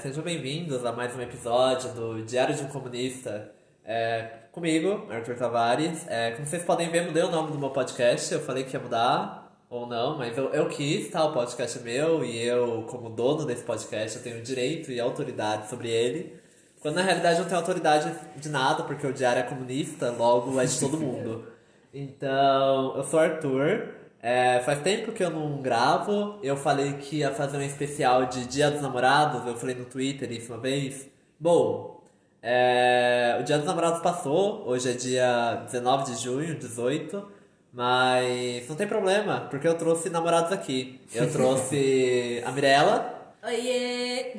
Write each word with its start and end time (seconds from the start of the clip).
sejam 0.00 0.24
bem-vindos 0.24 0.82
a 0.86 0.92
mais 0.92 1.14
um 1.14 1.20
episódio 1.20 1.92
do 1.92 2.22
Diário 2.22 2.54
de 2.54 2.62
um 2.62 2.68
Comunista. 2.68 3.52
É, 3.84 4.46
comigo, 4.50 5.06
Arthur 5.10 5.36
Tavares. 5.36 6.06
É, 6.08 6.30
como 6.30 6.46
vocês 6.46 6.62
podem 6.64 6.88
ver, 6.88 7.04
mudei 7.04 7.22
o 7.22 7.30
nome 7.30 7.52
do 7.52 7.58
meu 7.58 7.68
podcast. 7.68 8.32
Eu 8.32 8.40
falei 8.40 8.64
que 8.64 8.74
ia 8.74 8.80
mudar 8.80 9.62
ou 9.68 9.86
não, 9.86 10.16
mas 10.16 10.38
eu, 10.38 10.48
eu 10.54 10.70
quis, 10.70 11.10
tá? 11.10 11.22
O 11.26 11.34
podcast 11.34 11.78
é 11.78 11.82
meu 11.82 12.24
e 12.24 12.42
eu, 12.42 12.86
como 12.88 13.10
dono 13.10 13.44
desse 13.44 13.62
podcast, 13.62 14.16
eu 14.16 14.22
tenho 14.22 14.42
direito 14.42 14.90
e 14.90 14.98
autoridade 14.98 15.68
sobre 15.68 15.90
ele. 15.90 16.34
Quando 16.80 16.94
na 16.94 17.02
realidade 17.02 17.34
eu 17.34 17.42
não 17.42 17.48
tenho 17.48 17.60
autoridade 17.60 18.10
de 18.36 18.48
nada, 18.48 18.84
porque 18.84 19.06
o 19.06 19.12
Diário 19.12 19.40
é 19.40 19.42
comunista, 19.42 20.10
logo 20.12 20.58
é 20.58 20.64
de 20.64 20.80
todo 20.80 20.98
mundo. 20.98 21.44
Então, 21.92 22.96
eu 22.96 23.02
sou 23.02 23.18
Arthur. 23.18 23.99
É, 24.22 24.60
faz 24.60 24.82
tempo 24.82 25.12
que 25.12 25.22
eu 25.24 25.30
não 25.30 25.62
gravo. 25.62 26.38
Eu 26.42 26.56
falei 26.56 26.94
que 26.94 27.16
ia 27.16 27.30
fazer 27.32 27.56
um 27.56 27.62
especial 27.62 28.26
de 28.26 28.46
Dia 28.46 28.70
dos 28.70 28.82
Namorados. 28.82 29.46
Eu 29.46 29.56
falei 29.56 29.74
no 29.74 29.84
Twitter 29.84 30.30
isso 30.30 30.52
uma 30.52 30.60
vez. 30.60 31.08
Bom, 31.38 32.02
é, 32.42 33.38
o 33.40 33.44
Dia 33.44 33.56
dos 33.56 33.66
Namorados 33.66 34.00
passou. 34.02 34.66
Hoje 34.66 34.90
é 34.90 34.92
dia 34.92 35.62
19 35.66 36.12
de 36.12 36.22
junho, 36.22 36.54
18. 36.54 37.40
Mas 37.72 38.68
não 38.68 38.76
tem 38.76 38.86
problema, 38.86 39.46
porque 39.48 39.66
eu 39.66 39.78
trouxe 39.78 40.10
namorados 40.10 40.52
aqui. 40.52 41.00
Eu 41.14 41.30
trouxe 41.32 42.42
a 42.44 42.50
Mirella. 42.50 43.34
Oiê! 43.44 44.36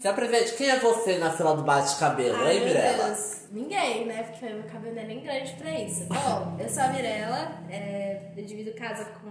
Se 0.00 0.08
apresente, 0.08 0.54
quem 0.54 0.68
é 0.68 0.78
você 0.80 1.18
na 1.18 1.30
fila 1.30 1.54
do 1.54 1.62
bate-cabelo, 1.62 2.48
hein, 2.48 2.64
Mirella? 2.64 3.16
Ninguém, 3.52 4.06
né? 4.06 4.22
Porque 4.22 4.46
meu 4.46 4.62
cabelo 4.64 4.94
não 4.94 5.02
é 5.02 5.06
nem 5.06 5.20
grande 5.22 5.52
pra 5.52 5.78
isso. 5.78 6.06
Bom, 6.06 6.56
eu 6.58 6.68
sou 6.68 6.82
a 6.84 6.88
Mirella, 6.88 7.52
é, 7.70 8.32
eu 8.34 8.44
divido 8.44 8.72
casa 8.72 9.04
com 9.20 9.30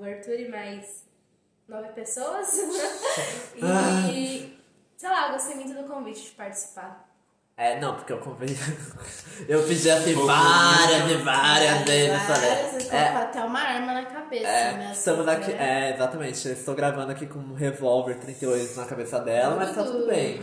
o 0.00 0.04
Arthur 0.04 0.40
e 0.40 0.48
mais 0.48 1.04
nove 1.68 1.88
pessoas. 1.88 2.56
e, 4.10 4.58
sei 4.96 5.08
lá, 5.08 5.26
eu 5.26 5.32
gostei 5.32 5.54
muito 5.56 5.74
do 5.74 5.86
convite 5.86 6.22
de 6.22 6.30
participar. 6.30 7.04
É, 7.58 7.78
não, 7.80 7.94
porque 7.94 8.12
eu 8.12 8.18
comprei. 8.18 8.56
eu 9.48 9.62
pedi 9.66 9.90
assim 9.90 10.14
várias 10.14 11.10
e 11.10 11.14
várias 11.16 11.82
vezes. 11.84 12.26
Colocou 12.26 12.98
É, 12.98 13.16
até 13.16 13.40
uma 13.42 13.60
arma 13.60 13.94
na 13.94 14.04
cabeça, 14.04 14.46
é, 14.46 14.72
né? 14.74 14.90
estamos 14.92 15.26
assim, 15.26 15.42
aqui. 15.42 15.52
né? 15.52 15.90
É, 15.90 15.94
exatamente. 15.94 16.48
Eu 16.48 16.54
estou 16.54 16.74
gravando 16.74 17.12
aqui 17.12 17.26
com 17.26 17.38
um 17.38 17.54
revólver 17.54 18.18
38 18.18 18.76
na 18.76 18.84
cabeça 18.84 19.20
dela, 19.20 19.56
mas 19.56 19.74
tá 19.74 19.84
tudo 19.84 20.06
bem. 20.06 20.38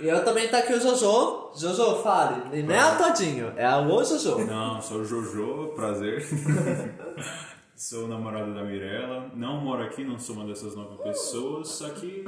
E 0.00 0.06
eu 0.06 0.24
também 0.24 0.48
tá 0.48 0.58
aqui 0.58 0.72
o 0.72 0.80
Jojo. 0.80 1.50
Jojo, 1.56 2.02
fale. 2.02 2.56
E 2.58 2.62
não 2.62 2.74
é 2.74 2.80
a 2.80 2.96
Todinho, 2.96 3.52
é 3.56 3.76
o 3.76 4.04
Jojo. 4.04 4.44
Não, 4.44 4.80
sou 4.80 4.98
o 5.00 5.04
Jojo, 5.04 5.72
prazer. 5.74 6.24
sou 7.76 8.08
namorado 8.08 8.54
da 8.54 8.62
Mirella. 8.62 9.30
Não 9.34 9.60
moro 9.60 9.82
aqui, 9.82 10.04
não 10.04 10.18
sou 10.18 10.36
uma 10.36 10.46
dessas 10.46 10.74
nove 10.74 11.02
pessoas, 11.02 11.68
só 11.68 11.90
que 11.90 12.24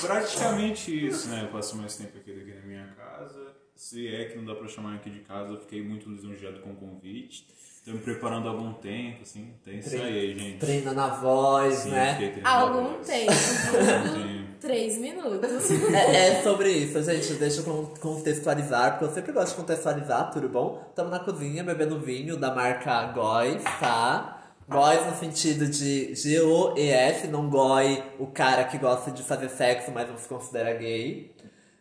praticamente 0.00 1.06
isso, 1.06 1.28
né? 1.28 1.42
Eu 1.44 1.48
passo 1.48 1.76
mais 1.76 1.96
tempo 1.96 2.16
aqui 2.16 2.32
do 2.32 2.44
que 2.44 2.54
na 2.54 2.62
minha 2.62 2.86
casa. 2.96 3.54
Se 3.74 4.06
é 4.06 4.26
que 4.26 4.36
não 4.36 4.44
dá 4.44 4.54
pra 4.54 4.68
chamar 4.68 4.94
aqui 4.94 5.10
de 5.10 5.20
casa, 5.20 5.52
eu 5.52 5.60
fiquei 5.60 5.82
muito 5.82 6.08
lisonjeado 6.08 6.60
com 6.60 6.70
o 6.70 6.76
convite. 6.76 7.46
Tô 7.84 7.92
me 7.92 7.98
preparando 7.98 8.48
há 8.48 8.50
algum 8.52 8.72
tempo, 8.74 9.18
assim. 9.22 9.52
Tem 9.62 9.78
isso 9.78 9.94
aí, 9.94 10.34
gente. 10.38 10.58
Treina 10.58 10.92
na 10.94 11.08
voz, 11.08 11.74
Sim, 11.80 11.90
né? 11.90 12.40
Há 12.42 12.60
algum 12.60 12.94
tempo. 13.04 13.30
Algum 13.30 14.22
tempo. 14.22 14.44
Três 14.58 14.96
minutos. 14.96 15.70
É, 15.92 16.28
é 16.38 16.42
sobre 16.42 16.70
isso, 16.70 17.02
gente. 17.02 17.34
Deixa 17.34 17.60
eu 17.60 17.64
con- 17.64 17.92
contextualizar, 18.00 18.92
porque 18.92 19.04
eu 19.04 19.10
sempre 19.12 19.32
gosto 19.32 19.50
de 19.50 19.56
contextualizar, 19.56 20.30
tudo 20.30 20.48
bom? 20.48 20.82
Estamos 20.88 21.12
na 21.12 21.18
cozinha 21.18 21.62
bebendo 21.62 22.00
vinho 22.00 22.38
da 22.38 22.54
marca 22.54 23.04
Góis, 23.12 23.62
tá? 23.78 24.40
Góis 24.66 25.04
no 25.06 25.14
sentido 25.16 25.66
de 25.66 26.14
G-O-E-S, 26.14 27.26
não 27.26 27.50
goi 27.50 28.02
o 28.18 28.26
cara 28.28 28.64
que 28.64 28.78
gosta 28.78 29.10
de 29.10 29.22
fazer 29.22 29.50
sexo, 29.50 29.90
mas 29.92 30.08
não 30.08 30.16
se 30.16 30.26
considera 30.26 30.72
gay. 30.72 31.33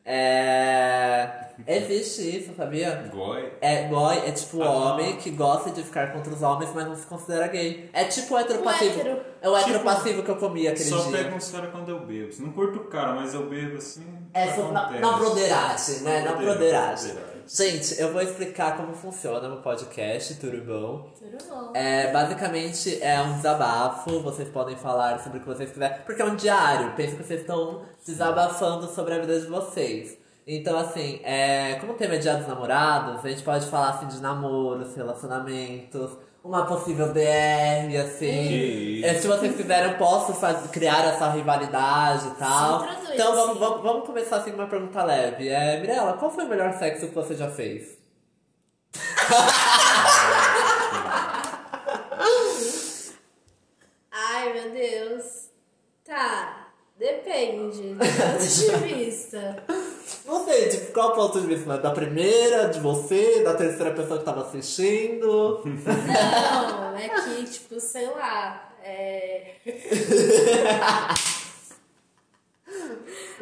É. 0.06 1.44
Existe 1.68 2.38
isso, 2.38 2.54
sabia? 2.58 3.10
Goi. 3.14 3.54
É, 3.62 3.84
goi 3.88 4.18
é 4.28 4.32
tipo 4.32 4.58
o 4.58 4.64
Ah. 4.64 4.70
homem 4.94 5.16
que 5.18 5.30
gosta 5.30 5.70
de 5.70 5.82
ficar 5.84 6.12
contra 6.12 6.34
os 6.34 6.42
homens, 6.42 6.72
mas 6.74 6.86
não 6.88 6.96
se 6.96 7.06
considera 7.06 7.48
gay. 7.48 7.90
É 7.94 8.04
tipo 8.06 8.34
o 8.34 8.38
heteropassivo. 8.38 9.00
hétero. 9.00 9.22
É 9.42 9.48
o 9.50 9.54
Tipo, 9.56 9.70
heteropassivo 9.70 10.24
que 10.24 10.32
eu 10.32 10.36
comi 10.38 10.68
aquele 10.68 10.90
Só 10.90 10.98
dia. 11.04 11.18
pego 11.20 11.36
uns 11.36 11.50
caras 11.52 11.72
quando 11.72 11.90
eu 11.90 12.00
bebo. 12.00 12.34
Não 12.40 12.52
curto 12.52 12.80
o 12.80 12.86
cara, 12.86 13.14
mas 13.14 13.34
eu 13.34 13.48
bebo 13.48 13.78
assim. 13.78 14.04
É, 14.34 14.48
só 14.48 14.72
na, 14.72 14.90
na 14.92 15.12
broderagem, 15.14 16.00
né? 16.02 16.22
Na 16.22 16.32
Na 16.32 16.38
broderagem. 16.38 17.14
Gente, 17.48 18.00
eu 18.00 18.14
vou 18.14 18.22
explicar 18.22 18.78
como 18.78 18.94
funciona 18.94 19.54
o 19.54 19.62
podcast, 19.62 20.36
tudo 20.36 20.64
bom? 20.64 21.10
Tudo 21.18 21.38
bom. 21.50 21.72
É, 21.76 22.12
basicamente 22.12 23.02
é 23.02 23.22
um 23.22 23.36
desabafo, 23.36 24.22
vocês 24.22 24.48
podem 24.50 24.78
falar 24.78 25.20
sobre 25.20 25.40
o 25.40 25.42
que 25.42 25.48
vocês 25.48 25.72
quiserem, 25.72 25.98
porque 26.06 26.22
é 26.22 26.26
um 26.26 26.36
diário, 26.36 26.94
penso 26.96 27.18
que 27.18 27.24
vocês 27.24 27.42
estão 27.42 27.82
desabafando 28.06 28.88
sobre 28.88 29.16
a 29.16 29.20
vida 29.20 29.40
de 29.40 29.48
vocês. 29.48 30.18
Então, 30.48 30.78
assim, 30.78 31.20
é, 31.24 31.76
como 31.80 31.94
o 31.94 31.96
tema 31.96 32.16
é 32.16 32.18
Dia 32.18 32.36
dos 32.36 32.48
Namorados, 32.48 33.24
a 33.24 33.30
gente 33.30 33.44
pode 33.44 33.66
falar 33.68 33.90
assim 33.90 34.08
de 34.08 34.22
namoros, 34.22 34.96
relacionamentos, 34.96 36.12
uma 36.44 36.66
possível 36.66 37.14
DR, 37.14 37.96
assim. 38.04 38.48
Que 38.48 39.02
É, 39.06 39.14
se 39.20 39.28
vocês 39.28 39.56
quiserem, 39.56 39.92
eu 39.94 39.98
posso 39.98 40.34
faz- 40.34 40.70
criar 40.72 41.06
essa 41.06 41.30
rivalidade 41.30 42.28
e 42.28 42.32
tal. 42.32 42.84
Introduz, 42.84 43.10
então 43.14 43.36
vamos, 43.36 43.54
sim. 43.54 43.60
vamos, 43.60 43.82
vamos 43.84 44.06
começar 44.06 44.38
assim 44.38 44.52
com 44.52 44.58
uma 44.58 44.68
pergunta 44.68 45.04
leve. 45.04 45.48
É, 45.50 45.80
Mirella, 45.80 46.14
qual 46.14 46.32
foi 46.32 46.46
o 46.46 46.50
melhor 46.50 46.74
sexo 46.74 47.08
que 47.08 47.16
você 47.16 47.36
já 47.36 47.50
fez? 47.50 47.98
Ai, 54.12 54.54
meu 54.54 54.72
Deus. 54.72 55.50
Tá, 56.04 56.63
depende 57.04 57.94
do 57.94 58.00
ponto 58.00 58.40
de 58.40 58.96
vista. 58.96 59.64
Não 60.26 60.46
sei, 60.46 60.70
de 60.70 60.78
qual 60.92 61.14
ponto 61.14 61.42
de 61.42 61.48
vista? 61.48 61.74
né? 61.74 61.82
Da 61.82 61.92
primeira, 61.92 62.70
de 62.70 62.80
você, 62.80 63.44
da 63.44 63.54
terceira 63.56 63.92
pessoa 63.92 64.20
que 64.20 64.26
tava 64.26 64.44
assistindo? 64.44 65.62
Não, 65.66 66.96
é 66.96 67.10
que, 67.10 67.44
tipo, 67.44 67.78
sei 67.80 68.08
lá, 68.08 68.74
é... 68.82 69.56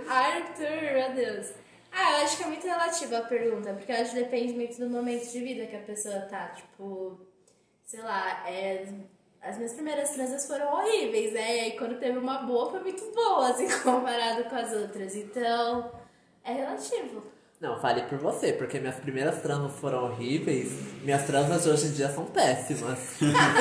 Arthur, 0.07 0.93
meu 0.93 1.13
Deus. 1.13 1.51
Ah, 1.91 2.19
eu 2.19 2.23
acho 2.25 2.37
que 2.37 2.43
é 2.43 2.47
muito 2.47 2.65
relativa 2.65 3.19
a 3.19 3.21
pergunta, 3.21 3.73
porque 3.73 3.91
eu 3.91 3.97
acho 3.97 4.11
que 4.11 4.23
depende 4.23 4.53
muito 4.53 4.79
do 4.79 4.89
momento 4.89 5.31
de 5.31 5.39
vida 5.39 5.67
que 5.67 5.75
a 5.75 5.81
pessoa 5.81 6.21
tá. 6.21 6.47
Tipo, 6.49 7.19
sei 7.85 8.01
lá, 8.01 8.43
é... 8.49 8.87
as 9.41 9.57
minhas 9.57 9.73
primeiras 9.73 10.11
transas 10.11 10.45
foram 10.45 10.71
horríveis, 10.71 11.33
né? 11.33 11.57
E 11.57 11.59
aí 11.61 11.71
quando 11.71 11.99
teve 11.99 12.17
uma 12.17 12.39
boa, 12.43 12.69
foi 12.69 12.79
muito 12.81 13.03
boa, 13.13 13.49
assim, 13.49 13.67
comparado 13.81 14.43
com 14.45 14.55
as 14.55 14.71
outras. 14.71 15.15
Então, 15.15 15.91
é 16.43 16.53
relativo. 16.53 17.23
Não, 17.59 17.79
fale 17.79 18.01
por 18.03 18.17
você, 18.17 18.53
porque 18.53 18.79
minhas 18.79 18.95
primeiras 18.95 19.39
transas 19.39 19.71
foram 19.73 20.05
horríveis, 20.05 20.71
minhas 21.03 21.23
transas 21.27 21.63
de 21.63 21.69
hoje 21.69 21.87
em 21.87 21.91
dia 21.91 22.09
são 22.09 22.25
péssimas. 22.25 23.19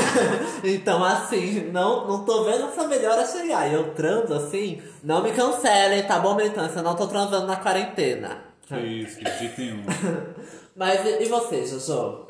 então, 0.65 1.05
assim, 1.05 1.71
não, 1.71 2.09
não 2.09 2.25
tô 2.25 2.45
vendo 2.45 2.65
essa 2.65 2.89
melhora 2.89 3.27
chegar. 3.27 3.69
E 3.69 3.75
eu 3.75 3.93
transo 3.93 4.33
assim, 4.33 4.83
não 5.05 5.23
me 5.23 5.33
cancelem, 5.33 6.03
tá 6.07 6.19
bom, 6.19 6.35
militância? 6.35 6.79
Eu 6.79 6.83
não 6.83 6.97
tô 6.97 7.07
transando 7.07 7.47
na 7.47 7.57
quarentena. 7.57 8.43
Que 8.67 8.79
isso, 8.79 9.19
que 9.19 9.25
de 9.25 9.61
nenhum. 9.61 9.85
Mas 10.75 11.05
e, 11.05 11.25
e 11.25 11.29
você, 11.29 11.67
Jojo? 11.67 12.25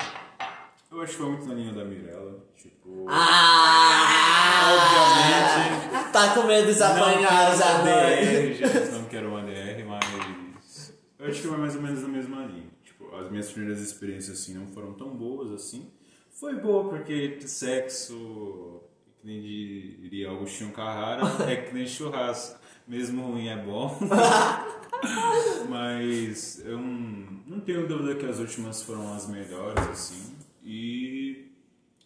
Eu 0.91 1.01
acho 1.01 1.13
que 1.13 1.17
foi 1.19 1.29
muito 1.29 1.45
na 1.45 1.53
linha 1.53 1.71
da 1.71 1.85
Mirella. 1.85 2.50
Tipo. 2.61 3.05
Ah! 3.07 4.71
Obviamente. 4.73 6.11
Tá 6.11 6.35
com 6.35 6.43
medo 6.43 6.73
de 6.73 6.83
apanhar 6.83 7.57
já, 7.57 7.75
uma 7.75 7.83
né? 7.83 8.15
DR, 8.15 8.53
gente, 8.53 8.91
não 8.91 9.05
quero 9.05 9.29
uma 9.29 9.41
DR, 9.41 9.83
mas. 9.87 10.93
Eu 11.17 11.27
acho 11.27 11.41
que 11.41 11.47
foi 11.47 11.57
mais 11.57 11.75
ou 11.75 11.81
menos 11.81 12.01
na 12.01 12.07
mesma 12.07 12.45
linha. 12.45 12.69
Tipo, 12.83 13.15
as 13.15 13.31
minhas 13.31 13.49
primeiras 13.51 13.81
experiências 13.81 14.39
assim 14.39 14.53
não 14.53 14.67
foram 14.67 14.93
tão 14.93 15.09
boas 15.15 15.51
assim. 15.51 15.91
Foi 16.29 16.55
boa 16.55 16.89
porque 16.89 17.39
sexo, 17.47 18.81
que 19.21 19.27
nem 19.27 19.41
diria 19.41 20.31
Agostinho 20.31 20.71
Carrara, 20.71 21.23
é 21.49 21.55
que 21.55 21.73
nem 21.73 21.87
churrasco. 21.87 22.59
Mesmo 22.87 23.31
ruim 23.31 23.47
é 23.47 23.57
bom. 23.57 23.97
Mas 25.69 26.61
eu 26.65 26.77
não, 26.77 27.41
não 27.47 27.59
tenho 27.61 27.87
dúvida 27.87 28.15
que 28.15 28.25
as 28.25 28.39
últimas 28.39 28.83
foram 28.83 29.13
as 29.13 29.27
melhores, 29.27 29.87
assim. 29.87 30.35
E 30.63 31.50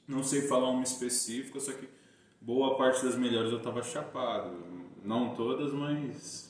não 0.08 0.24
sei 0.24 0.44
falar 0.44 0.70
uma 0.70 0.84
específica, 0.84 1.60
só 1.60 1.72
que 1.72 1.90
boa 2.42 2.78
parte 2.78 3.04
das 3.06 3.16
melhores 3.16 3.52
eu 3.52 3.62
tava 3.62 3.82
chapado. 3.84 4.52
Não 5.04 5.36
todas, 5.36 5.72
mas. 5.74 6.46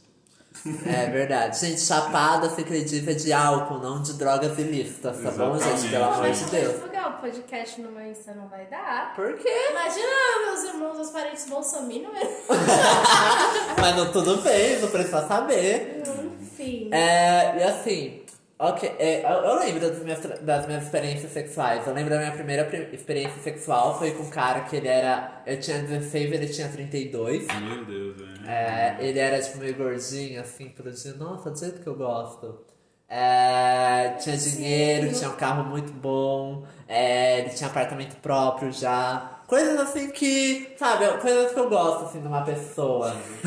É 0.86 1.10
verdade. 1.10 1.60
Gente, 1.60 1.82
chapada 1.82 2.50
se 2.50 2.62
acredita 2.62 3.14
de 3.14 3.34
álcool, 3.34 3.80
não 3.80 4.02
de 4.02 4.14
drogas 4.14 4.58
ilícitas, 4.58 5.18
tá 5.22 5.32
bom, 5.32 5.58
gente? 5.58 5.68
Exatamente. 5.68 5.90
Pelo 5.90 6.04
amor 6.06 6.20
Mas 6.20 6.40
de 6.40 6.46
se 6.46 6.52
Deus. 6.52 6.74
divulgar 6.74 7.10
o 7.10 7.22
podcast 7.22 7.82
no 7.82 7.92
meu 7.92 8.10
Insta 8.10 8.34
não 8.34 8.48
vai 8.48 8.66
dar. 8.68 9.14
Por 9.16 9.34
quê? 9.38 9.50
Imagina 9.72 10.08
meus 10.46 10.64
irmãos, 10.64 10.96
meus 10.96 11.10
parentes 11.10 11.50
bolsominions. 11.50 12.30
Mas 13.80 13.96
não 13.98 14.12
tudo 14.12 14.38
bem, 14.42 14.80
não 14.80 14.90
precisa 14.90 15.28
saber. 15.28 16.04
Enfim. 16.42 16.90
É, 16.94 17.58
e 17.58 17.64
assim, 17.64 18.22
Ok, 18.58 18.90
é, 19.00 19.22
eu, 19.24 19.30
eu 19.44 19.60
lembro 19.60 19.82
das 19.82 20.00
minhas, 20.02 20.20
das 20.42 20.66
minhas 20.66 20.84
experiências 20.84 21.32
sexuais. 21.34 21.86
Eu 21.86 21.94
lembro 21.94 22.10
da 22.12 22.20
minha 22.20 22.32
primeira 22.32 22.64
pri- 22.64 22.88
experiência 22.94 23.42
sexual 23.42 24.00
foi 24.00 24.12
com 24.12 24.24
um 24.24 24.30
cara 24.30 24.62
que 24.62 24.78
ele 24.78 24.88
era. 24.88 25.42
Eu 25.46 25.60
tinha 25.60 25.80
16 25.82 26.32
ele 26.32 26.48
tinha 26.48 26.70
32. 26.70 27.48
Meu 27.48 27.84
Deus, 27.86 28.16
velho. 28.18 28.48
É, 28.50 28.96
ele 29.00 29.20
era 29.20 29.42
tipo 29.42 29.58
meio 29.58 29.76
gordinho, 29.76 30.40
assim, 30.40 30.70
produzindo. 30.70 31.18
Nossa, 31.18 31.52
do 31.52 31.60
jeito 31.60 31.82
que 31.82 31.88
eu 31.88 31.96
gosto. 31.96 32.64
É, 33.10 34.16
tinha 34.22 34.36
dinheiro, 34.38 35.14
tinha 35.14 35.30
um 35.30 35.36
carro 35.36 35.64
muito 35.70 35.92
bom, 35.94 36.64
é, 36.88 37.40
ele 37.40 37.50
tinha 37.50 37.70
apartamento 37.70 38.16
próprio 38.18 38.72
já. 38.72 39.35
Coisas 39.48 39.80
assim 39.80 40.10
que, 40.10 40.74
sabe, 40.78 41.06
coisas 41.20 41.52
que 41.54 41.60
eu 41.60 41.70
gosto 41.70 42.06
assim 42.06 42.20
de 42.20 42.28
uma 42.28 42.44
pessoa. 42.44 43.16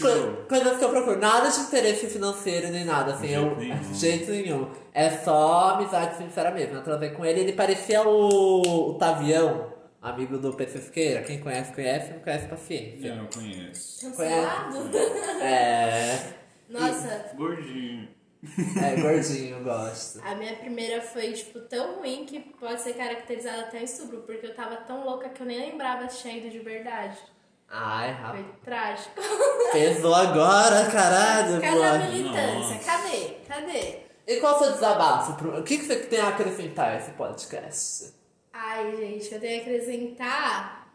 Co- 0.00 0.46
coisas 0.48 0.78
que 0.78 0.84
eu 0.84 0.88
procuro. 0.90 1.18
Nada 1.18 1.48
de 1.48 1.60
interesse 1.60 2.06
financeiro 2.08 2.68
nem 2.70 2.84
nada, 2.84 3.12
assim. 3.14 3.28
De 3.28 3.32
eu, 3.34 3.42
jeito 3.44 3.58
nenhum. 3.60 3.94
jeito 3.94 4.30
nenhum. 4.32 4.70
É 4.92 5.10
só 5.10 5.70
amizade 5.76 6.16
sincera 6.16 6.50
mesmo. 6.50 6.74
Eu 6.76 6.82
travei 6.82 7.10
com 7.10 7.24
ele, 7.24 7.40
ele 7.40 7.52
parecia 7.52 8.02
o, 8.02 8.90
o 8.90 8.94
Tavião, 8.94 9.72
amigo 10.02 10.38
do 10.38 10.52
PC 10.54 10.78
Siqueira. 10.78 11.22
Quem 11.22 11.38
conhece, 11.40 11.72
conhece, 11.72 12.12
não 12.12 12.20
conhece, 12.20 12.48
paciência. 12.48 13.08
Eu 13.08 13.16
não 13.16 13.26
conheço. 13.26 14.00
Cancelado? 14.06 14.90
É. 15.40 16.18
Nossa, 16.68 17.30
Gordinho. 17.36 18.08
É, 18.82 19.00
gordinho, 19.00 19.58
eu 19.58 19.64
gosto. 19.64 20.20
a 20.24 20.34
minha 20.34 20.56
primeira 20.56 21.02
foi, 21.02 21.32
tipo, 21.32 21.60
tão 21.60 21.96
ruim 21.96 22.24
que 22.24 22.40
pode 22.40 22.80
ser 22.80 22.94
caracterizada 22.94 23.62
até 23.62 23.80
em 23.80 23.84
estupro, 23.84 24.22
porque 24.22 24.46
eu 24.46 24.54
tava 24.54 24.76
tão 24.76 25.04
louca 25.04 25.28
que 25.28 25.42
eu 25.42 25.46
nem 25.46 25.58
lembrava 25.70 26.08
se 26.08 26.22
tinha 26.22 26.38
ido 26.38 26.48
de 26.50 26.58
verdade. 26.60 27.18
Ai, 27.68 28.14
Foi 28.14 28.22
rapaz. 28.24 28.46
trágico. 28.64 29.20
Pesou 29.72 30.14
agora, 30.14 30.90
caralho, 30.90 31.60
Cadê 31.60 31.82
a 31.84 31.98
militância? 31.98 32.74
Nossa. 32.74 32.84
Cadê? 32.84 33.26
Cadê? 33.46 33.98
E 34.26 34.36
qual 34.40 34.54
é 34.54 34.56
o 34.56 34.58
seu 34.64 34.72
desabafo? 34.72 35.32
O 35.58 35.62
que, 35.62 35.78
que 35.78 35.84
você 35.84 35.96
tem 35.96 36.20
a 36.20 36.28
acrescentar 36.28 36.88
a 36.94 36.96
esse 36.96 37.10
podcast? 37.12 38.12
Ai, 38.52 38.96
gente, 38.96 39.32
eu 39.34 39.40
tenho 39.40 39.64
que 39.64 39.70
acrescentar. 39.70 40.88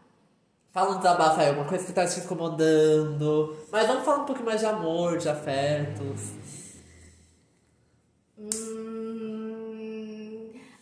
Fala 0.72 0.96
um 0.96 0.98
desabafo 0.98 1.40
aí, 1.40 1.48
alguma 1.48 1.68
coisa 1.68 1.86
que 1.86 1.94
tá 1.94 2.06
te 2.06 2.20
incomodando. 2.20 3.58
Mas 3.72 3.88
vamos 3.88 4.04
falar 4.04 4.24
um 4.24 4.26
pouquinho 4.26 4.46
mais 4.46 4.60
de 4.60 4.66
amor, 4.66 5.18
de 5.18 5.30
afetos. 5.30 6.32
Hum, 8.38 9.86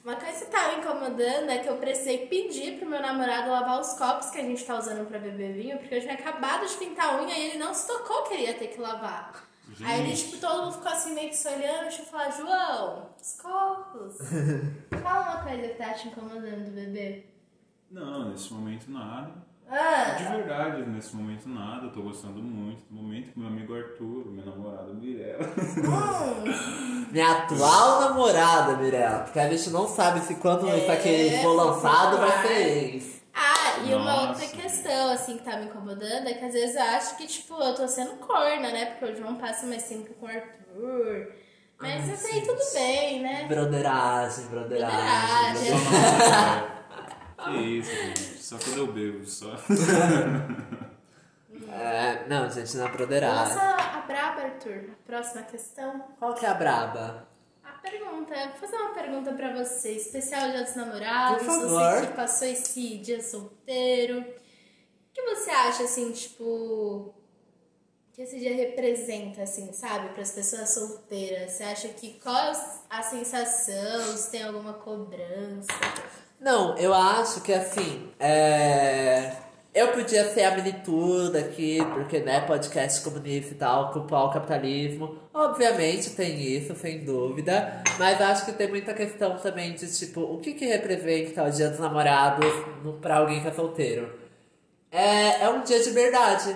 uma 0.03 0.15
coisa 0.15 0.45
que 0.45 0.51
tá 0.51 0.69
me 0.69 0.81
incomodando 0.81 1.49
é 1.49 1.59
que 1.59 1.69
eu 1.69 1.77
precisei 1.77 2.27
pedir 2.27 2.77
pro 2.77 2.89
meu 2.89 3.01
namorado 3.01 3.49
lavar 3.49 3.79
os 3.79 3.93
copos 3.93 4.29
que 4.31 4.39
a 4.39 4.43
gente 4.43 4.63
tá 4.65 4.77
usando 4.77 5.07
pra 5.07 5.19
beber 5.19 5.53
vinho, 5.53 5.77
porque 5.77 5.95
eu 5.95 6.01
tinha 6.01 6.13
acabado 6.15 6.67
de 6.67 6.75
pintar 6.75 7.13
a 7.13 7.21
unha 7.21 7.37
e 7.37 7.49
ele 7.49 7.57
não 7.57 7.73
se 7.73 7.87
tocou 7.87 8.23
que 8.23 8.33
ele 8.33 8.43
ia 8.43 8.53
ter 8.53 8.67
que 8.67 8.81
lavar. 8.81 9.47
Aí 9.81 10.01
ele, 10.01 10.15
Gente. 10.15 10.31
tipo, 10.31 10.41
todo 10.41 10.63
mundo 10.63 10.73
ficou 10.73 10.91
assim 10.91 11.13
meio 11.13 11.29
que 11.29 11.37
se 11.37 11.47
olhando, 11.47 11.83
deixa 11.83 12.01
eu 12.01 12.05
falar, 12.05 12.31
João, 12.31 13.09
os 13.19 13.41
copos. 13.41 14.17
Fala 15.01 15.35
uma 15.35 15.43
coisa 15.43 15.67
que 15.69 15.75
tá 15.75 15.93
te 15.93 16.09
incomodando, 16.09 16.71
bebê. 16.71 17.25
Não, 17.89 18.29
nesse 18.29 18.53
momento 18.53 18.91
nada. 18.91 19.42
De 19.69 19.75
Ah, 19.75 20.35
verdade, 20.35 20.83
nesse 20.89 21.15
momento 21.15 21.47
nada. 21.49 21.85
Eu 21.87 21.91
tô 21.91 22.01
gostando 22.01 22.41
muito 22.41 22.81
do 22.89 22.95
momento 23.01 23.33
com 23.33 23.39
meu 23.39 23.49
amigo 23.49 23.73
Arthur, 23.75 24.25
meu 24.31 24.45
namorado 24.45 24.93
Mirella. 24.93 25.43
hum, 25.47 27.05
Minha 27.11 27.31
atual 27.31 28.01
namorada, 28.01 28.75
Mirella. 28.77 29.19
Porque 29.19 29.39
a 29.39 29.49
gente 29.49 29.69
não 29.71 29.87
sabe 29.87 30.19
se 30.21 30.35
quando 30.35 30.67
É, 30.69 30.77
isso 30.77 30.91
aqui 30.91 31.39
for 31.41 31.53
lançado 31.53 32.17
vai 32.17 32.47
ser 32.47 32.93
ex. 32.93 33.21
Ah, 33.33 33.79
e 33.83 33.93
uma 33.95 34.27
Nossa. 34.27 34.43
outra 34.43 34.61
questão, 34.61 35.11
assim, 35.11 35.37
que 35.37 35.43
tá 35.43 35.57
me 35.57 35.65
incomodando 35.65 36.27
é 36.27 36.33
que 36.35 36.45
às 36.45 36.53
vezes 36.53 36.75
eu 36.75 36.83
acho 36.83 37.17
que, 37.17 37.25
tipo, 37.25 37.55
eu 37.55 37.73
tô 37.73 37.87
sendo 37.87 38.11
corna, 38.17 38.71
né? 38.71 38.85
Porque 38.91 39.13
o 39.13 39.15
João 39.17 39.35
passa 39.35 39.65
mais 39.65 39.81
tempo 39.89 40.13
com 40.19 40.27
o 40.27 40.29
Arthur. 40.29 41.31
Mas 41.79 42.13
até 42.25 42.35
aí 42.35 42.41
tudo 42.41 42.59
bem, 42.75 43.21
né? 43.23 43.45
Broderagem, 43.47 44.45
broderagem. 44.45 45.71
Broderagem. 45.71 45.71
broderagem. 45.73 46.63
que 47.43 47.51
isso, 47.79 47.91
gente. 47.95 48.32
Só 48.43 48.57
quando 48.57 48.77
eu 48.77 48.87
bebo, 48.91 49.25
só. 49.25 49.55
É, 51.69 52.27
não, 52.27 52.47
gente, 52.51 52.77
na 52.77 52.87
broderagem. 52.87 53.55
Lança 53.55 53.75
a 53.77 54.01
braba, 54.01 54.41
Arthur. 54.41 54.89
Próxima 55.07 55.41
questão. 55.43 56.03
Qual 56.19 56.35
que 56.35 56.45
é 56.45 56.49
a 56.49 56.53
braba? 56.53 57.27
A 57.63 57.71
pergunta, 57.79 58.35
vou 58.35 58.55
fazer 58.59 58.75
uma 58.75 58.93
pergunta 58.93 59.31
pra 59.33 59.53
você, 59.53 59.93
especial 59.93 60.51
Dia 60.51 60.63
dos 60.63 60.75
Namorados, 60.75 61.37
Por 61.39 61.45
favor. 61.47 61.69
você 61.69 62.07
que 62.07 62.13
passou 62.13 62.47
esse 62.47 62.97
dia 62.99 63.21
solteiro. 63.23 64.19
O 64.19 64.25
que 65.13 65.21
você 65.23 65.49
acha, 65.49 65.83
assim, 65.83 66.11
tipo, 66.11 67.13
que 68.13 68.21
esse 68.21 68.37
dia 68.37 68.55
representa, 68.55 69.41
assim, 69.41 69.73
sabe, 69.73 70.09
para 70.09 70.21
as 70.21 70.31
pessoas 70.31 70.69
solteiras? 70.69 71.51
Você 71.51 71.63
acha 71.63 71.87
que 71.89 72.19
qual 72.21 72.53
a 72.87 73.01
sensação? 73.01 74.15
Se 74.15 74.29
tem 74.29 74.43
alguma 74.43 74.73
cobrança? 74.73 75.67
Não, 76.39 76.77
eu 76.77 76.93
acho 76.93 77.41
que 77.41 77.51
assim, 77.51 78.11
é... 78.19 79.31
eu 79.73 79.93
podia 79.93 80.31
ser 80.31 80.43
a 80.43 80.55
milituda 80.55 81.39
aqui, 81.39 81.79
porque, 81.91 82.19
né, 82.19 82.41
podcast 82.41 83.01
comunista 83.01 83.53
e 83.53 83.57
tal, 83.57 83.91
culpar 83.91 84.25
o 84.25 84.31
capitalismo. 84.31 85.17
Obviamente 85.33 86.11
tem 86.11 86.39
isso, 86.39 86.75
sem 86.75 87.03
dúvida, 87.03 87.81
mas 87.97 88.21
acho 88.21 88.45
que 88.45 88.53
tem 88.53 88.67
muita 88.67 88.93
questão 88.93 89.37
também 89.39 89.73
de, 89.73 89.91
tipo, 89.97 90.21
o 90.21 90.39
que 90.39 90.53
que 90.53 90.65
representa 90.67 91.43
o 91.43 91.49
dia 91.49 91.69
dos 91.69 91.79
namorados 91.79 92.45
pra 93.01 93.17
alguém 93.17 93.41
que 93.41 93.47
é 93.47 93.53
solteiro? 93.53 94.21
É, 94.91 95.45
é 95.45 95.49
um 95.49 95.63
dia 95.63 95.81
de 95.81 95.89
verdade, 95.89 96.55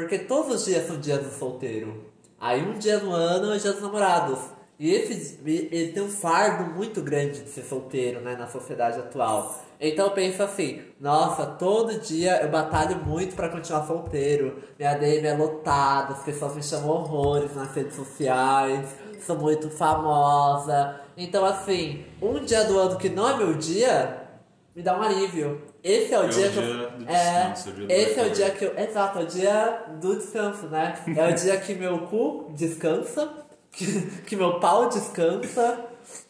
porque 0.00 0.18
todos 0.18 0.56
os 0.56 0.64
dias 0.66 0.86
são 0.86 1.00
dias 1.00 1.22
do 1.22 1.30
solteiro. 1.30 2.04
Aí 2.38 2.62
um 2.62 2.78
dia 2.78 2.98
no 2.98 3.12
ano 3.12 3.52
é 3.54 3.56
dia 3.56 3.72
dos 3.72 3.80
namorados. 3.80 4.38
E 4.78 4.92
esse 4.92 5.40
ele 5.42 5.92
tem 5.92 6.02
um 6.02 6.10
fardo 6.10 6.70
muito 6.74 7.00
grande 7.00 7.40
de 7.40 7.48
ser 7.48 7.62
solteiro, 7.62 8.20
né, 8.20 8.36
na 8.36 8.46
sociedade 8.46 8.98
atual. 8.98 9.58
Então 9.80 10.06
eu 10.06 10.12
penso 10.12 10.42
assim, 10.42 10.82
nossa, 11.00 11.46
todo 11.46 11.98
dia 11.98 12.42
eu 12.42 12.50
batalho 12.50 12.98
muito 13.06 13.34
pra 13.34 13.48
continuar 13.48 13.86
solteiro. 13.86 14.62
Minha 14.78 14.94
DM 14.94 15.26
é 15.26 15.34
lotada, 15.34 16.12
as 16.12 16.22
pessoas 16.22 16.54
me 16.54 16.62
chamam 16.62 16.90
horrores 16.90 17.54
nas 17.54 17.74
redes 17.74 17.96
sociais, 17.96 18.86
sou 19.24 19.38
muito 19.38 19.70
famosa. 19.70 21.00
Então 21.16 21.42
assim, 21.42 22.04
um 22.20 22.44
dia 22.44 22.64
do 22.64 22.78
ano 22.78 22.98
que 22.98 23.08
não 23.08 23.30
é 23.30 23.36
meu 23.38 23.54
dia, 23.54 24.28
me 24.74 24.82
dá 24.82 24.94
um 24.98 25.02
alívio. 25.02 25.62
Esse 25.88 26.14
é 26.14 26.18
o 26.18 26.22
É 26.22 26.26
o 26.26 26.28
dia 26.28 26.48
que 26.48 26.54
dia 26.54 26.62
eu. 26.62 26.90
do 26.90 27.04
é, 27.08 27.48
descanso, 27.52 27.68
é 27.68 27.72
o 27.72 27.74
dia 27.74 27.86
do 27.86 27.92
esse 27.92 28.18
é 28.20 28.22
o 28.24 28.30
dia 28.30 28.50
que 28.50 28.64
eu. 28.64 28.78
Exato, 28.78 29.18
é 29.18 29.22
o 29.22 29.26
dia 29.26 29.84
do 30.00 30.16
descanso, 30.16 30.66
né? 30.66 31.04
É 31.16 31.28
o 31.28 31.32
dia 31.34 31.60
que 31.60 31.74
meu 31.74 31.98
cu 32.08 32.50
descansa, 32.54 33.46
que, 33.70 33.86
que 34.22 34.34
meu 34.34 34.58
pau 34.58 34.88
descansa, 34.88 35.84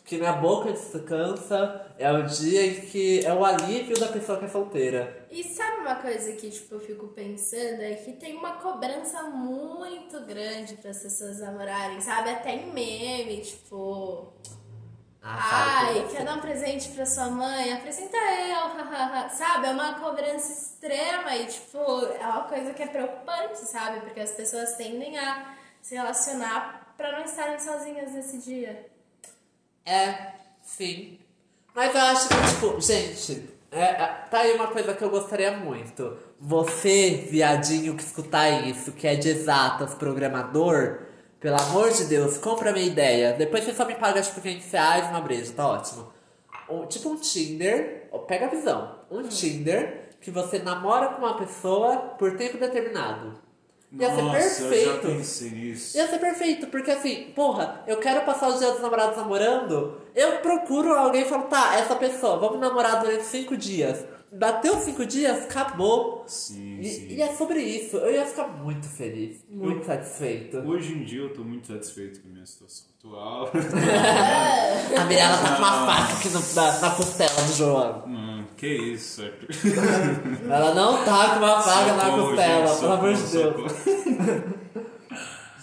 que 0.05 0.19
minha 0.19 0.33
boca 0.33 0.71
descansa. 0.73 1.87
É 1.99 2.13
o 2.13 2.23
dia 2.25 2.67
em 2.67 2.81
que 2.83 3.25
é 3.25 3.33
o 3.33 3.43
alívio 3.43 3.99
da 3.99 4.09
pessoa 4.09 4.39
que 4.39 4.45
é 4.45 4.49
solteira. 4.49 5.27
E 5.31 5.43
sabe 5.43 5.79
uma 5.81 5.95
coisa 5.95 6.33
que, 6.33 6.51
tipo, 6.51 6.75
eu 6.75 6.81
fico 6.81 7.07
pensando? 7.09 7.81
É 7.81 7.95
que 7.95 8.13
tem 8.13 8.37
uma 8.37 8.53
cobrança 8.57 9.23
muito 9.23 10.21
grande 10.27 10.75
para 10.75 10.91
as 10.91 10.99
pessoas 10.99 11.41
namorarem, 11.41 11.99
sabe? 12.03 12.29
Até 12.29 12.55
em 12.57 12.71
meme, 12.71 13.41
tipo... 13.41 14.35
Ah, 15.23 15.87
Ai, 15.87 15.95
com 16.03 16.09
você. 16.09 16.23
Um 16.37 16.41
presente 16.41 16.91
pra 16.91 17.07
sua 17.07 17.29
mãe? 17.31 17.73
Apresenta 17.73 18.17
eu, 18.17 19.31
sabe? 19.31 19.67
É 19.67 19.71
uma 19.71 19.95
cobrança 19.95 20.53
extrema 20.53 21.35
e, 21.35 21.47
tipo, 21.47 21.79
é 21.79 22.27
uma 22.27 22.45
coisa 22.45 22.73
que 22.73 22.83
é 22.83 22.87
preocupante, 22.87 23.59
sabe? 23.59 24.01
Porque 24.01 24.21
as 24.21 24.33
pessoas 24.33 24.77
tendem 24.77 25.19
a 25.19 25.55
se 25.83 25.95
relacionar 25.95 26.95
pra 26.97 27.13
não 27.13 27.25
estarem 27.25 27.59
sozinhas 27.59 28.13
nesse 28.13 28.39
dia. 28.39 28.87
É, 29.85 30.33
sim. 30.63 31.19
Mas 31.75 31.95
eu 31.95 32.01
acho 32.01 32.29
que, 32.29 32.35
tipo, 32.35 32.81
gente, 32.81 33.57
é, 33.71 33.83
é, 33.83 34.07
tá 34.31 34.41
aí 34.41 34.55
uma 34.55 34.69
coisa 34.69 34.95
que 34.95 35.05
eu 35.05 35.11
gostaria 35.11 35.53
muito. 35.53 36.17
Você, 36.41 37.27
viadinho 37.31 37.97
que 37.97 38.03
escutar 38.03 38.49
isso, 38.67 38.93
que 38.93 39.07
é 39.07 39.15
de 39.15 39.29
exatas, 39.29 39.95
programador, 39.95 41.01
pelo 41.39 41.61
amor 41.61 41.91
de 41.93 42.07
Deus, 42.07 42.39
compra 42.39 42.73
minha 42.73 42.87
ideia. 42.87 43.35
Depois 43.35 43.65
você 43.65 43.75
só 43.75 43.85
me 43.85 43.95
paga, 43.95 44.23
tipo, 44.23 44.41
500 44.41 44.71
reais 44.73 45.11
uma 45.11 45.21
breja, 45.21 45.53
tá 45.53 45.69
ótimo. 45.69 46.16
Um- 46.69 46.87
tipo 46.87 47.09
um 47.11 47.17
Tinder, 47.17 48.09
ó, 48.13 48.19
pega 48.19 48.47
a 48.47 48.49
visão. 48.49 48.97
Um 49.11 49.23
Tinder 49.23 50.09
que 50.21 50.31
você 50.31 50.59
namora 50.59 51.09
com 51.09 51.19
uma 51.19 51.37
pessoa 51.37 51.97
por 52.19 52.37
tempo 52.37 52.59
determinado. 52.59 53.35
Ia 53.93 54.15
ser 54.15 54.23
Nossa, 54.23 54.37
eu 54.39 54.51
já 54.51 54.69
perfeito. 54.69 55.07
pensei 55.07 55.51
nisso. 55.51 55.97
Ia 55.97 56.09
ser 56.09 56.19
perfeito, 56.19 56.67
porque 56.67 56.91
assim, 56.91 57.33
porra, 57.35 57.83
eu 57.87 57.99
quero 57.99 58.25
passar 58.27 58.49
os 58.49 58.59
dias 58.59 58.73
dos 58.73 58.83
namorados 58.83 59.17
namorando, 59.17 60.01
eu 60.15 60.39
procuro 60.39 60.93
alguém 60.93 61.23
e 61.23 61.25
falo, 61.25 61.45
tá, 61.45 61.77
essa 61.77 61.95
pessoa, 61.95 62.37
vamos 62.39 62.59
namorar 62.59 63.01
durante 63.01 63.23
cinco 63.25 63.57
dias. 63.57 64.05
Bateu 64.39 64.77
cinco 64.81 65.07
dias, 65.07 65.45
acabou. 65.45 66.25
Sim, 66.27 66.81
E, 66.81 66.85
sim. 66.89 67.07
e 67.11 67.23
é 67.23 67.35
sobre 67.35 67.61
isso, 67.61 67.97
eu 67.97 68.13
ia 68.13 68.27
ficar 68.27 68.49
muito 68.49 68.87
feliz, 68.87 69.45
muito 69.49 69.87
satisfeito. 69.87 70.59
Hoje 70.59 70.93
em 70.93 71.05
dia 71.05 71.21
eu 71.23 71.33
tô 71.33 71.43
muito 71.43 71.67
satisfeito 71.69 72.21
com 72.21 72.29
a 72.29 72.33
minha 72.33 72.47
situação 72.47 72.87
atual. 72.99 73.51
A 74.99 75.05
Mirella 75.05 75.37
tá 75.39 75.53
com 75.57 75.59
uma 75.63 75.87
faca 75.87 76.13
aqui 76.15 76.29
no- 76.31 76.55
na, 76.55 76.81
na 76.81 76.91
costela 76.91 77.43
do 77.43 77.53
João. 77.55 78.07
Mano, 78.07 78.47
que 78.57 78.67
isso, 78.67 79.23
Arthur. 79.23 79.49
Ela 80.51 80.75
não 80.75 81.05
tá 81.05 81.31
com 81.31 81.39
uma 81.39 81.61
faca 81.61 81.93
na 81.95 82.11
costela, 82.11 82.67
gente, 82.67 82.81
pelo 82.81 82.93
amor 82.93 83.15
de 83.15 83.21
socorro, 83.21 83.69
Deus. 83.69 84.66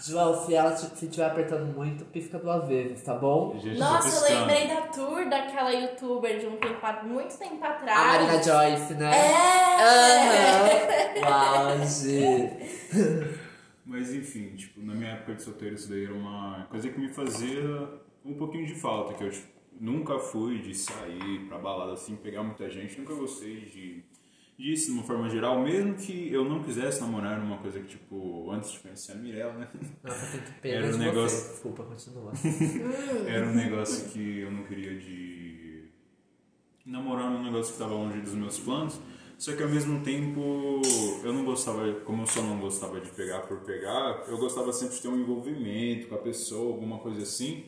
João, 0.05 0.45
se 0.45 0.53
ela 0.53 0.75
se 0.75 1.05
estiver 1.05 1.25
apertando 1.25 1.73
muito, 1.73 2.03
pisca 2.05 2.37
duas 2.37 2.67
vezes, 2.67 3.01
tá 3.03 3.13
bom? 3.15 3.51
Tá 3.57 3.67
Nossa, 3.79 4.31
eu 4.33 4.39
lembrei 4.39 4.67
da 4.67 4.81
tour 4.87 5.29
daquela 5.29 5.71
youtuber 5.71 6.39
de 6.39 6.45
um 6.47 6.57
tempo, 6.57 6.85
a- 6.85 7.03
muito 7.03 7.37
tempo 7.37 7.63
A 7.63 7.69
atrás. 7.69 8.21
Marina 8.21 8.43
Joyce, 8.43 8.93
né? 8.95 9.11
É! 9.15 11.23
Aham. 11.23 11.81
Auge. 11.81 12.49
Mas 13.85 14.13
enfim, 14.13 14.55
tipo, 14.55 14.81
na 14.81 14.93
minha 14.93 15.11
época 15.11 15.35
de 15.35 15.43
solteiro 15.43 15.75
isso 15.75 15.89
daí 15.89 16.05
era 16.05 16.13
uma 16.13 16.65
coisa 16.69 16.89
que 16.89 16.99
me 16.99 17.09
fazia 17.09 17.89
um 18.25 18.33
pouquinho 18.33 18.65
de 18.65 18.75
falta, 18.75 19.13
que 19.13 19.23
eu 19.23 19.29
tipo, 19.29 19.47
nunca 19.79 20.17
fui 20.19 20.59
de 20.59 20.73
sair 20.73 21.45
pra 21.47 21.57
balada 21.57 21.93
assim, 21.93 22.15
pegar 22.15 22.43
muita 22.43 22.69
gente, 22.69 22.99
nunca 22.99 23.13
gostei 23.13 23.61
de 23.65 24.03
disso 24.57 24.87
de 24.87 24.91
uma 24.93 25.03
forma 25.03 25.29
geral, 25.29 25.61
mesmo 25.61 25.95
que 25.95 26.31
eu 26.31 26.45
não 26.45 26.63
quisesse 26.63 27.01
namorar 27.01 27.39
numa 27.39 27.57
coisa 27.57 27.79
que, 27.79 27.87
tipo, 27.87 28.49
antes 28.51 28.71
de 28.71 28.79
conhecer 28.79 29.13
a 29.13 29.15
Mirella, 29.15 29.53
né? 29.53 29.67
Nossa, 30.03 30.37
pena 30.61 30.85
Era 30.87 30.95
um 30.95 30.99
negócio- 30.99 31.37
você. 31.39 31.51
Desculpa, 31.53 31.83
continua. 31.83 32.31
Era 33.27 33.47
um 33.47 33.53
negócio 33.55 34.09
que 34.11 34.39
eu 34.39 34.51
não 34.51 34.63
queria 34.63 34.95
de 34.97 35.85
namorar 36.85 37.31
num 37.31 37.43
negócio 37.43 37.73
que 37.73 37.81
estava 37.81 37.93
longe 37.93 38.19
dos 38.21 38.33
meus 38.33 38.59
planos. 38.59 38.99
Só 39.37 39.53
que 39.55 39.63
ao 39.63 39.69
mesmo 39.69 40.01
tempo 40.03 40.81
eu 41.23 41.33
não 41.33 41.43
gostava, 41.43 41.91
como 42.05 42.21
eu 42.23 42.27
só 42.27 42.41
não 42.41 42.59
gostava 42.59 43.01
de 43.01 43.09
pegar 43.11 43.41
por 43.41 43.59
pegar, 43.61 44.23
eu 44.27 44.37
gostava 44.37 44.71
sempre 44.71 44.95
de 44.95 45.01
ter 45.01 45.07
um 45.09 45.19
envolvimento 45.19 46.07
com 46.07 46.15
a 46.15 46.19
pessoa, 46.19 46.71
alguma 46.73 46.99
coisa 46.99 47.23
assim. 47.23 47.65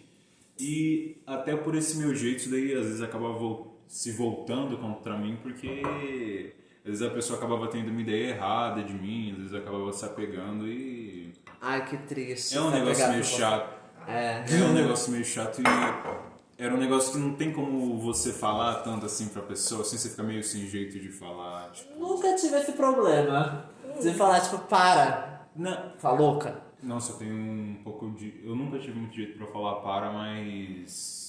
E 0.57 1.17
até 1.25 1.55
por 1.55 1.75
esse 1.75 1.97
meu 1.97 2.15
jeito, 2.15 2.37
isso 2.41 2.51
daí 2.51 2.73
às 2.73 2.85
vezes 2.85 3.01
acabava 3.01 3.33
vol- 3.33 3.81
se 3.87 4.11
voltando 4.11 4.77
contra 4.77 5.17
mim, 5.17 5.37
porque 5.41 6.53
às 6.85 6.91
vezes 6.91 7.01
a 7.01 7.09
pessoa 7.09 7.37
acabava 7.39 7.67
tendo 7.67 7.89
uma 7.89 7.99
ideia 8.01 8.29
errada 8.29 8.83
de 8.83 8.93
mim, 8.93 9.31
às 9.31 9.37
vezes 9.39 9.53
acabava 9.55 9.91
se 9.91 10.05
apegando 10.05 10.67
e 10.67 11.33
Ai, 11.61 11.83
que 11.85 11.97
triste. 11.97 12.55
é 12.55 12.61
um 12.61 12.69
Tá 12.71 12.77
negócio 12.79 13.09
meio 13.09 13.23
chato. 13.23 13.75
É. 14.07 14.45
É 14.47 14.63
um 14.63 14.73
negócio 14.73 15.11
meio 15.11 15.25
chato 15.25 15.61
e 15.61 15.63
era 16.63 16.73
um 16.73 16.77
negócio 16.77 17.11
que 17.13 17.17
não 17.17 17.33
tem 17.33 17.51
como 17.51 17.99
você 17.99 18.31
falar 18.31 18.75
tanto 18.75 19.05
assim 19.07 19.27
pra 19.29 19.41
pessoa, 19.41 19.81
assim 19.81 19.97
você 19.97 20.09
fica 20.09 20.21
meio 20.23 20.43
sem 20.43 20.67
jeito 20.67 20.99
de 20.99 21.09
falar. 21.09 21.71
Tipo, 21.71 21.99
Nunca 21.99 22.33
tive 22.35 22.55
esse 22.57 22.71
problema. 22.73 23.65
De 23.99 24.13
falar, 24.13 24.39
tipo, 24.41 24.59
para. 24.59 25.47
não. 25.55 25.89
Tá 25.99 26.11
louca? 26.11 26.61
Nossa, 26.83 27.13
eu 27.13 27.17
tenho 27.17 27.33
um 27.33 27.81
pouco 27.83 28.11
de. 28.11 28.41
Eu 28.45 28.55
nunca 28.55 28.77
tive 28.77 28.97
muito 28.99 29.15
jeito 29.15 29.37
pra 29.37 29.47
falar 29.47 29.75
para, 29.81 30.11
mas. 30.11 31.24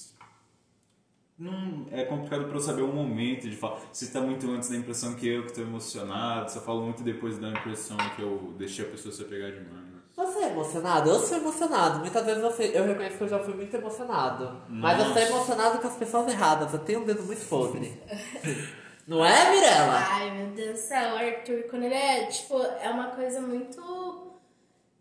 Não, 1.39 1.87
é 1.91 2.05
complicado 2.05 2.45
pra 2.47 2.55
eu 2.57 2.61
saber 2.61 2.83
o 2.83 2.89
momento 2.89 3.49
de 3.49 3.57
falar. 3.57 3.81
Se 3.93 4.11
tá 4.11 4.21
muito 4.21 4.51
antes 4.51 4.71
da 4.71 4.77
impressão 4.77 5.15
que 5.15 5.29
eu 5.29 5.45
que 5.47 5.53
tô 5.53 5.61
emocionado, 5.61 6.51
se 6.51 6.57
eu 6.57 6.63
falo 6.63 6.83
muito 6.83 7.03
depois 7.03 7.39
da 7.39 7.51
impressão 7.51 7.97
que 8.17 8.23
eu 8.23 8.55
deixei 8.57 8.87
a 8.87 8.89
pessoa 8.89 9.13
se 9.15 9.23
apegar 9.23 9.51
demais. 9.51 9.87
Você 10.17 10.39
é 10.39 10.49
emocionado? 10.51 11.11
Eu 11.11 11.19
sou 11.19 11.37
emocionado. 11.37 11.99
Muitas 11.99 12.25
vezes 12.25 12.43
eu, 12.43 12.51
sei- 12.51 12.71
eu 12.75 12.85
reconheço 12.87 13.19
que 13.19 13.25
eu 13.25 13.29
já 13.29 13.39
fui 13.39 13.53
muito 13.53 13.77
emocionado. 13.77 14.63
Mas 14.67 14.99
eu 14.99 15.05
sou 15.05 15.15
Nossa. 15.15 15.29
emocionado 15.29 15.79
com 15.79 15.89
as 15.89 15.97
pessoas 15.97 16.29
erradas. 16.33 16.73
Eu 16.73 16.79
tenho 16.79 17.01
um 17.01 17.05
dedo 17.05 17.23
muito 17.23 17.47
podre. 17.47 18.01
Não 19.07 19.25
é, 19.25 19.51
Mirella? 19.51 19.93
Ai, 20.11 20.31
meu 20.39 20.47
Deus 20.53 20.73
do 20.73 20.79
céu, 20.79 21.15
o 21.15 21.19
Arthur, 21.19 21.65
quando 21.71 21.85
ele 21.85 21.95
é, 21.95 22.25
tipo, 22.27 22.61
é 22.61 22.89
uma 22.89 23.09
coisa 23.09 23.41
muito 23.43 24.26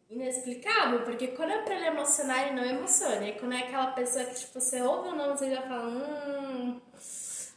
inexplicável, 0.10 1.02
porque 1.02 1.28
quando 1.28 1.52
é 1.52 1.62
pra 1.64 1.76
ele 1.76 1.88
emocionar, 1.88 2.48
ele 2.48 2.56
não 2.56 2.66
emociona. 2.66 3.28
E 3.28 3.34
quando 3.34 3.54
é 3.54 3.60
aquela 3.60 3.88
pessoa 3.88 4.26
que, 4.26 4.36
tipo, 4.36 4.60
você 4.60 4.82
ouve 4.82 5.10
o 5.10 5.16
nome, 5.16 5.38
você 5.38 5.50
já 5.50 5.62
fala, 5.62 5.88
hum... 5.88 6.80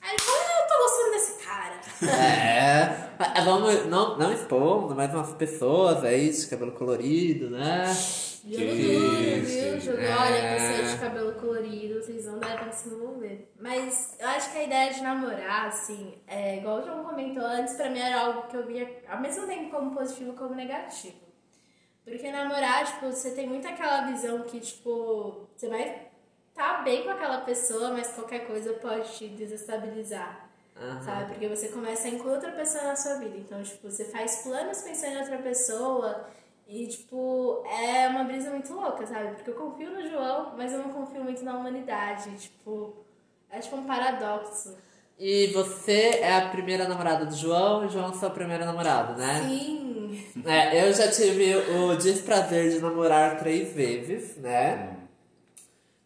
Aí 0.00 0.10
ele 0.10 0.20
fala, 0.20 0.38
ah, 0.38 0.60
eu 0.60 0.68
tô 0.68 0.82
gostando 0.82 1.10
desse 1.10 1.44
cara. 1.44 1.80
É. 2.08 3.10
Mas 3.18 3.44
Vamos, 3.44 3.86
não, 3.86 4.16
não 4.16 4.32
expondo, 4.32 4.94
mas 4.94 5.12
umas 5.12 5.34
pessoas 5.34 6.04
aí 6.04 6.30
de 6.30 6.46
cabelo 6.46 6.72
colorido, 6.72 7.50
né? 7.50 7.84
Que 8.42 8.56
Dudu, 8.56 9.76
isso, 9.76 9.90
viu? 9.90 10.00
É. 10.00 10.16
Olha, 10.16 10.54
pessoas 10.54 10.92
de 10.92 10.98
cabelo 10.98 11.32
colorido, 11.34 12.00
vocês 12.00 12.24
não 12.26 12.38
devem 12.38 12.72
se 12.72 12.88
envolver. 12.88 13.52
Mas 13.60 14.16
eu 14.18 14.28
acho 14.28 14.52
que 14.52 14.58
a 14.58 14.64
ideia 14.64 14.94
de 14.94 15.02
namorar, 15.02 15.66
assim, 15.66 16.14
é, 16.26 16.58
igual 16.58 16.78
o 16.78 16.82
João 16.82 17.04
comentou 17.04 17.44
antes, 17.44 17.74
pra 17.74 17.90
mim 17.90 17.98
era 17.98 18.20
algo 18.20 18.48
que 18.48 18.56
eu 18.56 18.66
via 18.66 19.02
ao 19.08 19.20
mesmo 19.20 19.46
tempo 19.46 19.70
como 19.70 19.90
positivo 19.94 20.32
como 20.34 20.54
negativo. 20.54 21.27
Porque 22.08 22.30
namorar, 22.30 22.86
tipo, 22.86 23.06
você 23.06 23.30
tem 23.32 23.46
muito 23.46 23.68
aquela 23.68 24.06
visão 24.06 24.42
que, 24.42 24.60
tipo, 24.60 25.46
você 25.54 25.68
vai 25.68 26.08
tá 26.54 26.82
bem 26.82 27.04
com 27.04 27.10
aquela 27.10 27.42
pessoa, 27.42 27.92
mas 27.92 28.08
qualquer 28.08 28.46
coisa 28.46 28.72
pode 28.74 29.16
te 29.16 29.28
desestabilizar. 29.28 30.48
Aham. 30.76 31.02
Sabe? 31.02 31.32
Porque 31.32 31.48
você 31.48 31.68
começa 31.68 32.08
a 32.08 32.10
incluir 32.10 32.34
outra 32.34 32.50
pessoa 32.52 32.84
na 32.84 32.96
sua 32.96 33.14
vida. 33.16 33.36
Então, 33.36 33.62
tipo, 33.62 33.88
você 33.88 34.04
faz 34.04 34.42
planos 34.42 34.82
pensando 34.82 35.14
em 35.14 35.18
outra 35.18 35.38
pessoa. 35.38 36.26
E, 36.66 36.86
tipo, 36.86 37.64
é 37.66 38.08
uma 38.08 38.24
brisa 38.24 38.50
muito 38.50 38.72
louca, 38.74 39.06
sabe? 39.06 39.36
Porque 39.36 39.50
eu 39.50 39.54
confio 39.54 39.90
no 39.90 40.08
João, 40.08 40.54
mas 40.56 40.72
eu 40.72 40.80
não 40.80 40.90
confio 40.90 41.22
muito 41.22 41.44
na 41.44 41.56
humanidade. 41.56 42.36
Tipo, 42.36 42.94
é 43.50 43.58
tipo 43.60 43.76
um 43.76 43.84
paradoxo. 43.84 44.76
E 45.18 45.48
você 45.48 46.20
é 46.20 46.36
a 46.36 46.48
primeira 46.48 46.86
namorada 46.86 47.24
do 47.26 47.34
João 47.34 47.82
e 47.82 47.86
o 47.86 47.90
João 47.90 48.10
é 48.10 48.14
seu 48.14 48.30
primeiro 48.30 48.64
namorado, 48.64 49.18
né? 49.18 49.42
Sim. 49.48 49.97
É, 50.44 50.88
eu 50.88 50.92
já 50.92 51.10
tive 51.10 51.56
o 51.56 51.96
desprazer 51.96 52.70
de 52.70 52.80
namorar 52.80 53.38
três 53.38 53.72
vezes, 53.72 54.36
né? 54.36 54.96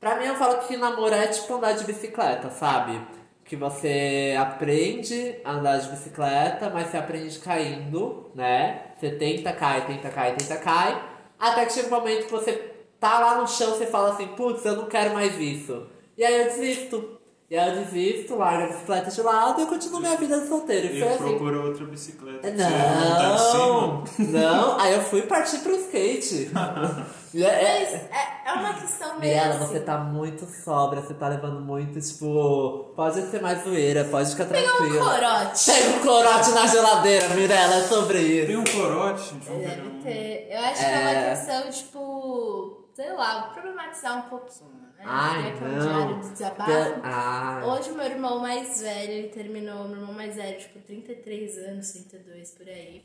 Pra 0.00 0.18
mim, 0.18 0.26
eu 0.26 0.34
falo 0.34 0.58
que 0.66 0.76
namorar 0.76 1.24
é 1.24 1.26
tipo 1.28 1.54
andar 1.54 1.72
de 1.72 1.84
bicicleta, 1.84 2.50
sabe? 2.50 3.00
Que 3.44 3.54
você 3.54 4.34
aprende 4.38 5.36
a 5.44 5.52
andar 5.52 5.78
de 5.78 5.88
bicicleta, 5.90 6.68
mas 6.70 6.88
você 6.88 6.96
aprende 6.96 7.38
caindo, 7.38 8.30
né? 8.34 8.92
Você 8.98 9.10
tenta, 9.10 9.52
cai, 9.52 9.86
tenta, 9.86 10.08
cai, 10.10 10.34
tenta, 10.34 10.56
cai. 10.56 11.02
Até 11.38 11.66
que 11.66 11.72
chega 11.72 11.88
um 11.88 11.90
momento 11.90 12.26
que 12.26 12.32
você 12.32 12.52
tá 12.98 13.18
lá 13.18 13.40
no 13.40 13.48
chão, 13.48 13.70
você 13.70 13.86
fala 13.86 14.10
assim, 14.10 14.28
putz, 14.28 14.64
eu 14.64 14.76
não 14.76 14.86
quero 14.86 15.14
mais 15.14 15.38
isso. 15.38 15.86
E 16.16 16.24
aí 16.24 16.40
eu 16.40 16.44
desisto. 16.46 17.20
E 17.52 17.58
aí 17.58 17.68
eu 17.76 17.84
desisto, 17.84 18.34
largo 18.34 18.62
a 18.64 18.66
bicicleta 18.68 19.10
de 19.10 19.20
lado 19.20 19.60
e 19.60 19.64
eu 19.64 19.66
continuo 19.66 20.00
minha 20.00 20.16
vida 20.16 20.40
de 20.40 20.48
solteiro. 20.48 20.86
E 20.94 21.04
assim. 21.04 21.18
procurou 21.18 21.66
outra 21.66 21.84
bicicleta. 21.84 22.50
Não, 22.50 24.04
não, 24.18 24.80
aí 24.80 24.94
eu 24.94 25.02
fui 25.02 25.20
partir 25.20 25.58
pro 25.58 25.74
skate. 25.76 26.50
É- 27.34 27.38
Mas 27.40 27.94
é- 27.94 28.10
é, 28.12 28.48
é 28.50 28.52
uma 28.52 28.74
questão 28.74 29.18
meio. 29.18 29.32
Mirella, 29.34 29.54
assim. 29.64 29.72
você 29.72 29.80
tá 29.80 29.96
muito 29.96 30.44
sobra, 30.44 31.00
você 31.00 31.14
tá 31.14 31.28
levando 31.28 31.60
muito, 31.62 31.98
tipo, 31.98 32.92
pode 32.94 33.22
ser 33.30 33.40
mais 33.40 33.64
zoeira, 33.64 34.04
pode 34.04 34.30
ficar 34.32 34.44
Pega 34.44 34.70
um 34.70 34.76
tranquila. 34.76 35.04
corote. 35.14 35.64
Tem 35.64 35.88
um 35.96 36.00
corote 36.00 36.50
na 36.50 36.66
geladeira, 36.66 37.28
Mirella, 37.30 37.76
é 37.76 37.80
sobre 37.84 38.18
isso. 38.20 38.46
Tem 38.48 38.56
um 38.58 38.64
corote, 38.64 39.32
Deve 39.34 39.90
ter. 40.02 40.48
Eu 40.50 40.58
acho 40.60 40.78
que 40.80 40.84
é 40.84 40.98
uma 41.00 41.10
É. 41.10 41.30
questão, 41.30 41.70
tipo, 41.70 42.84
sei 42.94 43.12
lá, 43.14 43.50
problematizar 43.54 44.18
um 44.26 44.28
pouquinho, 44.28 44.70
né? 45.02 45.10
Ai, 45.10 45.50
Porque 45.52 45.64
é 45.64 45.68
um 45.68 45.70
não. 45.72 45.86
diário 46.06 46.20
de 46.20 46.28
desabafo. 46.30 47.00
Ai. 47.02 47.62
Hoje 47.64 47.90
o 47.90 47.94
meu 47.94 48.06
irmão 48.06 48.38
mais 48.40 48.80
velho, 48.80 49.12
ele 49.12 49.28
terminou, 49.28 49.88
meu 49.88 49.98
irmão 49.98 50.14
mais 50.14 50.36
velho, 50.36 50.58
tipo, 50.58 50.78
33 50.80 51.58
anos, 51.58 51.90
32 51.92 52.50
por 52.52 52.68
aí. 52.68 53.04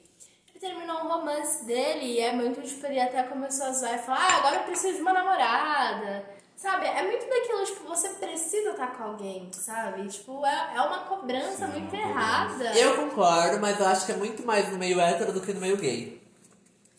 Ele 0.49 0.59
terminou 0.59 0.97
um 1.03 1.07
romance 1.07 1.65
dele 1.65 2.05
e 2.05 2.19
é 2.19 2.33
muito, 2.33 2.61
tipo, 2.61 2.85
ele 2.87 2.99
até 2.99 3.23
começou 3.23 3.67
a 3.67 3.71
zoar 3.71 3.95
e 3.95 3.99
falar, 3.99 4.19
ah, 4.19 4.37
agora 4.37 4.55
eu 4.57 4.63
preciso 4.63 4.95
de 4.95 5.01
uma 5.01 5.13
namorada. 5.13 6.25
Sabe? 6.55 6.87
É 6.87 7.03
muito 7.03 7.29
daquilo, 7.29 7.63
tipo, 7.65 7.87
você 7.87 8.09
precisa 8.09 8.71
estar 8.71 8.87
com 8.97 9.03
alguém, 9.03 9.47
sabe? 9.53 10.07
Tipo, 10.07 10.43
é, 10.43 10.71
é 10.75 10.81
uma 10.81 11.01
cobrança 11.01 11.67
Sim, 11.67 11.71
muito 11.73 11.95
uma 11.95 12.01
cobrança. 12.01 12.63
errada. 12.63 12.79
Eu 12.79 12.95
concordo, 12.95 13.59
mas 13.59 13.79
eu 13.79 13.85
acho 13.85 14.07
que 14.07 14.11
é 14.11 14.15
muito 14.15 14.43
mais 14.43 14.67
no 14.71 14.77
meio 14.79 14.99
hétero 14.99 15.31
do 15.31 15.39
que 15.39 15.53
no 15.53 15.61
meio 15.61 15.77
gay. 15.77 16.19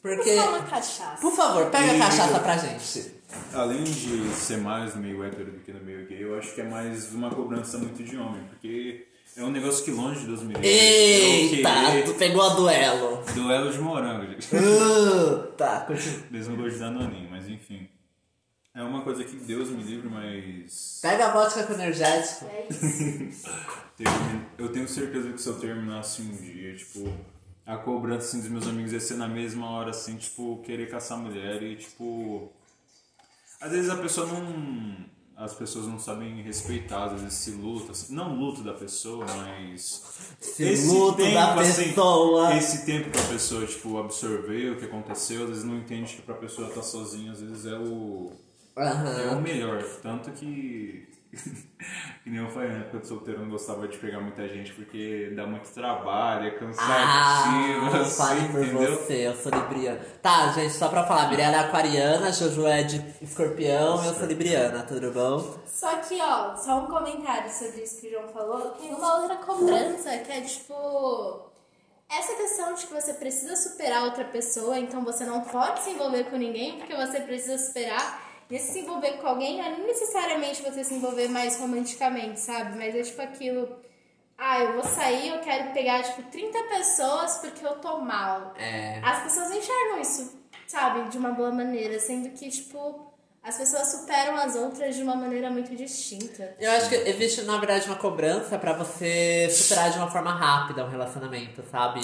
Porque, 0.03 0.35
Só 0.37 0.49
uma 0.51 0.63
cachaça. 0.63 1.21
por 1.21 1.33
favor, 1.35 1.67
pega 1.71 1.93
a 1.93 1.95
E- 1.97 1.99
cachaça 1.99 2.39
pra 2.41 2.57
gente. 2.57 3.13
Além 3.53 3.83
de 3.85 4.29
ser 4.31 4.59
mais 4.59 4.95
no 4.95 5.03
meio 5.03 5.23
hétero 5.25 5.51
do 5.53 5.59
que 5.61 5.73
no 5.73 5.81
meio 5.85 6.07
gay, 6.07 6.23
eu 6.25 6.39
acho 6.39 6.55
que 6.55 6.61
é 6.61 6.65
mais 6.65 7.13
uma 7.13 7.31
cobrança 7.31 7.77
muito 7.79 8.03
de 8.03 8.17
homem, 8.17 8.43
porque 8.49 9.07
é 9.37 9.43
um 9.45 9.51
negócio 9.51 9.85
que 9.85 9.91
longe 9.91 10.25
dos 10.25 10.41
meninos. 10.41 10.63
Eita, 10.65 11.69
Eu 11.97 12.05
tu 12.07 12.15
pegou 12.15 12.43
a 12.43 12.55
duelo. 12.55 13.23
duelo 13.35 13.71
de 13.71 13.79
morango, 13.81 14.27
gente. 14.27 14.49
Uh, 14.57 15.39
tá, 15.57 15.81
continua. 15.81 16.21
Mesmo 16.31 16.57
gosto 16.57 16.73
de 16.75 16.79
danoninho, 16.79 17.29
mas 17.31 17.49
enfim. 17.49 17.89
É 18.75 18.83
uma 18.83 19.03
coisa 19.03 19.25
que 19.25 19.35
Deus 19.37 19.69
me 19.71 19.83
livre, 19.83 20.09
mas 20.09 21.01
Pega 21.03 21.27
a 21.27 21.33
vodka 21.33 21.65
com 21.65 21.73
energético. 21.75 22.47
É 22.47 22.67
isso. 22.71 23.49
eu 24.57 24.69
tenho 24.71 24.89
certeza 24.89 25.33
que 25.33 25.43
se 25.43 25.49
eu 25.49 25.59
terminasse 25.59 26.23
um 26.23 26.31
dia, 26.37 26.77
tipo, 26.77 27.13
a 27.69 27.77
cobrança 27.77 28.29
assim, 28.29 28.41
dos 28.41 28.49
meus 28.49 28.67
amigos 28.67 28.93
ia 28.93 29.01
ser 29.01 29.15
na 29.15 29.29
mesma 29.29 29.71
hora, 29.71 29.91
assim, 29.91 30.17
tipo, 30.17 30.63
querer 30.65 30.91
caçar 30.91 31.19
mulher 31.19 31.63
e, 31.63 31.77
tipo. 31.77 32.51
Às 33.61 33.73
vezes 33.73 33.91
a 33.91 33.97
pessoa 33.97 34.27
não. 34.27 35.19
As 35.37 35.55
pessoas 35.55 35.87
não 35.87 36.01
sabem 36.01 36.43
respeitar, 36.43 37.05
às 37.05 37.13
vezes 37.13 37.27
esse 37.39 37.51
luto, 37.53 37.93
assim, 37.93 38.13
não 38.13 38.33
o 38.33 38.41
luto 38.41 38.63
da 38.63 38.73
pessoa, 38.73 39.27
mas. 39.37 40.03
Esse 40.41 40.87
luto 40.87 41.23
da 41.23 41.55
assim, 41.55 41.91
pessoa. 41.91 42.57
esse 42.57 42.87
tempo 42.87 43.11
que 43.11 43.21
a 43.21 43.25
pessoa, 43.25 43.67
tipo, 43.67 43.99
absorveu 43.99 44.73
o 44.73 44.77
que 44.77 44.87
aconteceu, 44.87 45.43
às 45.43 45.51
vezes 45.51 45.65
não 45.65 45.77
entende 45.77 46.17
que 46.17 46.23
pra 46.23 46.35
pessoa 46.37 46.69
estar 46.69 46.83
sozinha, 46.83 47.33
às 47.33 47.41
vezes 47.43 47.67
é 47.67 47.79
o. 47.79 48.33
Aham. 48.79 49.21
É 49.21 49.31
o 49.37 49.43
melhor. 49.43 49.85
Tanto 50.03 50.31
que. 50.31 51.07
que 52.25 52.31
nem 52.31 52.43
eu 52.43 52.49
falei, 52.51 52.71
na 52.71 52.79
época 52.79 52.99
de 53.01 53.07
solteiro 53.07 53.41
eu 53.41 53.45
não 53.45 53.51
gostava 53.51 53.87
de 53.87 53.99
pegar 53.99 54.21
muita 54.21 54.49
gente 54.49 54.73
porque 54.73 55.33
dá 55.37 55.47
muito 55.47 55.69
trabalho, 55.71 56.47
é 56.47 56.51
cansativo, 56.53 56.89
Ah, 56.91 58.01
assim, 58.01 58.17
fale 58.17 58.49
por 58.49 58.63
entendeu? 58.65 58.97
você, 58.97 59.27
eu 59.29 59.35
sou 59.37 59.53
libriana. 59.53 60.01
Tá, 60.23 60.49
gente, 60.53 60.73
só 60.73 60.89
pra 60.89 61.05
falar, 61.05 61.29
Mirella 61.29 61.57
é 61.57 61.61
aquariana, 61.61 62.33
Jojo 62.33 62.67
é 62.67 62.83
de 62.83 63.05
escorpião, 63.23 64.03
eu 64.05 64.15
sou 64.15 64.27
libriana, 64.27 64.83
tudo 64.85 65.13
bom? 65.13 65.59
Só 65.67 65.97
que, 65.97 66.21
ó, 66.21 66.57
só 66.57 66.79
um 66.81 66.87
comentário 66.87 67.51
sobre 67.53 67.83
isso 67.83 68.01
que 68.01 68.09
o 68.09 68.11
João 68.11 68.29
falou. 68.29 68.71
Tem 68.73 68.91
uma 68.95 69.21
outra 69.21 69.37
cobrança 69.37 70.17
que 70.19 70.33
é 70.33 70.41
tipo. 70.41 71.47
Essa 72.11 72.35
questão 72.37 72.73
de 72.73 72.87
que 72.87 72.95
você 72.95 73.13
precisa 73.13 73.55
superar 73.55 74.05
outra 74.05 74.25
pessoa, 74.25 74.79
então 74.79 75.05
você 75.05 75.27
não 75.27 75.43
pode 75.43 75.81
se 75.81 75.91
envolver 75.91 76.25
com 76.25 76.37
ninguém 76.39 76.79
porque 76.79 76.97
você 76.97 77.21
precisa 77.21 77.59
superar. 77.59 78.28
E 78.51 78.57
esse 78.57 78.73
se 78.73 78.79
envolver 78.81 79.13
com 79.19 79.27
alguém 79.27 79.59
não 79.59 79.65
é 79.65 79.79
necessariamente 79.79 80.63
você 80.63 80.83
se 80.83 80.95
envolver 80.95 81.29
mais 81.29 81.59
romanticamente, 81.59 82.41
sabe? 82.41 82.77
Mas 82.77 82.95
é 82.95 83.03
tipo 83.03 83.21
aquilo. 83.21 83.77
Ah, 84.37 84.61
eu 84.61 84.75
vou 84.75 84.85
sair, 84.85 85.31
eu 85.31 85.41
quero 85.41 85.73
pegar, 85.73 86.03
tipo, 86.03 86.23
30 86.23 86.63
pessoas 86.65 87.39
porque 87.39 87.67
eu 87.67 87.75
tô 87.81 87.99
mal. 87.99 88.55
É. 88.57 89.01
As 89.03 89.25
pessoas 89.25 89.51
enxergam 89.51 90.01
isso, 90.01 90.39
sabe, 90.67 91.11
de 91.11 91.19
uma 91.19 91.33
boa 91.33 91.51
maneira, 91.51 91.99
sendo 91.99 92.31
que, 92.31 92.49
tipo, 92.49 93.13
as 93.43 93.57
pessoas 93.57 93.89
superam 93.91 94.37
as 94.37 94.55
outras 94.55 94.95
de 94.95 95.03
uma 95.03 95.17
maneira 95.17 95.51
muito 95.51 95.75
distinta. 95.75 96.55
Eu 96.61 96.71
acho 96.71 96.89
que 96.89 96.95
existe, 96.95 97.43
na 97.43 97.59
verdade, 97.59 97.87
uma 97.87 97.97
cobrança 97.97 98.57
pra 98.59 98.73
você 98.75 99.49
superar 99.51 99.91
de 99.91 99.99
uma 99.99 100.11
forma 100.11 100.33
rápida 100.33 100.85
um 100.85 100.89
relacionamento, 100.89 101.63
sabe? 101.71 102.01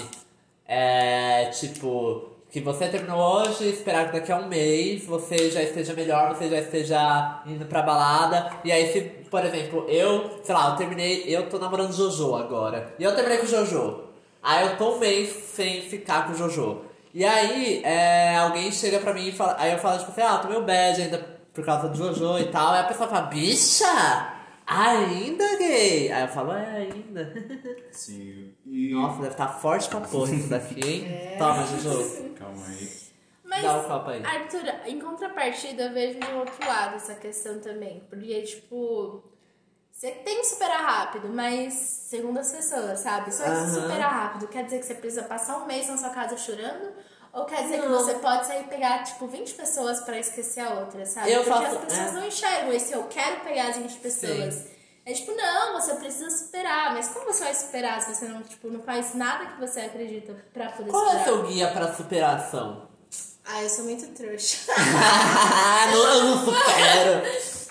É 0.67 1.45
tipo, 1.51 2.34
que 2.55 2.61
você 2.61 2.87
terminou 2.87 3.19
hoje, 3.19 3.67
esperar 3.67 4.05
que 4.05 4.13
daqui 4.13 4.31
a 4.31 4.37
um 4.37 4.47
mês 4.47 5.03
você 5.03 5.51
já 5.51 5.61
esteja 5.61 5.93
melhor, 5.93 6.33
você 6.33 6.47
já 6.47 6.59
esteja 6.59 7.41
indo 7.45 7.65
pra 7.65 7.81
balada. 7.81 8.49
E 8.63 8.71
aí, 8.71 8.93
se, 8.93 9.01
por 9.29 9.43
exemplo, 9.43 9.85
eu, 9.89 10.39
sei 10.41 10.55
lá, 10.55 10.69
eu 10.69 10.77
terminei, 10.77 11.25
eu 11.27 11.49
tô 11.49 11.59
namorando 11.59 11.91
Jojo 11.91 12.33
agora. 12.33 12.95
E 12.97 13.03
eu 13.03 13.13
terminei 13.13 13.39
com 13.39 13.45
o 13.45 13.49
Jojo. 13.49 14.05
Aí 14.41 14.67
eu 14.67 14.77
tô 14.77 14.95
um 14.95 14.99
mês 14.99 15.31
sem 15.53 15.81
ficar 15.81 16.27
com 16.27 16.31
o 16.31 16.37
Jojo. 16.37 16.83
E 17.13 17.25
aí, 17.25 17.81
é, 17.83 18.37
alguém 18.37 18.71
chega 18.71 18.99
pra 18.99 19.13
mim 19.13 19.27
e 19.27 19.31
fala. 19.33 19.57
Aí 19.59 19.73
eu 19.73 19.77
falo, 19.77 19.99
tipo 19.99 20.11
assim, 20.11 20.21
ah, 20.21 20.37
tô 20.37 20.47
meio 20.47 20.61
bad 20.61 21.01
ainda 21.01 21.17
por 21.53 21.65
causa 21.65 21.89
do 21.89 21.97
Jojo 21.97 22.39
e 22.39 22.45
tal. 22.45 22.71
Aí 22.71 22.79
a 22.79 22.85
pessoa 22.85 23.09
fala, 23.09 23.23
bicha! 23.23 24.33
Ainda 24.67 25.57
gay? 25.57 26.11
Aí 26.11 26.21
eu 26.23 26.27
falo, 26.27 26.53
é, 26.53 26.77
ainda. 26.77 27.33
Sim. 27.91 28.53
E. 28.65 28.93
Nossa, 28.93 29.17
deve 29.21 29.31
estar 29.33 29.47
forte 29.47 29.87
pra 29.89 30.01
porra 30.01 30.33
isso 30.33 30.49
daqui, 30.49 30.79
hein? 30.83 31.37
Toma, 31.37 31.65
Jojo. 31.65 32.33
Calma 32.35 32.65
aí. 32.67 33.05
Mas, 33.43 33.61
Dá 33.61 33.77
o 33.77 33.83
copo 33.83 34.09
aí. 34.09 34.25
Arthur, 34.25 34.63
em 34.87 34.99
contrapartida, 34.99 35.83
eu 35.83 35.93
vejo 35.93 36.19
de 36.19 36.33
outro 36.33 36.67
lado 36.67 36.95
essa 36.95 37.13
questão 37.15 37.59
também. 37.59 38.03
Porque, 38.09 38.41
tipo, 38.41 39.23
você 39.91 40.11
tem 40.11 40.39
que 40.39 40.47
superar 40.47 40.81
rápido, 40.83 41.29
mas 41.29 41.73
segundo 41.73 42.39
as 42.39 42.51
pessoas, 42.51 42.99
sabe? 42.99 43.33
Só 43.33 43.43
se 43.43 43.75
superar 43.79 44.11
rápido 44.11 44.47
quer 44.47 44.65
dizer 44.65 44.79
que 44.79 44.85
você 44.85 44.95
precisa 44.95 45.23
passar 45.23 45.57
um 45.57 45.67
mês 45.67 45.87
na 45.87 45.95
sua 45.95 46.09
casa 46.09 46.35
chorando? 46.35 46.91
Ou 47.35 47.43
quer 47.45 47.63
dizer 47.63 47.81
que 47.81 47.87
Não. 47.87 47.97
você 47.99 48.13
pode 48.15 48.47
sair 48.47 48.61
e 48.61 48.63
pegar, 48.63 49.03
tipo, 49.03 49.27
20 49.27 49.53
pessoas 49.55 49.99
pra 49.99 50.17
esquecer 50.17 50.61
a 50.61 50.69
outra, 50.79 51.05
sabe? 51.05 51.31
Eu 51.31 51.43
Porque 51.43 51.49
faço- 51.65 51.75
as 51.75 51.83
pessoas 51.83 52.07
é. 52.07 52.11
não 52.13 52.25
enxergam 52.27 52.71
esse 52.73 52.93
eu 52.93 53.03
quero 53.09 53.41
pegar 53.41 53.67
as 53.67 53.75
20 53.77 53.93
pessoas. 53.97 54.67
É 55.05 55.11
tipo, 55.13 55.33
não, 55.35 55.73
você 55.79 55.93
precisa 55.95 56.29
superar. 56.31 56.93
Mas 56.93 57.09
como 57.09 57.25
você 57.25 57.43
vai 57.43 57.53
superar 57.53 58.01
se 58.01 58.15
você 58.15 58.25
não, 58.25 58.41
tipo, 58.41 58.69
não 58.69 58.81
faz 58.81 59.13
nada 59.13 59.47
que 59.47 59.59
você 59.59 59.81
acredita 59.81 60.33
pra 60.53 60.69
poder 60.71 60.89
Qual 60.89 61.03
é 61.03 61.05
o 61.07 61.09
superar? 61.09 61.25
seu 61.25 61.43
guia 61.47 61.67
pra 61.71 61.93
superação? 61.93 62.87
Ah, 63.43 63.61
eu 63.61 63.69
sou 63.69 63.83
muito 63.83 64.07
trouxa. 64.15 64.57
não, 65.91 66.07
eu 66.15 66.23
não 66.23 66.45
supero. 66.45 67.21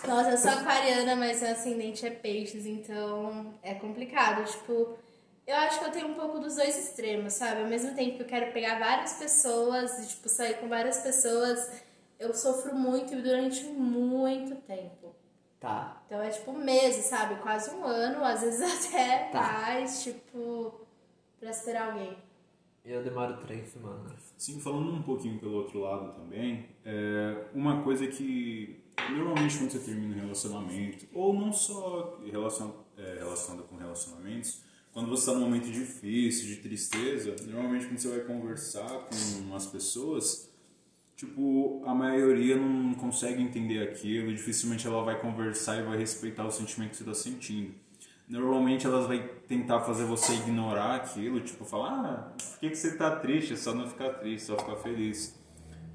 Nossa, 0.06 0.30
eu 0.30 0.36
sou 0.38 0.50
aquariana, 0.50 1.16
mas 1.16 1.40
meu 1.40 1.50
ascendente 1.52 2.06
é 2.06 2.10
peixes, 2.10 2.66
então 2.66 3.54
é 3.62 3.74
complicado. 3.74 4.44
Tipo, 4.44 4.96
eu 5.46 5.56
acho 5.56 5.78
que 5.78 5.84
eu 5.86 5.92
tenho 5.92 6.08
um 6.08 6.14
pouco 6.14 6.38
dos 6.38 6.56
dois 6.56 6.76
extremos, 6.76 7.34
sabe? 7.34 7.62
Ao 7.62 7.68
mesmo 7.68 7.94
tempo 7.94 8.16
que 8.16 8.22
eu 8.22 8.26
quero 8.26 8.52
pegar 8.52 8.78
várias 8.78 9.14
pessoas 9.14 9.98
e, 10.04 10.08
tipo, 10.08 10.28
sair 10.28 10.58
com 10.58 10.68
várias 10.68 10.98
pessoas, 10.98 11.70
eu 12.18 12.32
sofro 12.34 12.74
muito 12.74 13.12
e 13.14 13.20
durante 13.22 13.64
muito 13.64 14.54
tempo. 14.62 15.14
Tá. 15.60 16.02
Então 16.06 16.20
é 16.22 16.28
tipo 16.28 16.52
meses, 16.52 17.06
sabe? 17.06 17.36
Quase 17.40 17.70
um 17.74 17.84
ano, 17.84 18.22
às 18.24 18.42
vezes 18.42 18.60
até 18.92 19.30
Tá. 19.30 19.40
mais, 19.42 20.02
tipo, 20.02 20.86
pra 21.40 21.50
esperar 21.50 21.92
alguém. 21.92 22.16
Eu 22.84 23.02
demoro 23.02 23.38
três 23.38 23.68
semanas. 23.68 24.34
Sim, 24.36 24.60
falando 24.60 24.92
um 24.92 25.02
pouquinho 25.02 25.38
pelo 25.40 25.56
outro 25.56 25.78
lado 25.80 26.12
também, 26.14 26.68
é 26.84 27.46
uma 27.54 27.82
coisa 27.82 28.06
que 28.06 28.84
normalmente 29.10 29.56
quando 29.56 29.70
você 29.70 29.78
termina 29.78 30.14
um 30.14 30.20
relacionamento, 30.20 31.06
ou 31.14 31.32
não 31.32 31.50
só 31.50 32.18
relacion, 32.22 32.70
é, 32.98 33.14
relacionada 33.20 33.62
com 33.66 33.76
relacionamentos, 33.76 34.63
quando 34.94 35.10
você 35.10 35.22
está 35.22 35.32
num 35.32 35.40
momento 35.40 35.70
difícil, 35.70 36.46
de 36.46 36.56
tristeza, 36.56 37.34
normalmente 37.48 37.86
quando 37.86 37.98
você 37.98 38.08
vai 38.08 38.20
conversar 38.20 38.88
com 38.88 39.54
as 39.54 39.66
pessoas, 39.66 40.48
tipo, 41.16 41.82
a 41.84 41.92
maioria 41.92 42.56
não 42.56 42.94
consegue 42.94 43.42
entender 43.42 43.82
aquilo, 43.82 44.32
dificilmente 44.32 44.86
ela 44.86 45.02
vai 45.02 45.20
conversar 45.20 45.80
e 45.80 45.82
vai 45.82 45.98
respeitar 45.98 46.46
o 46.46 46.50
sentimento 46.50 46.90
que 46.90 46.98
você 46.98 47.02
está 47.02 47.14
sentindo. 47.14 47.74
Normalmente 48.28 48.86
elas 48.86 49.06
vai 49.08 49.28
tentar 49.48 49.80
fazer 49.80 50.04
você 50.04 50.32
ignorar 50.34 50.94
aquilo, 50.94 51.40
tipo, 51.40 51.64
falar, 51.64 51.90
ah, 51.90 52.32
por 52.52 52.60
que, 52.60 52.70
que 52.70 52.76
você 52.76 52.96
tá 52.96 53.16
triste? 53.16 53.52
É 53.52 53.56
só 53.56 53.74
não 53.74 53.88
ficar 53.88 54.10
triste, 54.14 54.46
só 54.46 54.56
ficar 54.56 54.76
feliz. 54.76 55.34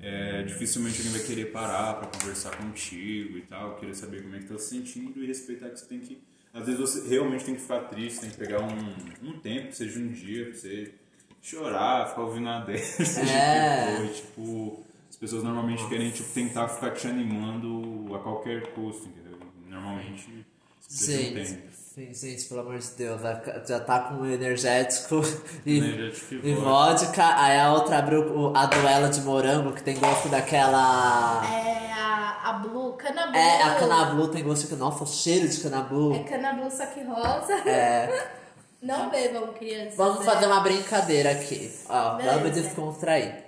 É, 0.02 0.44
dificilmente 0.44 0.98
alguém 0.98 1.14
vai 1.14 1.22
querer 1.24 1.52
parar 1.52 1.96
pra 1.96 2.08
conversar 2.08 2.56
contigo 2.58 3.38
e 3.38 3.42
tal, 3.42 3.78
querer 3.78 3.96
saber 3.96 4.24
como 4.24 4.36
é 4.36 4.40
que 4.40 4.46
tá 4.46 4.58
se 4.58 4.70
sentindo 4.70 5.24
e 5.24 5.26
respeitar 5.26 5.70
que 5.70 5.80
você 5.80 5.86
tem 5.86 6.00
que. 6.00 6.22
Às 6.54 6.66
vezes 6.66 6.80
você 6.80 7.08
realmente 7.08 7.46
tem 7.46 7.56
que 7.56 7.62
ficar 7.62 7.82
triste, 7.82 8.22
tem 8.22 8.30
que 8.32 8.38
pegar 8.38 8.62
um, 8.62 8.94
um 9.30 9.40
tempo, 9.40 9.72
seja 9.74 10.00
um 10.00 10.08
dia, 10.08 10.46
pra 10.46 10.54
você 10.56 10.94
chorar, 11.42 12.10
ficar 12.10 12.22
ouvindo 12.24 12.50
a 12.50 12.60
dessa, 12.62 13.22
É. 13.22 14.08
tipo, 14.08 14.14
tipo, 14.14 14.84
as 15.10 15.16
pessoas 15.16 15.44
normalmente 15.44 15.88
querem 15.88 16.10
tipo, 16.12 16.30
tentar 16.34 16.68
ficar 16.68 16.92
te 16.92 17.08
animando 17.08 18.14
a 18.16 18.20
qualquer 18.20 18.74
custo, 18.74 19.08
entendeu? 19.08 19.38
Normalmente 19.68 20.46
de 20.90 21.04
um 21.14 21.34
tempo. 21.34 21.70
Sim, 21.94 22.14
gente, 22.14 22.46
pelo 22.46 22.62
amor 22.62 22.78
de 22.78 22.92
Deus, 22.92 23.22
já- 23.68 23.80
tá 23.80 24.00
com 24.02 24.26
energético 24.26 25.22
e, 25.66 25.78
Energético 25.80 26.36
e 26.46 26.52
e 26.52 26.56
vodka. 26.56 27.36
Aí 27.42 27.60
a 27.60 27.74
outra 27.74 27.98
abriu 28.00 28.54
a 28.56 28.66
duela 28.66 29.10
de 29.10 29.22
morango, 29.22 29.74
que 29.74 29.84
tem 29.84 29.98
gosto 30.00 30.30
daquela. 30.30 31.42
É 31.54 31.92
a, 31.92 32.40
a 32.50 32.54
Blue, 32.54 32.94
Cana 32.94 33.28
Blue. 33.28 33.36
É, 33.36 33.64
a 33.64 33.76
Canablu 33.76 34.28
tem 34.30 34.44
gosto 34.44 34.68
de. 34.68 34.76
Nossa, 34.76 35.04
o 35.04 35.08
cheiro 35.08 35.48
de 35.48 35.60
Canablu. 35.60 36.16
É 36.16 36.24
Cana 36.24 36.54
Blue, 36.54 36.72
só 36.72 36.86
que 36.86 37.04
rosa. 37.04 37.54
É. 37.68 38.30
Não 38.82 39.10
bebam, 39.10 39.52
crianças. 39.54 39.96
Vamos 39.96 40.24
fazer 40.24 40.46
uma 40.46 40.62
brincadeira 40.62 41.32
aqui. 41.32 41.70
Ó, 41.90 42.16
Beleza. 42.16 42.38
vamos 42.38 42.52
descontrair. 42.54 43.44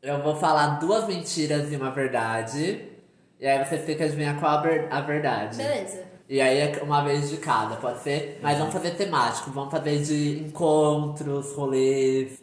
Eu 0.00 0.22
vou 0.22 0.36
falar 0.36 0.78
duas 0.78 1.08
mentiras 1.08 1.72
e 1.72 1.74
uma 1.76 1.90
verdade. 1.90 2.92
E 3.40 3.46
aí 3.46 3.64
têm 3.64 3.96
que 3.96 4.02
adivinhar 4.04 4.38
qual 4.38 4.62
a 4.90 5.00
verdade. 5.00 5.56
Beleza. 5.56 6.05
E 6.28 6.40
aí 6.40 6.58
é 6.58 6.82
uma 6.82 7.04
vez 7.04 7.30
de 7.30 7.36
cada, 7.36 7.76
pode 7.76 8.00
ser? 8.00 8.40
Mas 8.42 8.58
vamos 8.58 8.72
fazer 8.72 8.92
temático. 8.96 9.50
Vamos 9.52 9.70
fazer 9.70 10.02
de 10.02 10.40
encontros, 10.40 11.52
rolês. 11.54 12.42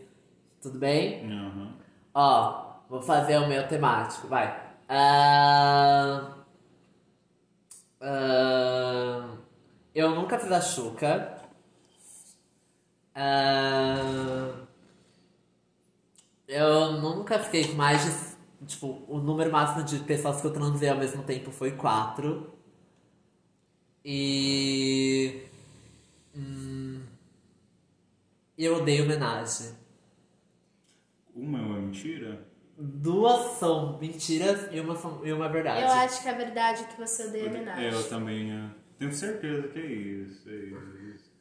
Tudo 0.62 0.80
bem? 0.80 1.30
Aham. 1.30 1.74
Ó, 2.14 2.66
vou 2.90 3.02
fazer 3.02 3.38
o 3.38 3.48
meu 3.48 3.68
temático, 3.68 4.28
vai. 4.28 4.62
Ahn, 4.88 6.32
ahn, 8.02 9.38
eu 9.94 10.12
nunca 10.16 10.40
fiz 10.40 10.52
a 10.52 10.62
Xuca. 10.62 11.38
Ahn, 13.16 14.66
eu 16.48 16.94
nunca 17.02 17.40
fiquei 17.40 17.68
com 17.68 17.74
mais 17.74 18.04
de. 18.06 18.34
Tipo, 18.68 19.02
o 19.10 19.18
número 19.18 19.52
máximo 19.52 19.84
de 19.84 20.00
pessoas 20.00 20.40
que 20.40 20.48
eu 20.48 20.54
transei 20.54 20.88
ao 20.88 20.98
mesmo 20.98 21.24
tempo 21.24 21.52
foi 21.52 21.72
quatro. 21.72 22.54
E. 24.06 25.44
Hum, 26.36 27.02
eu 28.58 28.78
odeio 28.78 29.06
homenagem. 29.06 29.72
Uma 31.36 31.60
é 31.60 31.62
uma 31.62 31.80
mentira? 31.80 32.46
Duas 32.78 33.58
são 33.58 33.98
mentiras 34.00 34.68
e 34.72 34.80
uma, 34.80 34.96
são, 34.96 35.26
e 35.26 35.32
uma 35.32 35.46
é 35.46 35.50
verdade. 35.50 35.82
Eu 35.82 35.90
acho 35.90 36.22
que 36.22 36.30
a 36.30 36.34
verdade 36.34 36.84
é 36.84 36.86
que 36.88 37.00
você 37.00 37.28
odeia 37.28 37.50
homenagem. 37.50 37.86
É, 37.86 37.94
eu 37.94 38.10
também 38.10 38.52
é, 38.52 38.66
tenho 38.98 39.14
certeza 39.14 39.68
que 39.70 39.80
é 39.80 39.86
isso, 39.86 40.50
é 40.50 40.54
isso. 40.54 41.32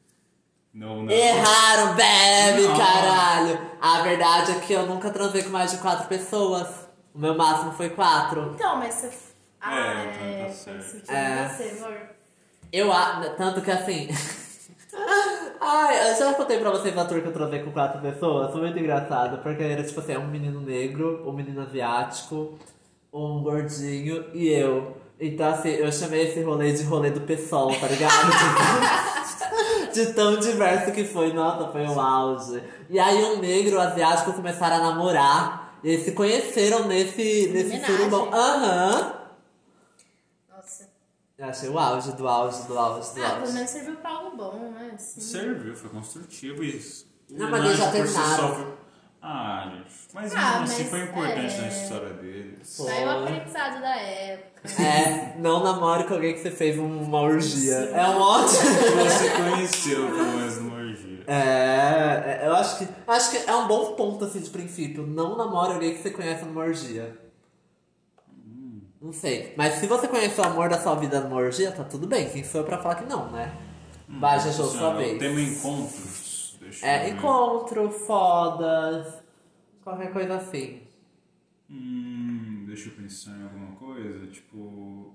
Não, 0.73 1.03
não. 1.03 1.13
Erraram, 1.13 1.95
bebe, 1.95 2.63
Não. 2.63 2.77
caralho! 2.79 3.61
A 3.81 4.03
verdade 4.03 4.53
é 4.53 4.61
que 4.61 4.73
eu 4.73 4.87
nunca 4.87 5.11
transei 5.11 5.43
com 5.43 5.51
mais 5.51 5.71
de 5.71 5.79
quatro 5.79 6.09
pessoas. 6.09 6.89
O 7.15 7.19
meu 7.19 7.37
máximo 7.37 7.73
foi 7.73 7.91
quatro. 7.91 8.53
Então, 8.55 8.77
mas 8.79 8.95
você. 8.95 9.11
Ah, 9.61 10.05
então 10.05 10.19
tá 10.19 10.25
é. 10.25 10.45
faz 10.45 10.55
certo. 10.55 10.83
sentido 10.83 11.13
É. 11.13 11.49
você, 11.49 11.85
amor. 11.85 12.22
Eu 12.73 12.91
Tanto 13.37 13.61
que 13.61 13.71
assim. 13.71 14.09
Ai, 15.61 16.11
eu 16.11 16.17
já 16.17 16.35
contei 16.35 16.59
pra 16.59 16.71
vocês 16.71 16.97
a 16.99 17.05
tour 17.05 17.21
que 17.21 17.29
eu 17.29 17.33
transei 17.33 17.61
com 17.61 17.71
quatro 17.71 18.01
pessoas. 18.01 18.51
Foi 18.51 18.63
muito 18.63 18.79
engraçado, 18.79 19.43
porque 19.43 19.63
era 19.63 19.83
tipo 19.83 20.01
assim, 20.01 20.17
um 20.17 20.27
menino 20.27 20.61
negro, 20.61 21.23
um 21.27 21.33
menino 21.33 21.63
asiático 21.63 22.59
um 23.13 23.43
gordinho 23.43 24.25
e 24.33 24.49
eu. 24.49 24.97
Então, 25.21 25.51
assim, 25.51 25.69
eu 25.69 25.93
chamei 25.93 26.29
esse 26.29 26.43
rolê 26.43 26.73
de 26.73 26.83
rolê 26.83 27.11
do 27.11 27.21
pessoal, 27.21 27.69
tá 27.79 27.87
ligado? 27.87 28.13
de, 29.93 29.95
de 30.07 30.13
tão 30.15 30.37
diverso 30.39 30.91
que 30.93 31.05
foi. 31.05 31.33
Nossa, 31.33 31.71
foi 31.71 31.87
o 31.87 32.01
auge. 32.01 32.63
E 32.89 32.99
aí, 32.99 33.23
um 33.23 33.39
negro 33.39 33.77
o 33.77 33.81
asiático 33.81 34.33
começaram 34.33 34.77
a 34.77 34.91
namorar. 34.91 35.79
E 35.85 35.91
eles 35.91 36.05
se 36.05 36.13
conheceram 36.13 36.87
nesse, 36.87 37.51
nesse 37.53 37.85
surubão. 37.85 38.31
Aham. 38.33 38.91
Nossa. 38.91 39.22
Eu 41.43 41.49
achei 41.49 41.69
o 41.69 41.77
auge 41.77 42.13
do 42.13 42.29
auge 42.29 42.63
do 42.69 42.79
auge 42.79 43.15
do 43.15 43.25
Ah, 43.25 43.31
pelo 43.31 43.41
auge. 43.41 43.53
menos 43.53 43.71
serviu 43.71 43.97
pra 43.97 44.11
algo 44.11 44.37
bom, 44.37 44.71
né? 44.79 44.93
Assim. 44.95 45.21
Serviu, 45.21 45.75
foi 45.75 45.91
construtivo 45.91 46.63
isso. 46.63 47.05
Não, 47.29 47.51
mas 47.51 47.65
eles 47.65 47.79
já 47.79 47.91
por 47.91 48.07
si 48.07 48.15
terminaram. 48.15 48.75
Ah, 49.21 49.73
gente. 49.75 49.95
Mas 50.15 50.33
Ah, 50.37 50.37
mesmo 50.61 50.63
assim 50.63 50.83
mas 50.83 50.91
foi 50.91 51.03
importante 51.03 51.55
é. 51.55 51.61
na 51.63 51.67
história 51.69 52.13
deles. 52.15 52.77
Tá 52.77 52.93
aí 52.93 53.05
o 53.05 53.11
aprendizado 53.11 53.81
da 53.81 53.97
época. 53.97 54.83
É, 54.83 55.37
não 55.39 55.65
namore 55.65 56.05
com 56.05 56.15
alguém 56.15 56.33
que 56.35 56.41
você 56.43 56.51
fez 56.53 56.79
uma 56.79 57.21
orgia. 57.21 57.75
É 57.75 58.07
um 58.09 58.21
ótimo. 58.21 58.61
Você 59.03 59.31
conheceu 59.31 60.07
pelo 60.07 60.25
menos 60.37 60.57
numa 60.59 60.77
orgia. 60.77 61.25
É, 61.27 62.41
é, 62.41 62.47
eu 62.47 62.55
acho 62.55 62.79
que, 62.79 62.89
acho 63.09 63.31
que 63.33 63.51
é 63.51 63.57
um 63.57 63.67
bom 63.67 63.95
ponto 63.97 64.25
assim 64.25 64.39
de 64.39 64.51
princípio. 64.51 65.05
Não 65.05 65.37
namore 65.37 65.73
alguém 65.73 65.93
que 65.95 66.03
você 66.03 66.11
conhece 66.11 66.45
numa 66.45 66.61
orgia. 66.61 67.17
Não 69.03 69.13
sei. 69.13 69.53
Mas 69.57 69.75
se 69.75 69.87
você 69.87 70.07
conhece 70.07 70.41
o 70.41 70.45
amor 70.45 70.69
da 70.69 70.79
sua 70.81 70.95
vida 70.95 71.21
numa 71.21 71.37
orgia, 71.37 71.73
tá 71.73 71.83
tudo 71.83 72.07
bem. 72.07 72.31
Quem 72.31 72.45
sou 72.45 72.61
eu 72.61 72.65
pra 72.67 72.79
falar 72.79 72.95
que 72.95 73.05
não, 73.05 73.31
né? 73.33 73.53
Vai, 74.09 74.39
Jojo, 74.39 74.63
Assim, 74.63 74.79
sua 74.79 74.95
vez. 74.95 75.19
Tema 75.19 75.41
encontros. 75.41 76.57
Deixa 76.61 76.87
É, 76.87 77.09
encontro, 77.09 77.91
fodas, 77.91 79.15
qualquer 79.83 80.13
coisa 80.13 80.37
assim. 80.37 80.83
Hum, 81.69 82.65
deixa 82.67 82.89
eu 82.91 82.93
pensar 82.95 83.33
em 83.33 83.43
alguma 83.43 83.75
coisa. 83.77 84.27
Tipo. 84.29 85.15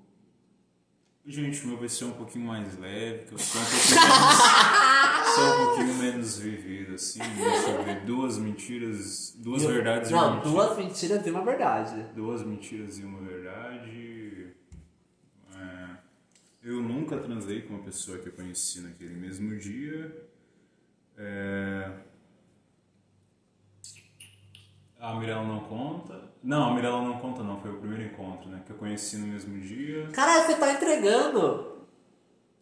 Gente, 1.26 1.64
o 1.66 1.68
meu 1.68 1.78
vai 1.78 1.90
ser 1.90 2.06
um 2.06 2.12
pouquinho 2.12 2.46
mais 2.48 2.78
leve, 2.80 3.26
que 3.26 3.34
eu 3.34 3.38
sou 3.38 3.60
um 3.62 3.66
pouquinho 3.66 3.98
menos, 4.00 5.28
sou 5.36 5.44
um 5.46 5.66
pouquinho 5.66 5.94
menos 5.96 6.40
vivido, 6.40 6.96
assim. 6.96 7.20
Deixa 7.20 7.70
eu 7.70 7.84
ver. 7.84 8.06
Duas 8.06 8.38
mentiras. 8.38 9.36
Duas 9.38 9.62
Eu- 9.64 9.70
verdades 9.70 10.10
e 10.10 10.14
uma 10.14 10.36
Não, 10.36 10.42
duas 10.42 10.78
mentiras 10.78 11.28
e 11.28 11.30
uma 11.30 11.44
verdade. 11.44 12.06
Duas 12.16 12.44
mentiras 12.44 12.98
e 12.98 13.04
uma 13.04 13.20
verdade. 13.20 14.54
É, 15.54 15.88
eu 16.68 16.82
nunca 16.82 17.18
transei 17.18 17.62
com 17.62 17.74
uma 17.76 17.84
pessoa 17.84 18.18
que 18.18 18.28
eu 18.28 18.34
conheci 18.34 18.82
naquele 18.82 19.16
mesmo 19.16 19.56
dia. 19.58 20.28
É, 21.18 21.92
a 25.00 25.16
Mirella 25.16 25.44
não 25.44 25.60
conta. 25.62 26.22
Não, 26.44 26.72
a 26.72 26.74
Mirella 26.76 27.02
não 27.02 27.20
conta 27.20 27.44
não, 27.44 27.60
foi 27.62 27.72
o 27.72 27.78
primeiro 27.78 28.04
encontro, 28.04 28.50
né? 28.50 28.62
Que 28.66 28.72
eu 28.72 28.78
conheci 28.78 29.18
no 29.18 29.28
mesmo 29.28 29.58
dia. 29.60 30.08
Caralho, 30.14 30.46
você 30.46 30.56
tá 30.56 30.74
entregando. 30.74 31.78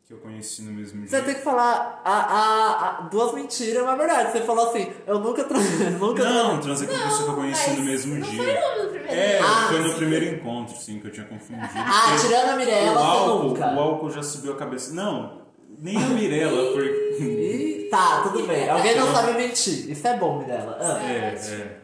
Que 0.05 0.13
eu 0.13 0.19
conheci 0.19 0.61
no 0.61 0.71
mesmo 0.71 1.01
Você 1.07 1.15
dia. 1.17 1.25
tem 1.25 1.33
que 1.35 1.41
falar 1.41 1.99
a, 2.05 2.11
a, 2.11 2.89
a- 2.89 3.01
duas 3.09 3.33
mentiras 3.33 3.75
e 3.77 3.81
uma 3.81 3.95
verdade. 3.97 4.31
Você 4.31 4.41
falou 4.45 4.69
assim, 4.69 4.93
eu 5.07 5.17
nunca 5.19 5.43
transei, 5.45 5.89
nunca 5.97 6.23
Não, 6.23 6.61
transei 6.61 6.87
com 6.87 6.93
uma 6.93 7.03
pessoa 7.05 7.23
que 7.23 7.29
eu 7.31 7.35
conheci 7.35 7.69
mas 7.71 7.79
no 7.79 7.85
mesmo 7.85 8.15
não 8.19 8.29
dia. 8.29 8.43
foi 8.43 8.94
primeiro 9.05 9.31
É, 9.33 9.39
Ah, 9.39 9.67
foi 9.69 9.79
no 9.81 9.89
sim. 9.89 9.95
primeiro 9.95 10.25
encontro, 10.35 10.75
sim, 10.77 10.99
que 10.99 11.07
eu 11.07 11.11
tinha 11.11 11.25
confundido. 11.25 11.67
Ah, 11.75 12.05
Porque- 12.09 12.27
tirando 12.27 12.49
a 12.49 12.53
o 12.53 12.57
Mirella, 12.57 12.93
você 12.93 12.99
álcool, 13.05 13.43
nunca. 13.49 13.75
o 13.75 13.79
álcool 13.79 14.09
já 14.11 14.23
subiu 14.23 14.53
a 14.53 14.57
cabeça. 14.57 14.93
Não, 14.93 15.41
nem 15.79 15.97
a 15.97 16.07
Mirella, 16.09 16.71
porque. 16.73 17.87
Tá, 17.91 18.23
tudo 18.23 18.45
bem. 18.47 18.67
Alguém 18.69 18.95
não 18.97 19.13
sabe 19.13 19.33
mentir. 19.37 19.89
Isso 19.89 20.07
é 20.07 20.17
bom, 20.17 20.39
Mirella. 20.39 20.77
Ah. 20.79 21.03
É, 21.03 21.35
é. 21.35 21.81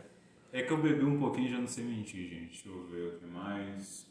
É 0.54 0.64
que 0.64 0.72
eu 0.72 0.78
bebi 0.82 1.06
um 1.06 1.18
pouquinho 1.18 1.48
e 1.48 1.52
já 1.52 1.58
não 1.60 1.68
sei 1.68 1.84
mentir, 1.86 2.28
gente. 2.30 2.64
Deixa 2.64 2.68
eu 2.70 2.86
ver 2.88 3.16
o 3.16 3.20
que 3.20 3.26
mais. 3.26 4.06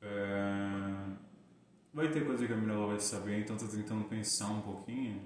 É, 0.00 1.14
Vai 1.92 2.08
ter 2.08 2.24
coisa 2.26 2.46
que 2.46 2.52
a 2.52 2.56
Mirella 2.56 2.88
vai 2.88 2.98
saber, 3.00 3.40
então 3.40 3.56
tô 3.56 3.66
tentando 3.66 4.04
pensar 4.04 4.48
um 4.48 4.60
pouquinho. 4.62 5.22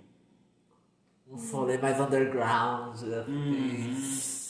Um 1.26 1.36
rolê 1.50 1.78
mais 1.78 1.98
underground. 2.00 2.94
assim. 2.94 3.30
Uhum. 3.30 4.47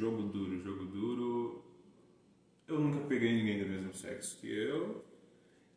Jogo 0.00 0.22
duro. 0.22 0.58
Jogo 0.62 0.84
duro. 0.86 1.64
Eu 2.66 2.80
nunca 2.80 3.06
peguei 3.06 3.34
ninguém 3.34 3.62
do 3.62 3.68
mesmo 3.68 3.92
sexo 3.92 4.38
que 4.40 4.50
eu. 4.50 5.04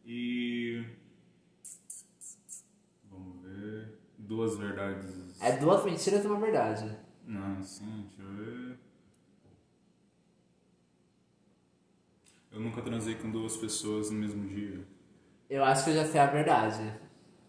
E. 0.05 0.81
Vamos 3.11 3.41
ver. 3.43 3.99
Duas 4.17 4.57
verdades. 4.57 5.41
É 5.41 5.57
duas 5.57 5.83
mentiras 5.83 6.23
e 6.23 6.27
uma 6.27 6.39
verdade. 6.39 6.97
Não, 7.25 7.61
sim, 7.61 8.07
deixa 8.07 8.21
eu 8.21 8.35
ver. 8.37 8.77
Eu 12.49 12.61
nunca 12.61 12.81
transei 12.81 13.15
com 13.15 13.29
duas 13.29 13.57
pessoas 13.57 14.09
no 14.09 14.19
mesmo 14.19 14.47
dia. 14.47 14.87
Eu 15.49 15.65
acho 15.65 15.83
que 15.83 15.89
eu 15.89 15.95
já 15.95 16.05
sei 16.05 16.21
a 16.21 16.27
verdade. 16.27 16.93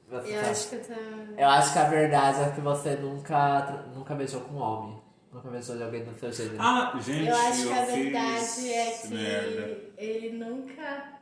Você 0.08 0.34
Eu 0.34 0.40
acho 0.40 0.68
que 0.70 0.74
eu 0.74 0.84
tô. 0.84 0.92
Eu 1.40 1.48
acho 1.48 1.72
que 1.72 1.78
a 1.78 1.88
verdade 1.88 2.40
é 2.40 2.50
que 2.50 2.60
você 2.60 2.96
nunca, 2.96 3.87
nunca 3.94 4.14
beijou 4.16 4.40
com 4.40 4.54
um 4.54 4.58
homem. 4.58 4.93
Nunca 5.34 5.48
beijou 5.50 5.76
de 5.76 5.82
alguém 5.82 6.04
do 6.04 6.14
seu 6.14 6.32
gênero. 6.32 6.56
Ah, 6.60 6.96
gente, 7.04 7.26
Eu 7.26 7.34
acho 7.34 7.66
que 7.66 7.72
a 7.72 7.84
verdade 7.84 8.72
é 8.72 8.90
que 8.92 9.08
Merda. 9.08 9.78
ele 9.98 10.38
nunca 10.38 11.18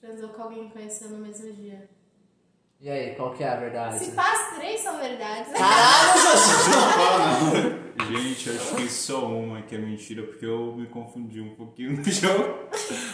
transou 0.00 0.30
com 0.30 0.42
alguém 0.44 0.66
que 0.68 0.72
conheceu 0.72 1.10
no 1.10 1.18
mesmo 1.18 1.52
dia. 1.52 1.86
E 2.80 2.88
aí, 2.88 3.14
qual 3.14 3.34
que 3.34 3.44
é 3.44 3.48
a 3.50 3.56
verdade? 3.56 3.98
Se 3.98 4.12
passa, 4.12 4.56
três 4.56 4.80
são 4.80 4.98
verdades. 4.98 5.52
Caralho, 5.52 6.20
Jojo! 8.08 8.18
Gente, 8.18 8.48
eu 8.48 8.54
acho 8.56 8.76
que 8.76 8.88
só 8.88 9.26
uma 9.28 9.60
que 9.62 9.74
é 9.74 9.78
mentira, 9.78 10.22
porque 10.22 10.44
eu 10.46 10.74
me 10.74 10.86
confundi 10.86 11.40
um 11.40 11.54
pouquinho 11.54 11.98
no 11.98 12.02
jogo. 12.10 12.68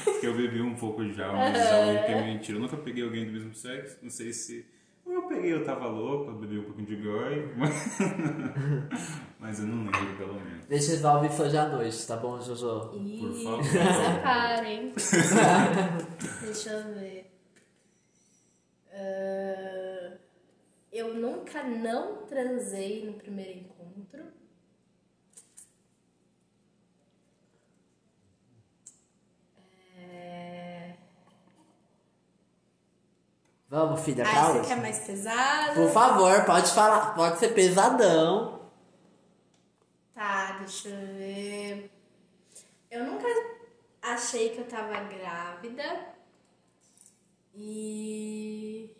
Porque 0.04 0.26
eu 0.28 0.34
bebi 0.36 0.62
um 0.62 0.74
pouco 0.76 1.04
já, 1.12 1.32
mas 1.32 1.56
a 1.60 1.80
única 1.80 2.04
que 2.04 2.12
é 2.12 2.22
mentira. 2.24 2.56
Eu 2.56 2.62
nunca 2.62 2.76
peguei 2.76 3.02
alguém 3.04 3.26
do 3.26 3.32
mesmo 3.32 3.52
sexo, 3.54 3.98
não 4.00 4.10
sei 4.10 4.32
se. 4.32 4.64
Ou 5.04 5.12
eu 5.12 5.22
peguei, 5.22 5.52
eu 5.52 5.64
tava 5.64 5.86
louco, 5.88 6.30
eu 6.30 6.34
bebi 6.36 6.58
um 6.58 6.64
pouquinho 6.64 6.86
de 6.86 6.96
goi. 6.96 7.48
Mas, 9.40 9.58
eu 9.58 9.66
não 9.66 9.84
lembro, 9.90 10.16
pelo 10.18 10.34
menos. 10.34 10.66
Deixa 10.66 10.90
resolver 10.92 11.28
isso 11.28 11.42
hoje 11.42 11.56
à 11.56 11.66
noite, 11.68 12.06
tá 12.06 12.16
bom, 12.16 12.38
Jojo? 12.40 12.92
Ih, 12.94 13.18
Por 13.20 13.42
favor. 13.42 13.64
Separa, 13.64 14.68
hein? 14.68 14.92
Deixa 16.44 16.70
eu 16.70 16.94
ver. 16.94 17.32
Ah, 18.92 20.18
eu 20.92 21.14
nunca 21.14 21.62
não 21.64 22.26
transei 22.26 23.06
no 23.06 23.14
primeiro 23.14 23.60
encontro. 23.60 24.24
É... 29.98 30.94
Vamos, 33.68 34.00
filha, 34.00 34.24
Ah, 34.26 34.30
esse 34.32 34.50
hoje. 34.50 34.60
aqui 34.60 34.72
é 34.72 34.76
mais 34.76 34.98
pesado. 34.98 35.74
Por 35.74 35.90
favor, 35.90 36.44
pode 36.44 36.70
falar. 36.72 37.14
Pode 37.14 37.38
ser 37.38 37.54
pesadão. 37.54 38.59
Deixa 40.60 40.90
eu 40.90 41.06
ver. 41.16 41.90
Eu 42.90 43.04
nunca 43.04 43.26
achei 44.02 44.50
que 44.50 44.58
eu 44.58 44.68
tava 44.68 45.00
grávida. 45.04 46.14
E. 47.54 48.94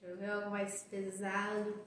Deixa 0.00 0.14
eu 0.14 0.16
ver 0.16 0.30
algo 0.30 0.50
mais 0.50 0.84
pesado. 0.84 1.84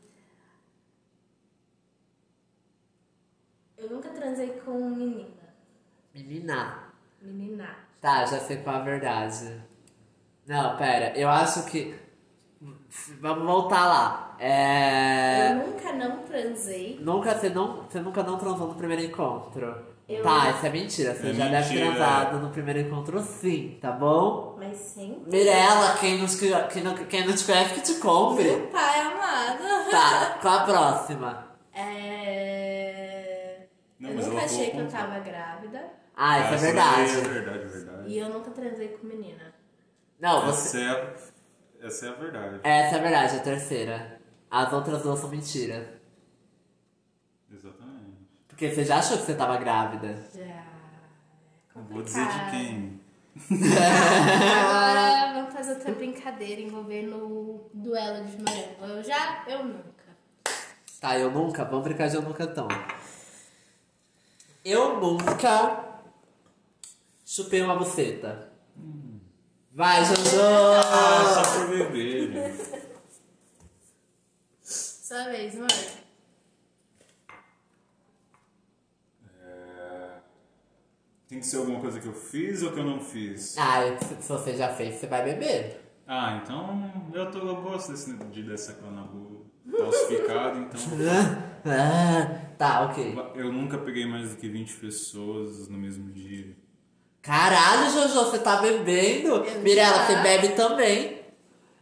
Eu 3.78 3.90
nunca 3.90 4.10
transei 4.10 4.60
com 4.60 4.90
menina. 4.90 5.56
Menina. 6.14 6.94
Menina. 7.22 7.76
Tá, 8.02 8.26
já 8.26 8.40
sei 8.40 8.58
qual 8.58 8.76
a 8.76 8.84
verdade. 8.84 9.64
Não, 10.46 10.76
pera, 10.78 11.18
eu 11.18 11.30
acho 11.30 11.66
que. 11.72 11.98
Vamos 13.20 13.46
voltar 13.46 13.86
lá. 13.88 14.36
É. 14.40 15.52
Eu 15.52 15.68
nunca 15.68 15.92
não 15.94 16.18
transei. 16.20 17.00
Nunca, 17.02 17.34
você, 17.34 17.50
não, 17.50 17.84
você 17.84 18.00
nunca 18.00 18.22
não 18.22 18.38
transou 18.38 18.68
no 18.68 18.76
primeiro 18.76 19.04
encontro? 19.04 19.90
Eu- 20.08 20.22
Tá, 20.24 20.52
isso 20.52 20.66
é 20.66 20.70
mentira. 20.70 21.16
Você 21.16 21.30
É 21.30 21.34
já 21.34 21.48
deve 21.48 21.70
ter 21.70 21.76
mentira. 21.76 21.96
transado 21.96 22.40
no 22.40 22.50
primeiro 22.50 22.80
encontro 22.82 23.20
sim, 23.22 23.78
tá 23.82 23.92
bom? 23.92 24.56
Mas 24.60 24.78
sim. 24.78 25.24
Mirella, 25.26 25.96
quem, 26.00 26.20
nos, 26.22 26.36
quem, 26.36 26.84
não, 26.84 26.94
quem 26.96 27.26
não 27.26 27.34
te 27.34 27.46
conhece 27.46 27.74
que 27.76 27.82
te 27.82 27.94
compre. 27.96 28.44
Meu 28.44 28.68
pai 28.68 29.00
amado. 29.00 29.90
Tá, 29.90 30.38
qual 30.44 30.58
a 30.60 30.64
próxima? 30.66 31.48
É... 31.74 33.66
Não, 34.00 34.10
eu 34.10 34.16
nunca 34.18 34.46
achei 34.46 34.66
que 34.66 34.72
falou 34.72 34.86
eu 34.86 34.92
tava 34.92 35.20
grávida. 35.20 35.84
Ah, 36.16 36.40
isso 36.42 36.54
é 36.54 36.58
verdade. 36.58 37.12
daí 37.14 37.22
É 37.22 37.28
verdade, 37.30 37.60
é 37.64 37.68
verdade. 37.68 38.10
E 38.10 38.18
eu 38.20 38.30
nunca 38.30 38.52
transei 38.52 38.90
com 38.90 39.08
menina. 39.08 39.54
Não, 40.20 40.46
você. 40.46 40.78
Essa 40.80 40.80
é, 40.80 40.90
a, 40.90 41.14
essa 41.82 42.06
é 42.06 42.10
a 42.10 42.14
verdade. 42.14 42.60
Essa 42.64 42.96
é 42.96 43.00
a 43.00 43.02
verdade, 43.02 43.36
a 43.38 43.40
terceira. 43.40 44.22
As 44.50 44.72
outras 44.74 45.02
duas 45.02 45.20
são 45.20 45.30
mentira. 45.30 46.02
Exatamente. 47.52 48.18
Porque 48.48 48.70
você 48.70 48.86
já 48.86 49.00
achou 49.00 49.18
que 49.18 49.24
você 49.24 49.34
tava 49.36 49.58
grávida. 49.58 50.16
Já. 50.34 50.66
Não 51.76 51.84
vou 51.86 52.04
dizer 52.04 52.26
de 52.28 52.52
quem. 52.52 53.02
Agora 54.60 55.34
vamos 55.34 55.54
fazer 55.54 55.72
outra 55.74 55.94
brincadeira 55.94 56.62
envolvendo 56.62 57.16
o 57.16 57.70
duelo 57.74 58.26
de 58.26 58.42
Marelo. 58.42 58.98
Eu 58.98 59.04
já, 59.04 59.44
eu 59.48 59.64
nunca. 59.64 59.92
Tá, 61.00 61.18
eu 61.18 61.32
nunca. 61.32 61.66
Vamos 61.66 61.84
brincar 61.84 62.10
de 62.10 62.16
eu 62.16 62.22
nunca 62.22 62.44
então. 62.44 62.68
Eu 64.64 65.00
nunca 65.00 66.00
chupei 67.26 67.62
uma 67.62 67.76
buceta. 67.76 68.51
Vai, 69.74 70.04
Jojo! 70.06 70.42
Ah, 70.42 71.44
só 71.44 71.60
por 71.60 71.70
beber, 71.70 72.30
né? 72.30 72.58
Sua 74.62 75.26
vez, 75.30 75.56
amor. 75.56 75.68
É, 79.44 80.20
Tem 81.28 81.40
que 81.40 81.46
ser 81.46 81.58
alguma 81.58 81.80
coisa 81.80 82.00
que 82.00 82.08
eu 82.08 82.14
fiz 82.14 82.62
ou 82.64 82.72
que 82.74 82.80
eu 82.80 82.86
não 82.86 83.00
fiz? 83.00 83.58
Ah, 83.58 83.98
se 83.98 84.22
se 84.22 84.30
você 84.30 84.56
já 84.58 84.70
fez, 84.74 84.96
você 84.96 85.08
vai 85.08 85.24
beber. 85.24 85.80
Ah, 86.06 86.42
então 86.44 86.92
eu, 87.14 87.32
tô, 87.32 87.40
eu 87.40 87.62
gosto 87.62 87.92
desse, 87.92 88.14
de 88.14 88.44
dessa 88.44 88.74
canabu 88.74 89.46
falsificado, 89.78 90.60
então. 90.60 90.80
Ah, 91.64 92.56
tá, 92.58 92.82
ok. 92.88 93.16
Eu 93.36 93.54
nunca 93.54 93.78
peguei 93.78 94.08
mais 94.08 94.32
do 94.32 94.38
que 94.38 94.50
20 94.50 94.78
pessoas 94.78 95.68
no 95.68 95.78
mesmo 95.78 96.12
dia. 96.12 96.58
Caralho, 97.22 97.90
Jojo, 97.92 98.14
você 98.26 98.40
tá 98.40 98.58
bebendo? 98.58 99.44
Mirella, 99.62 100.06
você 100.06 100.16
bebe 100.18 100.50
também. 100.50 101.22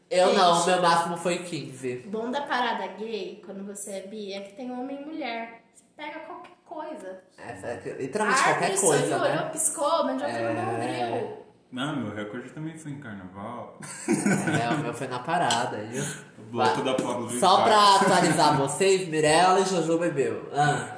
Eu 0.10 0.28
Gente. 0.30 0.38
não, 0.38 0.66
meu 0.66 0.82
máximo 0.82 1.18
foi 1.18 1.38
15. 1.40 2.04
O 2.08 2.10
bom 2.10 2.32
da 2.32 2.42
parada 2.42 2.88
gay, 2.98 3.42
quando 3.46 3.64
você 3.66 3.92
é 3.92 4.02
bi, 4.08 4.34
é 4.34 4.42
que 4.42 4.54
tem 4.56 4.72
homem 4.72 5.02
e 5.02 5.06
mulher. 5.06 5.62
Você 5.74 5.84
pega 5.96 6.20
qualquer 6.22 6.52
coisa. 6.66 7.20
Essa 7.38 7.68
é 7.68 7.96
literalmente 8.00 8.44
qualquer 8.44 8.80
coisa, 8.80 9.04
sonhou, 9.04 9.20
né? 9.20 9.32
olhou, 9.38 9.50
piscou, 9.52 10.04
mandioca 10.06 10.32
É. 10.32 10.54
no 10.54 10.72
bombril. 10.72 11.38
Não, 11.72 11.96
meu 11.98 12.16
recorde 12.16 12.50
também 12.50 12.76
foi 12.76 12.92
em 12.94 13.00
carnaval. 13.00 13.78
É, 14.10 14.74
o 14.74 14.80
meu 14.80 14.94
foi 14.94 15.08
na 15.08 15.20
parada. 15.20 15.78
viu? 15.78 16.04
O 16.40 16.52
bloco 16.52 16.82
da 16.82 16.96
Pablo 16.96 17.30
Só 17.30 17.62
pra 17.64 17.98
atualizar 17.98 18.58
vocês, 18.58 19.08
Mirella 19.08 19.60
e 19.60 19.66
Jojo 19.66 20.00
bebeu. 20.00 20.50
Ah. 20.52 20.96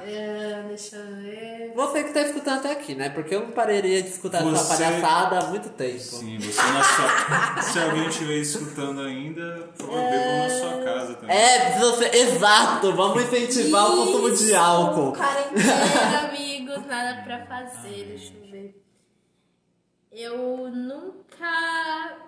deixa 0.68 0.96
eu 0.96 1.16
ver. 1.16 1.72
Você 1.74 2.04
que 2.04 2.12
tá 2.12 2.20
escutando 2.22 2.58
até 2.58 2.72
aqui, 2.72 2.94
né? 2.94 3.10
Porque 3.10 3.34
eu 3.34 3.40
não 3.40 3.50
pararia 3.52 4.02
de 4.02 4.08
escutar 4.08 4.38
essa 4.38 4.50
Você- 4.50 4.82
palhaçada 4.84 5.38
há 5.38 5.46
muito 5.48 5.68
tempo. 5.70 5.98
Sim, 5.98 6.38
você 6.38 6.62
na 6.72 6.82
sua... 6.82 7.62
Se 7.62 7.78
alguém 7.80 8.08
estiver 8.08 8.36
escutando 8.38 9.00
ainda, 9.02 9.68
por 9.76 9.86
favor, 9.86 10.10
bebam 10.10 10.38
na 10.38 10.48
sua 10.50 10.82
casa 10.84 11.14
também. 11.14 11.36
É, 11.36 11.78
você, 11.78 12.04
exato, 12.16 12.92
vamos 12.94 13.22
incentivar 13.24 13.90
o 13.90 13.96
consumo 13.96 14.28
de 14.30 14.34
Isso, 14.44 14.56
álcool. 14.56 15.12
Quarentena, 15.12 16.28
amigos, 16.28 16.86
nada 16.86 17.22
pra 17.22 17.46
fazer, 17.46 18.04
deixa 18.06 18.32
eu 18.34 18.50
ver. 18.50 18.82
Eu 20.10 20.70
nunca 20.70 22.18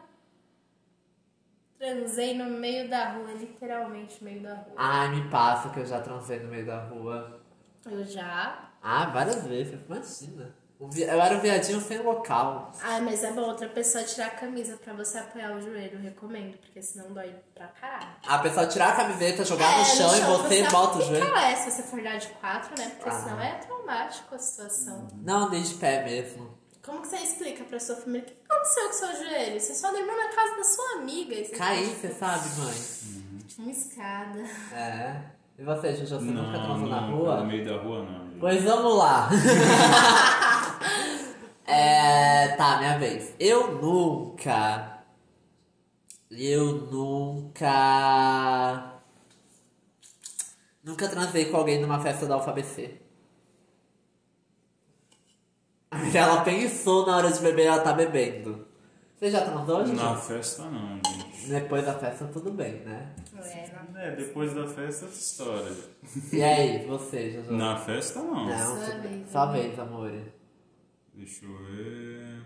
transei 1.78 2.34
no 2.34 2.46
meio 2.46 2.88
da 2.88 3.10
rua, 3.12 3.32
literalmente 3.32 4.16
no 4.24 4.30
meio 4.30 4.42
da 4.42 4.54
rua. 4.54 4.72
Ai, 4.76 5.08
me 5.10 5.28
passa 5.28 5.68
que 5.68 5.80
eu 5.80 5.84
já 5.86 6.00
transei 6.00 6.38
no 6.40 6.48
meio 6.48 6.64
da 6.64 6.80
rua. 6.84 7.40
Eu 7.86 8.04
já. 8.04 8.70
Ah, 8.82 9.06
várias 9.06 9.42
vezes, 9.44 9.78
imagina. 9.86 10.54
Eu 10.80 11.20
era 11.20 11.36
um 11.36 11.40
viadinho 11.40 11.80
sem 11.80 11.98
local. 12.02 12.70
Ai, 12.82 13.00
mas 13.00 13.22
é 13.24 13.32
bom 13.32 13.42
outra 13.42 13.68
pessoa 13.68 14.04
tirar 14.04 14.26
a 14.26 14.30
camisa 14.30 14.76
pra 14.76 14.92
você 14.92 15.16
apoiar 15.18 15.52
o 15.52 15.60
joelho, 15.60 15.94
eu 15.94 16.00
recomendo, 16.00 16.58
porque 16.58 16.82
senão 16.82 17.12
dói 17.12 17.34
pra 17.54 17.68
caralho. 17.68 18.08
A 18.26 18.38
pessoa 18.40 18.66
tirar 18.66 18.88
a 18.92 18.96
camiseta, 18.96 19.44
jogar 19.44 19.76
no 19.76 19.82
É, 19.82 19.84
chão 19.84 20.14
e 20.16 20.20
você 20.20 20.62
bota 20.70 20.98
o 20.98 21.02
joelho. 21.02 21.30
lá, 21.32 21.54
se 21.56 21.70
você 21.70 21.82
for 21.84 22.02
dar 22.02 22.18
de 22.18 22.26
quatro, 22.28 22.74
né? 22.76 22.90
Porque 22.96 23.08
Ah. 23.08 23.12
senão 23.12 23.40
é 23.40 23.52
traumático 23.54 24.34
a 24.34 24.38
situação. 24.38 25.08
Não, 25.22 25.48
dei 25.48 25.62
de 25.62 25.74
pé 25.74 26.04
mesmo. 26.04 26.52
Como 26.84 27.00
que 27.00 27.08
você 27.08 27.16
explica 27.16 27.64
pra 27.64 27.80
sua 27.80 27.96
família 27.96 28.22
o 28.22 28.30
que 28.30 28.36
aconteceu 28.46 28.84
com 28.84 28.90
o 28.90 28.92
seu 28.94 29.16
joelho? 29.24 29.60
Você 29.60 29.74
só 29.74 29.90
dormiu 29.90 30.14
na 30.16 30.28
casa 30.34 30.56
da 30.56 30.64
sua 30.64 30.92
amiga. 30.98 31.34
Você 31.36 31.56
Caí, 31.56 31.86
você 31.86 32.10
sabe, 32.12 32.48
mãe? 32.58 33.24
Uma 33.58 33.70
escada. 33.70 34.40
É. 34.72 35.22
E 35.58 35.62
você, 35.62 35.94
Juju, 35.94 36.16
você 36.18 36.24
nunca 36.24 36.58
Não, 36.58 36.64
transou 36.64 36.88
na 36.88 37.00
rua? 37.00 37.36
no 37.40 37.46
meio 37.46 37.64
da 37.64 37.76
rua 37.76 38.02
não. 38.02 38.24
gente. 38.28 38.38
Pois 38.40 38.64
vamos 38.64 38.96
lá. 38.98 39.28
é, 41.66 42.48
tá, 42.56 42.78
minha 42.78 42.98
vez. 42.98 43.34
Eu 43.38 43.80
nunca. 43.80 45.02
Eu 46.30 46.72
nunca. 46.90 47.70
Nunca 50.82 51.08
transei 51.08 51.46
com 51.46 51.56
alguém 51.56 51.80
numa 51.80 52.00
festa 52.00 52.26
da 52.26 52.36
UFABC. 52.36 53.00
Ela 56.12 56.42
pensou 56.42 57.06
na 57.06 57.16
hora 57.16 57.30
de 57.30 57.40
beber, 57.40 57.66
ela 57.66 57.80
tá 57.80 57.92
bebendo. 57.92 58.66
Você 59.24 59.30
já 59.30 59.40
transou, 59.42 59.86
Juju? 59.86 59.96
Na 60.02 60.14
festa 60.16 60.64
não, 60.70 60.96
gente. 60.96 61.48
Depois 61.48 61.86
da 61.86 61.94
festa, 61.94 62.26
tudo 62.26 62.50
bem, 62.52 62.80
né? 62.80 63.14
É, 63.34 63.72
não. 63.90 63.98
É, 63.98 64.16
depois 64.16 64.52
da 64.52 64.66
festa 64.68 65.06
é 65.06 65.08
outra 65.08 65.18
história. 65.18 65.72
E 66.30 66.42
aí, 66.42 66.86
você, 66.86 67.30
Juju? 67.30 67.52
Na 67.54 67.74
festa 67.78 68.20
não. 68.20 68.44
Não, 68.46 68.74
tudo- 68.74 69.00
vez, 69.08 69.30
Sua 69.30 69.42
amor. 69.44 69.54
vez, 69.54 69.78
amor. 69.78 70.12
Deixa 71.14 71.46
eu 71.46 71.56
ver. 71.56 72.44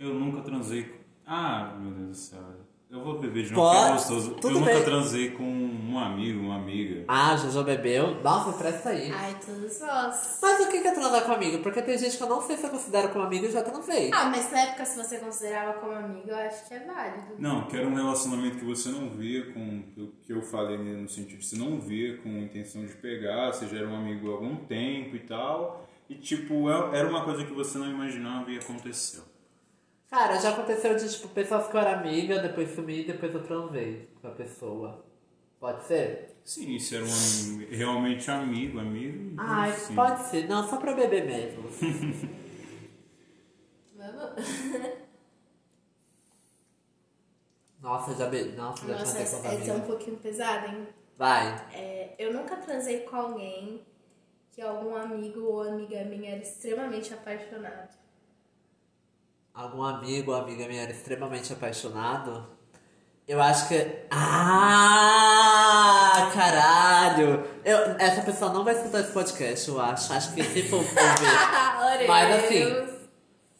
Eu 0.00 0.14
nunca 0.14 0.42
transei 0.42 0.82
com. 0.88 0.98
Ah, 1.24 1.76
meu 1.78 1.92
Deus 1.92 2.08
do 2.08 2.14
céu. 2.16 2.63
Eu 2.94 3.02
vou 3.02 3.18
beber 3.18 3.44
de 3.44 3.52
novo, 3.52 3.68
porque 3.68 3.76
Pode, 3.76 3.90
é 3.90 3.92
gostoso. 3.94 4.30
tudo 4.36 4.48
eu 4.54 4.60
nunca 4.60 4.72
bem. 4.72 4.84
transei 4.84 5.30
com 5.32 5.42
um 5.42 5.98
amigo, 5.98 6.38
uma 6.44 6.54
amiga. 6.54 7.04
Ah, 7.08 7.36
Jojo 7.36 7.64
bebeu? 7.64 8.22
Nossa, 8.22 8.52
presta 8.56 8.90
aí. 8.90 9.10
Ai, 9.10 9.36
todos 9.44 9.80
nós. 9.80 10.38
Mas 10.40 10.60
o 10.64 10.70
que 10.70 10.76
é 10.76 10.92
transar 10.92 11.24
com 11.24 11.32
amigo? 11.32 11.58
Porque 11.60 11.82
tem 11.82 11.98
gente 11.98 12.16
que 12.16 12.22
eu 12.22 12.28
não 12.28 12.40
sei 12.40 12.56
se 12.56 12.64
eu 12.64 12.70
considero 12.70 13.08
como 13.08 13.24
amigo 13.24 13.46
e 13.46 13.50
já 13.50 13.62
transei. 13.64 14.12
Ah, 14.14 14.26
mas 14.26 14.48
na 14.52 14.60
época, 14.60 14.84
se 14.84 14.96
você 14.96 15.18
considerava 15.18 15.72
como 15.80 15.90
amigo, 15.92 16.28
eu 16.30 16.36
acho 16.36 16.68
que 16.68 16.74
é 16.74 16.84
válido. 16.86 17.34
Não, 17.36 17.66
que 17.66 17.76
era 17.76 17.84
um 17.88 17.94
relacionamento 17.96 18.58
que 18.58 18.64
você 18.64 18.88
não 18.90 19.10
via 19.10 19.52
com. 19.52 19.82
O 19.98 20.12
que 20.22 20.32
eu 20.32 20.40
falei 20.42 20.78
no 20.78 21.08
sentido, 21.08 21.42
você 21.42 21.56
não 21.56 21.80
via 21.80 22.18
com 22.18 22.28
intenção 22.28 22.86
de 22.86 22.92
pegar, 22.94 23.52
você 23.52 23.66
já 23.66 23.78
era 23.78 23.88
um 23.88 23.96
amigo 23.96 24.30
há 24.30 24.34
algum 24.34 24.54
tempo 24.54 25.16
e 25.16 25.20
tal. 25.20 25.84
E 26.08 26.14
tipo, 26.14 26.70
é- 26.70 26.98
era 27.00 27.08
uma 27.08 27.24
coisa 27.24 27.44
que 27.44 27.52
você 27.52 27.76
não 27.76 27.90
imaginava 27.90 28.48
e 28.52 28.58
aconteceu. 28.58 29.24
Cara, 30.14 30.38
já 30.38 30.50
aconteceu 30.50 30.94
de, 30.94 31.12
tipo, 31.12 31.26
pessoas 31.30 31.66
que 31.66 31.76
eu 31.76 31.80
era 31.80 31.98
amiga, 31.98 32.38
depois 32.38 32.72
sumi 32.72 33.00
e 33.00 33.04
depois 33.04 33.34
eu 33.34 33.42
transei 33.42 34.08
com 34.22 34.28
a 34.28 34.30
pessoa. 34.30 35.04
Pode 35.58 35.82
ser? 35.84 36.36
Sim, 36.44 36.78
se 36.78 36.94
era 36.94 37.04
um 37.04 37.08
am- 37.08 37.66
realmente 37.68 38.30
amigo, 38.30 38.78
amigo. 38.78 39.34
Ai, 39.38 39.72
sim. 39.72 39.92
pode 39.96 40.22
ser. 40.22 40.46
Não, 40.48 40.68
só 40.68 40.76
pra 40.76 40.92
beber 40.94 41.24
mesmo. 41.26 41.64
Vamos? 43.96 44.44
Nossa, 47.82 48.14
já 48.14 48.26
bebi. 48.26 48.52
Nossa, 48.52 48.86
já 48.86 48.92
Nossa, 48.92 49.04
transei 49.04 49.22
essa, 49.22 49.36
essa 49.48 49.70
é 49.70 49.72
um 49.72 49.76
amigo. 49.78 49.86
pouquinho 49.88 50.16
pesada, 50.18 50.68
hein? 50.68 50.86
Vai. 51.16 51.48
É, 51.72 52.14
eu 52.20 52.32
nunca 52.32 52.56
transei 52.58 53.00
com 53.00 53.16
alguém 53.16 53.84
que 54.52 54.62
algum 54.62 54.94
amigo 54.94 55.40
ou 55.40 55.62
amiga 55.62 56.04
minha 56.04 56.30
era 56.34 56.42
extremamente 56.42 57.12
apaixonado. 57.12 58.03
Algum 59.54 59.84
amigo 59.84 60.32
ou 60.32 60.36
amiga 60.36 60.66
minha 60.66 60.82
era 60.82 60.90
extremamente 60.90 61.52
apaixonado? 61.52 62.44
Eu 63.26 63.40
acho 63.40 63.68
que. 63.68 64.04
Ah! 64.10 65.30
Caralho! 66.34 67.44
Eu, 67.64 67.78
essa 68.00 68.22
pessoa 68.22 68.52
não 68.52 68.64
vai 68.64 68.74
escutar 68.74 68.98
esse 68.98 69.12
podcast, 69.12 69.68
eu 69.68 69.80
acho. 69.80 70.12
Acho 70.12 70.34
que 70.34 70.42
se 70.42 70.64
for 70.64 70.78
ouvir. 70.78 70.90
Mas 72.08 72.44
assim, 72.44 72.64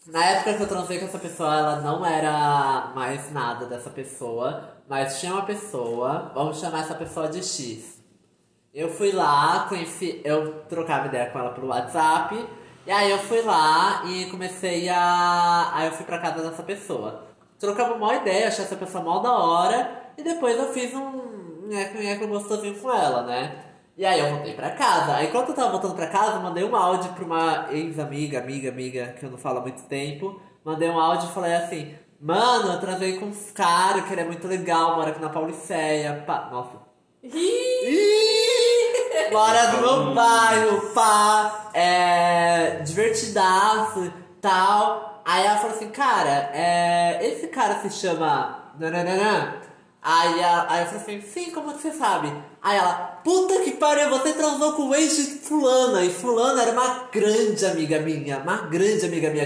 Na 0.08 0.24
época 0.24 0.54
que 0.54 0.62
eu 0.64 0.68
transei 0.68 0.98
com 0.98 1.04
essa 1.04 1.20
pessoa, 1.20 1.56
ela 1.56 1.76
não 1.80 2.04
era 2.04 2.90
mais 2.94 3.30
nada 3.30 3.64
dessa 3.66 3.88
pessoa, 3.88 4.74
mas 4.88 5.18
tinha 5.20 5.32
uma 5.32 5.46
pessoa, 5.46 6.32
vamos 6.34 6.58
chamar 6.60 6.80
essa 6.80 6.94
pessoa 6.96 7.28
de 7.28 7.38
X. 7.42 8.02
Eu 8.74 8.90
fui 8.90 9.12
lá, 9.12 9.66
conheci, 9.68 10.20
eu 10.24 10.64
trocava 10.64 11.06
ideia 11.06 11.30
com 11.30 11.38
ela 11.38 11.52
pelo 11.52 11.68
WhatsApp, 11.68 12.36
e 12.86 12.90
aí 12.90 13.10
eu 13.10 13.18
fui 13.18 13.42
lá 13.42 14.02
e 14.06 14.26
comecei 14.26 14.88
a. 14.88 15.70
Aí 15.74 15.86
eu 15.86 15.92
fui 15.92 16.04
pra 16.04 16.18
casa 16.18 16.48
dessa 16.48 16.62
pessoa. 16.62 17.24
Trocamos 17.58 17.96
uma 17.96 18.14
ideia, 18.14 18.48
achei 18.48 18.64
essa 18.64 18.76
pessoa 18.76 19.02
mó 19.02 19.20
da 19.20 19.32
hora, 19.32 20.12
e 20.18 20.22
depois 20.22 20.58
eu 20.58 20.72
fiz 20.72 20.92
um 20.94 21.66
nheco-nheco 21.66 22.26
gostosinho 22.26 22.74
com 22.74 22.92
ela, 22.92 23.22
né? 23.22 23.64
E 23.96 24.04
aí 24.04 24.18
eu 24.20 24.28
voltei 24.34 24.54
pra 24.54 24.70
casa. 24.70 25.14
Aí 25.14 25.28
quando 25.28 25.50
eu 25.50 25.54
tava 25.54 25.70
voltando 25.70 25.94
pra 25.94 26.08
casa, 26.08 26.32
eu 26.32 26.40
mandei 26.40 26.64
um 26.64 26.74
áudio 26.74 27.12
pra 27.12 27.24
uma 27.24 27.66
ex-amiga, 27.70 28.40
amiga, 28.40 28.68
amiga, 28.68 29.14
que 29.18 29.24
eu 29.24 29.30
não 29.30 29.38
falo 29.38 29.58
há 29.58 29.62
muito 29.62 29.82
tempo. 29.84 30.40
Mandei 30.64 30.88
um 30.88 30.98
áudio 30.98 31.28
e 31.28 31.32
falei 31.32 31.54
assim, 31.54 31.94
mano, 32.20 32.72
eu 32.72 32.80
transei 32.80 33.18
com 33.18 33.26
uns 33.26 33.50
caras 33.52 34.04
que 34.04 34.12
ele 34.12 34.22
é 34.22 34.24
muito 34.24 34.46
legal, 34.48 34.96
mora 34.96 35.10
aqui 35.10 35.20
na 35.20 35.28
Pauliceia. 35.28 36.24
Pá, 36.26 36.48
nossa. 36.50 36.76
Ih, 37.22 38.33
Mora 39.32 39.72
no 39.72 39.80
meu 39.80 40.14
bairro, 40.14 40.80
pá, 40.94 41.70
é, 41.74 42.80
divertidaço 42.84 44.12
tal. 44.40 45.22
Aí 45.24 45.46
ela 45.46 45.56
falou 45.58 45.74
assim, 45.76 45.88
cara, 45.88 46.50
é, 46.54 47.18
esse 47.22 47.46
cara 47.48 47.80
se 47.80 47.90
chama. 47.90 48.72
Nananana. 48.78 49.62
Aí, 50.02 50.38
ela- 50.38 50.66
aí 50.68 50.80
eu 50.82 50.86
falei 50.86 51.16
assim, 51.18 51.22
sim, 51.46 51.50
como 51.50 51.72
que 51.72 51.80
você 51.80 51.90
sabe? 51.92 52.30
Aí 52.60 52.76
ela, 52.76 53.20
puta 53.24 53.60
que 53.60 53.70
pariu, 53.70 54.10
você 54.10 54.34
transou 54.34 54.74
com 54.74 54.88
o 54.90 54.94
ex 54.94 55.16
de 55.16 55.22
fulana. 55.38 56.04
E 56.04 56.10
fulana 56.12 56.60
era 56.60 56.72
uma 56.72 57.08
grande 57.10 57.64
amiga 57.64 57.98
minha, 58.00 58.38
uma 58.38 58.56
grande 58.66 59.06
amiga 59.06 59.30
minha. 59.30 59.44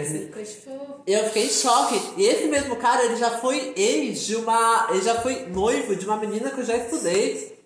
eu 1.06 1.24
fiquei 1.26 1.46
em 1.46 1.50
choque. 1.50 2.14
E 2.16 2.24
esse 2.26 2.46
mesmo 2.48 2.74
cara, 2.76 3.04
ele 3.04 3.14
já 3.16 3.38
foi 3.38 3.72
ex 3.76 4.20
de 4.26 4.34
uma. 4.34 4.88
Ele 4.90 5.02
já 5.02 5.14
foi 5.20 5.46
noivo 5.46 5.94
de 5.94 6.04
uma 6.06 6.16
menina 6.16 6.50
que 6.50 6.60
eu 6.60 6.64
já 6.64 6.76
estudei. 6.76 7.57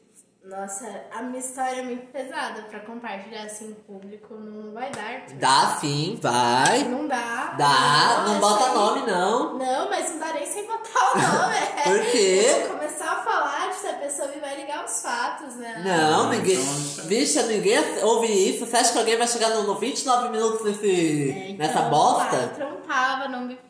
Nossa, 0.53 0.87
a 1.11 1.23
minha 1.23 1.39
história 1.39 1.81
é 1.81 1.83
muito 1.83 2.07
pesada 2.13 2.61
pra 2.63 2.81
compartilhar 2.81 3.45
assim 3.45 3.71
em 3.71 3.75
público. 3.75 4.35
Não 4.35 4.73
vai 4.75 4.91
dar. 4.91 5.23
Dá 5.39 5.79
sim, 5.81 6.19
vai. 6.21 6.85
Não 6.85 7.09
dá. 7.09 7.55
Dá, 7.57 8.25
não 8.27 8.37
é 8.37 8.39
bota 8.39 8.69
nome 8.75 9.11
não. 9.11 9.55
Não, 9.59 9.89
mas 9.89 10.11
não 10.11 10.19
dá 10.19 10.33
nem 10.35 10.45
sem 10.47 10.67
botar 10.67 11.13
o 11.15 11.19
nome. 11.19 11.57
é. 11.79 11.83
Por 11.85 12.01
quê? 12.11 12.43
Eu 12.45 12.69
vou 12.69 12.77
começar 12.77 13.13
a 13.13 13.23
falar 13.23 13.73
se 13.73 13.87
a 13.87 13.95
pessoa 13.95 14.29
me 14.29 14.41
vai 14.41 14.55
ligar 14.61 14.85
os 14.85 15.01
fatos, 15.01 15.57
né? 15.57 15.83
Não, 15.85 16.29
ninguém. 16.29 16.61
então- 16.61 17.05
Vixe, 17.07 17.43
ninguém 17.45 17.79
ouve 18.03 18.27
isso. 18.27 18.67
Você 18.67 18.77
acha 18.77 18.93
que 18.93 18.99
alguém 18.99 19.17
vai 19.17 19.27
chegar 19.27 19.49
no, 19.51 19.63
no 19.63 19.75
29 19.77 20.29
minutos 20.29 20.65
nesse, 20.65 21.31
É, 21.31 21.49
então, 21.51 21.67
nessa 21.67 21.81
lá, 21.81 21.85
eu 21.87 21.91
bosta? 21.91 22.47
trampava 22.49 23.29
num 23.29 23.49
buffet 23.49 23.61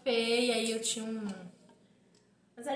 e 0.47 0.51
aí 0.53 0.73
eu 0.73 0.81
tinha 0.81 1.05
um. 1.05 1.42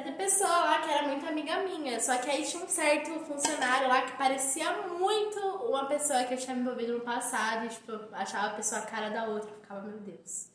Certa 0.07 0.23
pessoa 0.23 0.49
lá 0.49 0.79
que 0.83 0.91
era 0.91 1.09
muito 1.09 1.27
amiga 1.27 1.57
minha. 1.65 1.99
Só 1.99 2.17
que 2.19 2.31
aí 2.31 2.45
tinha 2.45 2.63
um 2.63 2.69
certo 2.69 3.11
funcionário 3.25 3.89
lá 3.89 4.03
que 4.03 4.17
parecia 4.17 4.71
muito 4.83 5.39
uma 5.69 5.87
pessoa 5.87 6.23
que 6.23 6.35
eu 6.35 6.39
tinha 6.39 6.55
me 6.55 6.63
envolvido 6.63 6.93
no 6.93 7.01
passado. 7.01 7.67
E, 7.67 7.69
tipo, 7.69 7.91
eu 7.91 8.09
achava 8.13 8.47
a 8.47 8.51
pessoa 8.51 8.83
a 8.83 8.87
cara 8.87 9.11
da 9.11 9.25
outra. 9.25 9.51
Eu 9.51 9.57
ficava, 9.57 9.83
meu 9.83 9.99
Deus. 9.99 10.49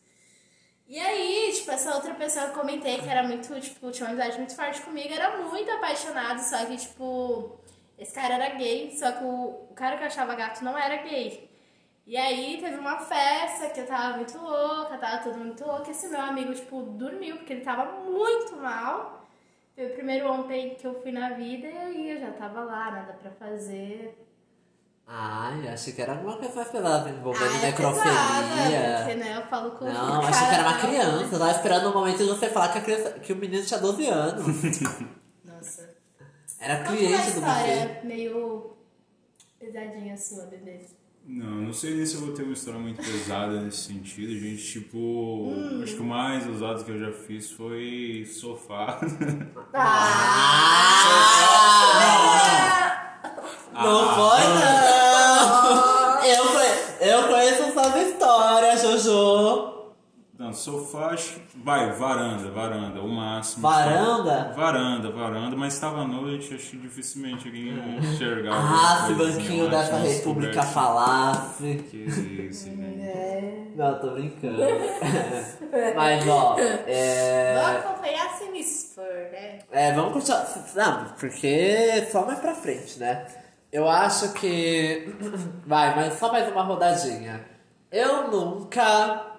E 0.87 0.97
aí, 0.97 1.51
tipo, 1.53 1.69
essa 1.69 1.93
outra 1.95 2.13
pessoa 2.13 2.45
que 2.45 2.51
eu 2.51 2.59
comentei 2.61 2.99
que 2.99 3.09
era 3.09 3.23
muito, 3.23 3.59
tipo, 3.59 3.91
tinha 3.91 4.07
uma 4.07 4.13
amizade 4.13 4.37
muito 4.37 4.55
forte 4.55 4.81
comigo, 4.81 5.13
era 5.13 5.37
muito 5.37 5.69
apaixonado, 5.71 6.39
só 6.39 6.65
que, 6.65 6.75
tipo, 6.77 7.61
esse 7.97 8.13
cara 8.13 8.33
era 8.33 8.55
gay, 8.55 8.91
só 8.97 9.11
que 9.13 9.23
o, 9.23 9.67
o 9.69 9.73
cara 9.73 9.95
que 9.97 10.03
eu 10.03 10.07
achava 10.07 10.35
gato 10.35 10.63
não 10.63 10.77
era 10.77 10.97
gay. 10.97 11.49
E 12.05 12.17
aí 12.17 12.57
teve 12.59 12.77
uma 12.77 12.99
festa 12.99 13.69
que 13.69 13.79
eu 13.81 13.87
tava 13.87 14.17
muito 14.17 14.37
louca, 14.37 14.97
tava 14.97 15.23
tudo 15.23 15.37
muito 15.37 15.65
louca. 15.65 15.91
Esse 15.91 16.07
meu 16.09 16.21
amigo, 16.21 16.53
tipo, 16.53 16.81
dormiu, 16.83 17.37
porque 17.37 17.53
ele 17.53 17.61
tava 17.61 17.85
muito 18.01 18.55
mal. 18.57 19.20
Foi 19.75 19.85
o 19.87 19.93
primeiro 19.93 20.31
ontem 20.31 20.75
que 20.75 20.85
eu 20.85 21.01
fui 21.01 21.11
na 21.11 21.29
vida 21.31 21.67
e 21.67 21.77
aí 21.77 22.09
eu 22.11 22.19
já 22.19 22.31
tava 22.31 22.61
lá, 22.63 22.91
nada 22.91 23.13
pra 23.13 23.31
fazer. 23.31 24.17
Ai, 25.07 25.67
achei 25.67 25.93
que 25.93 26.01
era 26.01 26.13
alguma 26.13 26.37
coisa 26.37 26.55
mais 26.55 26.67
pesada 26.69 27.09
envolvendo 27.09 27.43
Ah, 27.43 27.67
é 27.67 27.71
pesada, 27.71 27.91
necrofilia. 27.91 28.97
porque, 29.03 29.15
né, 29.15 29.37
eu 29.37 29.41
falo 29.49 29.71
com 29.71 29.85
Não, 29.85 30.21
achei 30.21 30.47
que 30.47 30.53
era 30.53 30.63
uma 30.63 30.73
cara- 30.77 30.87
criança. 30.87 31.35
Eu 31.35 31.39
tava 31.39 31.51
esperando 31.51 31.89
o 31.89 31.93
momento 31.93 32.17
de 32.17 32.23
você 32.29 32.49
falar 32.49 32.69
que, 32.71 32.77
a 32.77 32.81
criança, 32.81 33.11
que 33.19 33.33
o 33.33 33.35
menino 33.35 33.65
tinha 33.65 33.79
12 33.79 34.07
anos. 34.07 34.45
Nossa. 35.43 35.89
Era 36.59 36.83
cliente 36.83 37.31
do 37.31 37.41
buffet. 37.41 38.05
meio 38.05 38.77
pesadinha 39.59 40.15
sua, 40.15 40.45
bebê. 40.45 40.85
Não, 41.25 41.61
não 41.61 41.73
sei 41.73 41.95
nem 41.95 42.05
se 42.05 42.15
eu 42.15 42.21
vou 42.21 42.33
ter 42.33 42.43
uma 42.43 42.53
história 42.53 42.79
muito 42.79 42.97
pesada 43.01 43.61
nesse 43.61 43.83
sentido, 43.93 44.37
gente. 44.37 44.63
Tipo, 44.63 44.97
Hum. 45.53 45.81
acho 45.83 45.95
que 45.95 46.01
o 46.01 46.05
mais 46.05 46.45
usado 46.47 46.83
que 46.83 46.91
eu 46.91 46.99
já 46.99 47.11
fiz 47.11 47.51
foi 47.51 48.25
sofá. 48.25 48.99
Não 53.73 54.15
foi, 54.15 54.43
não! 54.47 54.90
Não, 60.51 60.53
sofá. 60.53 61.15
Vai, 61.63 61.91
varanda, 61.93 62.51
varanda, 62.51 62.99
o 62.99 63.07
máximo. 63.07 63.61
Varanda? 63.61 64.53
Varanda, 64.53 65.09
varanda, 65.09 65.55
mas 65.55 65.73
estava 65.73 66.01
à 66.01 66.07
noite, 66.07 66.53
acho 66.53 66.71
que 66.71 66.77
dificilmente 66.77 67.47
alguém 67.47 67.69
enxergava. 67.97 68.57
Ah, 68.57 69.05
se 69.07 69.13
o 69.13 69.15
banquinho 69.15 69.67
assim, 69.67 69.69
dessa 69.69 69.97
república 69.97 70.61
falasse. 70.63 71.85
Que 71.89 71.97
isso, 71.97 72.65
gente. 72.65 73.01
É. 73.01 73.67
Não, 73.75 73.99
tô 73.99 74.11
brincando. 74.11 74.57
Mas, 75.95 76.27
ó, 76.27 76.57
é... 76.59 77.55
Vou 77.55 77.91
acompanhar 77.91 78.29
se 78.37 78.49
me 78.49 78.61
for, 78.63 79.03
né? 79.03 79.59
É, 79.71 79.93
vamos 79.93 80.11
continuar. 80.11 80.45
Não, 80.75 81.05
porque 81.17 82.05
só 82.11 82.25
mais 82.25 82.39
pra 82.39 82.53
frente, 82.53 82.99
né? 82.99 83.25
Eu 83.71 83.87
acho 83.87 84.33
que. 84.33 85.15
Vai, 85.65 85.95
mas 85.95 86.19
só 86.19 86.29
mais 86.29 86.51
uma 86.51 86.63
rodadinha. 86.63 87.45
Eu 87.89 88.29
nunca. 88.29 89.30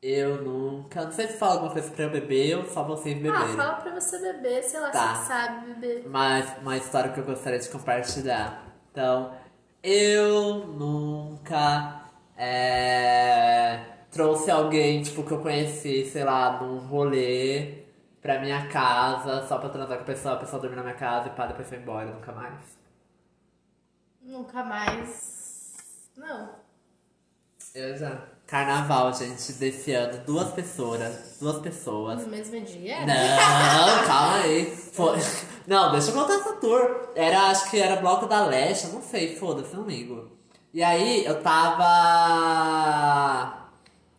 Eu 0.00 0.42
nunca. 0.42 1.04
Não 1.04 1.12
sei 1.12 1.26
se 1.26 1.38
fala 1.38 1.54
alguma 1.54 1.72
coisa 1.72 1.90
pra 1.90 2.04
eu 2.04 2.10
beber 2.10 2.56
ou 2.58 2.64
só 2.66 2.84
vocês 2.84 3.16
Ah, 3.16 3.20
beberem. 3.20 3.56
fala 3.56 3.74
pra 3.74 3.94
você 4.00 4.18
beber, 4.20 4.62
sei 4.62 4.78
lá, 4.80 4.90
Tá. 4.90 5.14
você 5.16 5.26
sabe 5.26 5.74
beber. 5.74 6.08
Mas 6.08 6.58
uma 6.60 6.76
história 6.76 7.10
que 7.12 7.18
eu 7.18 7.24
gostaria 7.24 7.58
de 7.58 7.68
compartilhar. 7.68 8.64
Então, 8.92 9.34
eu 9.82 10.66
nunca 10.68 12.02
é, 12.36 13.80
trouxe 14.12 14.50
alguém, 14.50 15.02
tipo, 15.02 15.24
que 15.24 15.32
eu 15.32 15.40
conheci, 15.42 16.04
sei 16.06 16.22
lá, 16.22 16.62
num 16.62 16.78
rolê 16.86 17.82
pra 18.22 18.38
minha 18.38 18.68
casa, 18.68 19.44
só 19.48 19.58
pra 19.58 19.68
transar 19.68 19.96
com 19.96 20.02
a 20.04 20.06
pessoa, 20.06 20.34
a 20.34 20.38
pessoa 20.38 20.60
dormir 20.62 20.76
na 20.76 20.82
minha 20.82 20.94
casa 20.94 21.26
e 21.28 21.30
pá, 21.30 21.46
depois 21.46 21.68
foi 21.68 21.78
embora, 21.78 22.06
nunca 22.12 22.30
mais. 22.32 22.78
Nunca 24.22 24.62
mais. 24.62 26.10
Não. 26.16 26.50
Eu 27.74 27.96
já. 27.96 28.22
Carnaval, 28.48 29.12
gente, 29.12 29.52
desse 29.52 29.92
ano, 29.92 30.22
duas 30.26 30.48
pessoas, 30.54 31.36
duas 31.38 31.58
pessoas 31.58 32.22
No 32.22 32.28
mesmo 32.28 32.58
dia? 32.62 33.00
Não, 33.04 34.04
calma 34.06 34.38
aí. 34.42 34.74
Foi- 34.92 35.18
Não, 35.68 35.92
deixa 35.92 36.08
eu 36.10 36.14
contar 36.14 36.32
essa 36.36 36.54
tour. 36.54 37.10
Era, 37.14 37.48
acho 37.50 37.70
que 37.70 37.78
era 37.78 37.96
Bloco 38.00 38.24
da 38.26 38.46
Leste, 38.46 38.86
eu 38.86 38.94
não 38.94 39.02
sei, 39.02 39.36
foda-se, 39.36 39.76
não 39.76 39.84
ligo. 39.84 40.30
E 40.72 40.82
aí 40.82 41.26
eu 41.26 41.42
tava. 41.42 41.88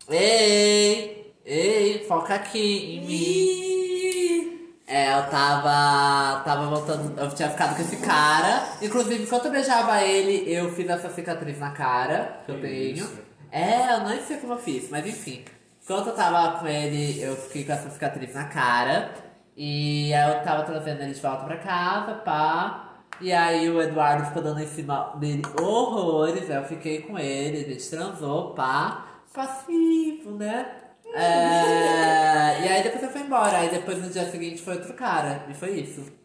Ei! 0.07 1.33
Ei, 1.43 2.05
foca 2.07 2.35
aqui 2.35 2.97
em 2.97 3.05
mim. 3.07 4.59
É, 4.85 5.17
eu 5.17 5.23
tava. 5.31 6.43
Tava 6.43 6.67
voltando. 6.67 7.19
Eu 7.19 7.31
tinha 7.31 7.49
ficado 7.49 7.75
com 7.75 7.81
esse 7.81 7.97
cara. 7.97 8.63
Inclusive, 8.79 9.23
enquanto 9.23 9.45
eu 9.45 9.51
beijava 9.51 10.03
ele, 10.03 10.43
eu 10.51 10.71
fiz 10.71 10.87
essa 10.87 11.09
cicatriz 11.09 11.57
na 11.57 11.71
cara 11.71 12.43
que 12.45 12.51
eu 12.51 12.61
tenho. 12.61 12.93
isso? 12.95 13.28
É, 13.51 13.93
eu 13.95 14.07
nem 14.07 14.21
sei 14.21 14.37
como 14.37 14.53
eu 14.53 14.59
fiz, 14.59 14.89
mas 14.89 15.05
enfim. 15.05 15.43
Enquanto 15.83 16.07
eu 16.07 16.15
tava 16.15 16.59
com 16.59 16.67
ele, 16.67 17.19
eu 17.21 17.35
fiquei 17.35 17.63
com 17.63 17.71
essa 17.71 17.89
cicatriz 17.89 18.33
na 18.35 18.45
cara. 18.45 19.11
E 19.57 20.13
aí 20.13 20.31
eu 20.37 20.43
tava 20.43 20.63
trazendo 20.63 21.01
ele 21.01 21.13
de 21.13 21.21
volta 21.21 21.43
pra 21.45 21.57
casa, 21.57 22.13
pá. 22.15 23.01
E 23.19 23.33
aí 23.33 23.69
o 23.69 23.81
Eduardo 23.81 24.25
ficou 24.25 24.41
dando 24.41 24.61
em 24.61 24.67
cima 24.67 25.15
dele 25.15 25.41
horrores. 25.59 26.49
Aí 26.49 26.57
eu 26.57 26.63
fiquei 26.65 27.01
com 27.01 27.17
ele, 27.17 27.65
a 27.65 27.69
gente 27.69 27.89
transou, 27.89 28.53
pá. 28.53 29.05
Passivo, 29.33 30.31
né? 30.31 30.65
É, 31.13 32.61
e 32.61 32.67
aí 32.67 32.83
depois 32.83 33.03
eu 33.03 33.09
fui 33.09 33.21
embora. 33.21 33.57
Aí 33.57 33.69
depois 33.69 33.97
no 34.01 34.09
dia 34.09 34.29
seguinte 34.29 34.61
foi 34.61 34.75
outro 34.75 34.93
cara. 34.93 35.45
E 35.49 35.53
foi 35.53 35.71
isso. 35.71 36.18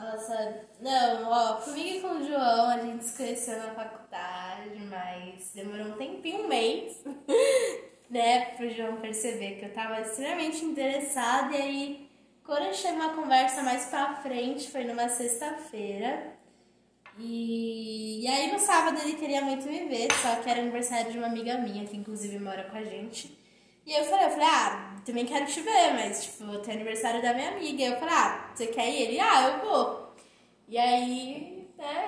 Nossa, 0.00 0.64
não, 0.80 1.30
ó, 1.30 1.56
comigo 1.56 1.98
e 1.98 2.00
com 2.00 2.08
o 2.08 2.26
João 2.26 2.70
a 2.70 2.78
gente 2.78 3.04
se 3.04 3.18
conheceu 3.18 3.58
na 3.58 3.74
faculdade, 3.74 4.80
mas 4.88 5.52
demorou 5.54 5.88
um 5.88 5.98
tempinho, 5.98 6.44
um 6.44 6.48
mês, 6.48 7.04
né, 8.08 8.46
pro 8.56 8.70
João 8.70 8.96
perceber 8.96 9.56
que 9.56 9.66
eu 9.66 9.74
tava 9.74 10.00
extremamente 10.00 10.64
interessada. 10.64 11.54
E 11.54 11.60
aí, 11.60 12.10
quando 12.42 12.64
gente 12.64 12.82
teve 12.82 12.94
uma 12.94 13.12
conversa 13.14 13.62
mais 13.62 13.86
pra 13.86 14.14
frente, 14.22 14.70
foi 14.70 14.84
numa 14.84 15.06
sexta-feira. 15.06 16.32
E, 17.18 18.24
e 18.24 18.26
aí 18.26 18.50
no 18.50 18.58
sábado 18.58 18.98
ele 19.02 19.16
queria 19.16 19.42
muito 19.42 19.66
me 19.66 19.84
ver, 19.84 20.10
só 20.14 20.36
que 20.36 20.48
era 20.48 20.60
aniversário 20.60 21.12
de 21.12 21.18
uma 21.18 21.26
amiga 21.26 21.58
minha, 21.58 21.84
que 21.84 21.98
inclusive 21.98 22.38
mora 22.38 22.64
com 22.70 22.78
a 22.78 22.84
gente. 22.84 23.38
E 23.84 23.92
eu 23.92 24.04
falei, 24.04 24.26
eu 24.26 24.30
falei, 24.30 24.46
ah, 24.46 24.89
também 25.04 25.26
quero 25.26 25.46
te 25.46 25.60
ver, 25.60 25.92
mas 25.94 26.24
tipo, 26.24 26.58
tem 26.58 26.74
aniversário 26.74 27.22
da 27.22 27.34
minha 27.34 27.50
amiga. 27.50 27.82
Eu 27.82 27.98
falei, 27.98 28.14
ah, 28.14 28.50
você 28.54 28.66
quer 28.66 28.88
ir? 28.88 29.02
Ele, 29.02 29.20
ah, 29.20 29.48
eu 29.48 29.68
vou. 29.68 30.14
E 30.68 30.78
aí, 30.78 31.68
né? 31.76 32.06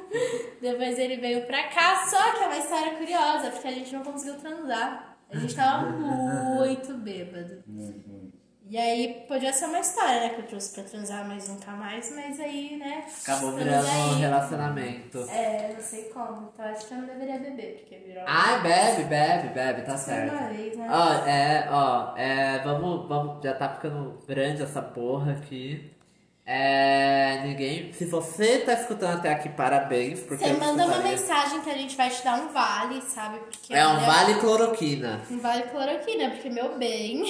Depois 0.60 0.98
ele 0.98 1.16
veio 1.18 1.46
pra 1.46 1.68
cá, 1.68 2.06
só 2.06 2.32
que 2.32 2.42
é 2.42 2.46
uma 2.46 2.58
história 2.58 2.96
curiosa, 2.96 3.50
porque 3.50 3.68
a 3.68 3.72
gente 3.72 3.92
não 3.92 4.02
conseguiu 4.02 4.38
transar. 4.38 5.16
A 5.30 5.38
gente 5.38 5.54
tava 5.54 5.90
muito 5.90 6.94
bêbado. 6.94 7.62
E 8.70 8.78
aí 8.78 9.24
podia 9.26 9.52
ser 9.52 9.64
uma 9.64 9.80
história, 9.80 10.20
né, 10.20 10.28
que 10.28 10.42
eu 10.42 10.46
trouxe 10.46 10.72
pra 10.72 10.84
transar, 10.84 11.26
mas 11.26 11.48
nunca 11.48 11.72
mais, 11.72 12.14
mas 12.14 12.38
aí, 12.38 12.76
né? 12.76 13.04
Acabou 13.20 13.50
virando 13.56 13.88
um 13.88 14.18
relacionamento. 14.20 15.18
É, 15.28 15.72
não 15.74 15.80
sei 15.82 16.04
como. 16.04 16.52
Então 16.54 16.64
acho 16.66 16.86
que 16.86 16.94
eu 16.94 16.98
não 16.98 17.06
deveria 17.06 17.40
beber, 17.40 17.78
porque 17.80 17.96
virou. 17.96 18.22
Ai, 18.24 18.62
bebe, 18.62 19.04
bebe, 19.08 19.48
bebe, 19.48 19.82
tá 19.82 19.98
Só 19.98 20.12
uma 20.12 20.20
certo. 20.20 20.54
vez, 20.54 20.76
né? 20.76 20.86
Ó, 20.88 21.26
é, 21.26 21.68
ó, 21.68 22.16
é, 22.16 22.58
vamos, 22.60 23.08
vamos, 23.08 23.42
já 23.42 23.54
tá 23.54 23.70
ficando 23.70 24.16
grande 24.24 24.62
essa 24.62 24.80
porra 24.80 25.32
aqui. 25.32 25.90
É, 26.52 27.42
ninguém, 27.44 27.92
se 27.92 28.04
você 28.06 28.58
tá 28.58 28.72
escutando 28.72 29.18
até 29.18 29.30
aqui, 29.30 29.48
parabéns, 29.50 30.18
porque 30.18 30.44
Você 30.44 30.52
manda 30.54 30.84
uma 30.84 30.98
mensagem 30.98 31.60
que 31.60 31.70
a 31.70 31.74
gente 31.74 31.96
vai 31.96 32.10
te 32.10 32.24
dar 32.24 32.40
um 32.40 32.48
vale, 32.48 33.00
sabe? 33.02 33.38
Porque 33.38 33.72
É 33.72 33.86
um 33.86 34.00
vale 34.00 34.34
cloroquina. 34.40 35.20
Um 35.30 35.38
vale 35.38 35.62
cloroquina, 35.62 36.28
porque 36.30 36.50
meu 36.50 36.76
bem. 36.76 37.22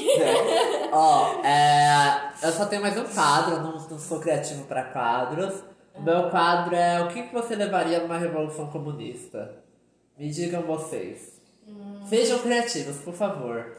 Ó, 0.90 1.44
é, 1.44 2.32
eu 2.42 2.50
só 2.50 2.64
tenho 2.64 2.80
mais 2.80 2.96
um 2.96 3.04
quadro, 3.04 3.60
não, 3.60 3.72
não 3.72 3.98
sou 3.98 4.20
criativo 4.20 4.64
pra 4.64 4.84
quadros. 4.84 5.64
O 5.94 6.00
meu 6.00 6.30
quadro 6.30 6.74
é 6.74 7.02
o 7.02 7.08
que, 7.08 7.24
que 7.24 7.34
você 7.34 7.54
levaria 7.54 8.00
numa 8.00 8.16
revolução 8.16 8.68
comunista? 8.70 9.62
Me 10.16 10.30
digam 10.30 10.62
vocês. 10.62 11.38
Sejam 12.08 12.38
criativos, 12.38 12.96
por 12.96 13.12
favor. 13.12 13.76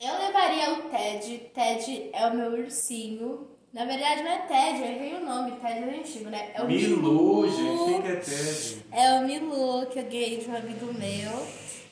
Eu 0.00 0.18
levaria 0.18 0.72
o 0.72 0.82
Ted. 0.90 1.38
Ted 1.54 2.10
é 2.12 2.26
o 2.26 2.34
meu 2.34 2.50
ursinho. 2.50 3.54
Na 3.76 3.84
verdade 3.84 4.22
não 4.22 4.30
é 4.30 4.38
Ted, 4.38 4.80
eu 4.80 4.86
errei 4.86 5.14
o 5.16 5.20
nome, 5.22 5.52
Ted 5.60 5.80
é 5.80 5.98
antigo, 5.98 6.30
né? 6.30 6.50
É 6.54 6.62
o 6.62 6.66
Milu, 6.66 7.46
gente, 7.46 7.84
quem 7.84 8.00
que 8.00 8.08
é 8.08 8.16
Ted? 8.16 8.86
É 8.90 9.12
o 9.12 9.26
Milu, 9.26 9.86
que 9.88 9.98
eu 9.98 10.04
ganhei 10.04 10.38
de 10.38 10.50
um 10.50 10.56
amigo 10.56 10.94
meu. 10.94 11.46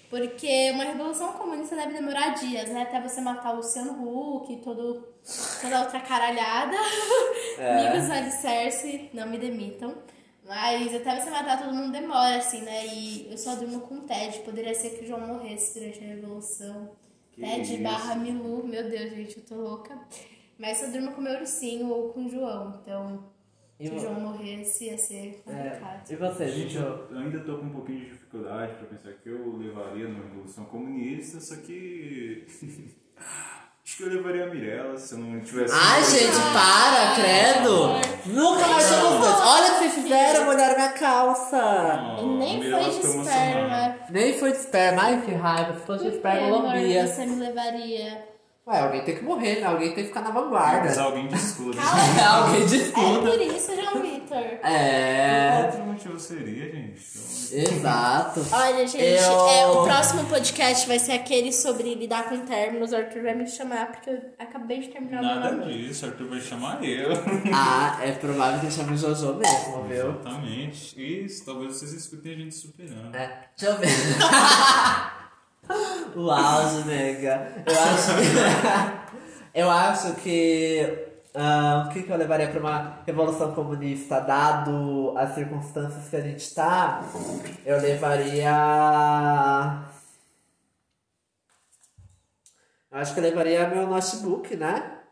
Porque 0.09 0.71
uma 0.71 0.85
revolução 0.85 1.35
comunista 1.35 1.77
deve 1.77 1.93
demorar 1.93 2.31
dias, 2.31 2.71
né? 2.71 2.85
Até 2.85 3.03
você 3.03 3.21
matar 3.21 3.53
o 3.53 3.57
Luciano 3.57 3.93
Huck 4.03 4.51
e 4.51 4.57
todo, 4.63 5.07
toda 5.61 5.81
outra 5.81 6.01
caralhada. 6.01 6.75
É. 7.57 7.87
Amigos 7.87 8.11
alicerce, 8.11 9.11
não 9.13 9.29
me 9.29 9.39
demitam. 9.39 9.95
Mas 10.45 10.93
até 10.93 11.21
você 11.21 11.31
matar 11.31 11.63
todo 11.63 11.73
mundo 11.73 11.93
demora, 11.93 12.37
assim, 12.37 12.63
né? 12.63 12.85
E 12.87 13.29
eu 13.31 13.39
só 13.39 13.55
durmo 13.55 13.83
com 13.83 13.97
o 13.97 14.01
Ted. 14.01 14.39
Poderia 14.41 14.75
ser 14.75 14.91
que 14.91 15.05
o 15.05 15.07
João 15.07 15.21
morresse 15.21 15.79
durante 15.79 16.03
a 16.03 16.09
revolução. 16.09 16.91
Que 17.31 17.43
Ted 17.43 17.75
isso. 17.75 17.83
barra 17.83 18.17
Milu, 18.17 18.67
meu 18.67 18.91
Deus, 18.91 19.11
gente, 19.13 19.37
eu 19.37 19.45
tô 19.45 19.55
louca. 19.55 19.97
Mas 20.59 20.83
eu 20.83 20.91
durmo 20.93 21.13
com 21.13 21.21
o 21.21 21.25
meu 21.25 21.35
ursinho 21.39 21.89
ou 21.89 22.13
com 22.13 22.27
o 22.27 22.29
João. 22.31 22.81
Então, 22.83 23.33
E 23.81 23.89
se 23.89 23.95
o 23.95 23.99
João 23.99 24.15
morresse, 24.21 24.85
ia 24.87 24.97
ser 24.99 25.43
É, 25.47 25.53
complicado. 25.53 26.11
e 26.11 26.17
você, 26.17 26.49
Gente, 26.49 26.77
eu 26.77 27.09
eu 27.11 27.19
ainda 27.19 27.41
tô 27.41 27.59
com 27.59 27.67
um 27.67 27.71
pouquinho 27.71 28.01
de 28.01 28.07
dificuldade 28.11 28.75
pra 28.75 28.87
pensar 28.87 29.13
que 29.21 29.29
eu 29.29 29.57
levaria 29.57 30.07
numa 30.09 30.25
revolução 30.25 30.65
comunista, 30.67 31.41
só 31.41 31.57
que. 31.57 32.47
Acho 33.87 33.99
que 33.99 34.03
eu 34.05 34.09
levaria 34.15 34.45
a 34.45 34.47
Mirella 34.49 34.97
se 34.97 35.13
eu 35.15 35.19
não 35.19 35.39
tivesse. 35.43 35.75
Ai, 35.77 36.03
gente, 36.05 36.33
para, 36.55 37.15
credo! 37.17 38.33
Nunca 38.35 38.67
mais 38.67 38.91
Não. 38.91 39.01
somos 39.03 39.21
dois. 39.27 39.41
Olha 39.41 39.65
o 39.67 39.73
que 39.75 39.79
vocês 39.81 39.95
fizeram, 39.95 40.45
molharam 40.47 40.75
minha 40.75 40.93
calça. 40.95 42.17
E 42.23 42.25
nem 42.25 42.61
Mirella 42.61 42.83
foi 42.91 43.01
de 43.03 43.07
esperma. 43.19 43.99
Nem 44.09 44.39
foi 44.39 44.53
de 44.53 44.59
esperma. 44.59 45.03
Ai, 45.03 45.23
que 45.23 45.31
raiva. 45.33 45.75
Se 45.79 45.87
fosse 45.87 46.05
de 46.09 46.17
esperma, 46.17 46.49
eu 46.49 46.59
lambia. 46.63 47.07
você 47.07 47.27
me 47.27 47.37
levaria? 47.37 48.34
Ué, 48.67 48.81
alguém 48.81 49.05
tem 49.05 49.15
que 49.17 49.23
morrer, 49.23 49.61
né? 49.61 49.67
Alguém 49.67 49.93
tem 49.93 50.05
que 50.05 50.09
ficar 50.09 50.23
na 50.23 50.31
Mas 50.31 50.43
vanguarda. 50.43 51.03
alguém 51.03 51.29
discuta. 51.29 51.77
Cala 51.77 52.01
É, 52.01 52.25
alguém 52.25 52.67
de 52.67 52.81
É 52.81 52.91
por 52.93 53.41
isso, 53.43 53.75
João 53.77 54.03
Vitor. 54.03 54.39
É, 54.67 55.65
Outro 55.67 55.81
motivo 55.85 56.19
seria, 56.19 56.73
gente. 56.73 57.03
exato. 57.53 58.41
Olha, 58.51 58.87
gente, 58.87 59.05
Eu- 59.05 59.49
é, 59.49 59.67
o 59.67 59.85
próximo 59.85 60.25
podcast 60.25 60.89
vai 60.89 60.99
ser 60.99 61.13
aquele 61.13 61.53
sobre 61.53 61.95
lidar 61.95 62.25
com 62.31 62.39
términos. 62.47 62.93
O 62.93 62.97
Arthur 62.97 63.23
vai 63.23 63.35
me 63.35 63.47
chamar, 63.47 63.93
porque 63.93 64.09
eu 64.09 64.19
acabei 64.39 64.81
de 64.81 64.89
terminar 64.89 65.21
o 65.21 65.23
Nada 65.23 65.51
namoro. 65.51 65.71
disso, 65.71 66.07
Arthur 66.07 66.29
vai 66.31 66.41
chamar 66.41 66.83
eu. 66.83 67.11
Ah, 67.55 67.99
é 68.03 68.13
provável 68.13 68.61
que 68.61 68.71
chame 68.71 68.97
Jojo 68.97 69.35
mesmo, 69.35 69.83
viu? 69.85 70.09
Exatamente. 70.11 70.99
E 70.99 71.27
talvez 71.45 71.77
vocês 71.77 71.93
escutem 71.93 72.33
a 72.33 72.37
gente 72.39 72.55
superando. 72.55 73.15
É, 73.15 73.41
deixa 73.59 73.75
eu 73.75 73.79
ver. 73.79 73.89
auge, 76.31 76.85
nega. 76.87 77.53
Eu 77.67 77.81
acho 77.81 78.15
que. 78.17 79.55
eu 79.55 79.71
acho 79.71 80.15
que. 80.15 81.07
ah, 81.35 81.87
o 81.87 81.93
que, 81.93 82.03
que 82.03 82.11
eu 82.11 82.17
levaria 82.17 82.49
pra 82.49 82.61
uma 82.61 82.99
revolução 83.07 83.55
comunista, 83.55 84.21
dado 84.21 85.15
as 85.17 85.35
circunstâncias 85.35 86.09
que 86.09 86.17
a 86.17 86.21
gente 86.21 86.55
tá? 86.55 87.03
Eu 87.65 87.81
levaria. 87.81 88.51
Eu 92.91 92.99
acho 92.99 93.15
que 93.15 93.21
eu 93.21 93.25
levaria 93.25 93.69
meu 93.69 93.87
notebook, 93.87 94.57
né? 94.57 95.04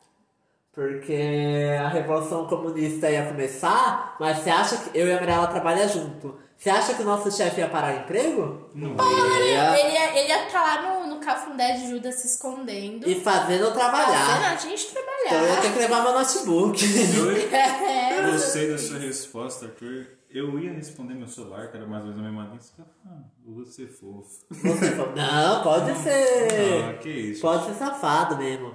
Porque 0.74 1.76
a 1.78 1.88
revolução 1.88 2.46
comunista 2.46 3.10
ia 3.10 3.26
começar, 3.26 4.16
mas 4.18 4.38
você 4.38 4.48
acha 4.50 4.76
que 4.78 4.98
eu 4.98 5.06
e 5.06 5.12
a 5.12 5.20
Mirella 5.20 5.46
trabalham 5.48 5.86
junto? 5.88 6.38
Você 6.56 6.70
acha 6.70 6.94
que 6.94 7.02
o 7.02 7.04
nosso 7.04 7.30
chefe 7.30 7.60
ia 7.60 7.68
parar 7.68 7.92
o 7.92 7.98
emprego? 7.98 8.70
Não. 8.74 8.92
Ia. 8.94 9.78
Ele 9.78 9.92
ia, 9.92 10.18
ele 10.18 10.28
ia 10.28 10.46
estar 10.46 10.62
lá 10.62 10.82
no, 11.04 11.14
no 11.14 11.20
cafundé 11.20 11.72
de 11.72 11.90
Judas 11.90 12.14
se 12.14 12.28
escondendo. 12.28 13.06
E 13.06 13.16
fazendo 13.20 13.64
eu 13.64 13.74
Fazendo 13.74 13.90
trabalhar. 13.90 14.52
a 14.52 14.56
gente 14.56 14.86
Então 14.86 15.02
eu 15.02 15.26
ia 15.26 15.28
trabalhar. 15.28 15.60
ter 15.60 15.72
que 15.72 15.78
levar 15.78 16.02
meu 16.04 16.12
notebook. 16.12 16.84
Eu 17.16 17.32
É, 17.52 18.30
gostei 18.30 18.70
da 18.70 18.78
sua 18.78 18.98
resposta, 18.98 19.66
Arthur. 19.66 20.06
Eu 20.30 20.58
ia 20.58 20.72
responder 20.72 21.14
meu 21.14 21.26
celular, 21.28 21.68
que 21.70 21.76
era 21.76 21.86
mais 21.86 22.04
ou 22.04 22.10
menos 22.12 22.24
a 22.24 22.30
mesma 22.30 22.44
linha. 22.44 22.60
Você 22.60 22.72
ah, 23.06 23.18
você 23.44 23.86
fofo. 23.88 24.44
Você 24.50 24.90
falou, 24.92 25.12
não, 25.16 25.62
pode 25.64 25.94
ser. 26.00 26.84
Ah, 26.88 26.98
que 26.98 27.10
isso. 27.10 27.42
Pode 27.42 27.66
ser 27.66 27.74
safado 27.74 28.36
mesmo. 28.38 28.72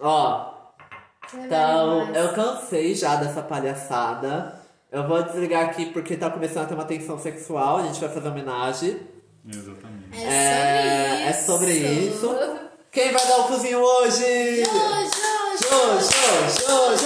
Ó, 0.00 0.59
então 1.34 2.14
eu 2.14 2.32
cansei 2.32 2.94
já 2.94 3.16
dessa 3.16 3.42
palhaçada. 3.42 4.58
Eu 4.90 5.06
vou 5.06 5.22
desligar 5.22 5.66
aqui 5.66 5.86
porque 5.86 6.16
tá 6.16 6.28
começando 6.30 6.64
a 6.64 6.66
ter 6.66 6.74
uma 6.74 6.84
tensão 6.84 7.18
sexual. 7.18 7.78
A 7.78 7.82
gente 7.82 8.00
vai 8.00 8.08
fazer 8.08 8.28
homenagem. 8.28 9.00
Exatamente. 9.46 10.20
É, 10.20 11.24
é 11.24 11.28
É 11.28 11.32
sobre 11.32 11.72
sobre 11.72 11.88
isso. 11.88 12.26
isso. 12.26 12.60
Quem 12.90 13.12
vai 13.12 13.24
dar 13.26 13.38
o 13.40 13.44
cozinho 13.44 13.78
hoje? 13.78 14.64
Jojo! 14.64 15.30
Jojo, 15.62 16.66
Jojo. 16.66 17.04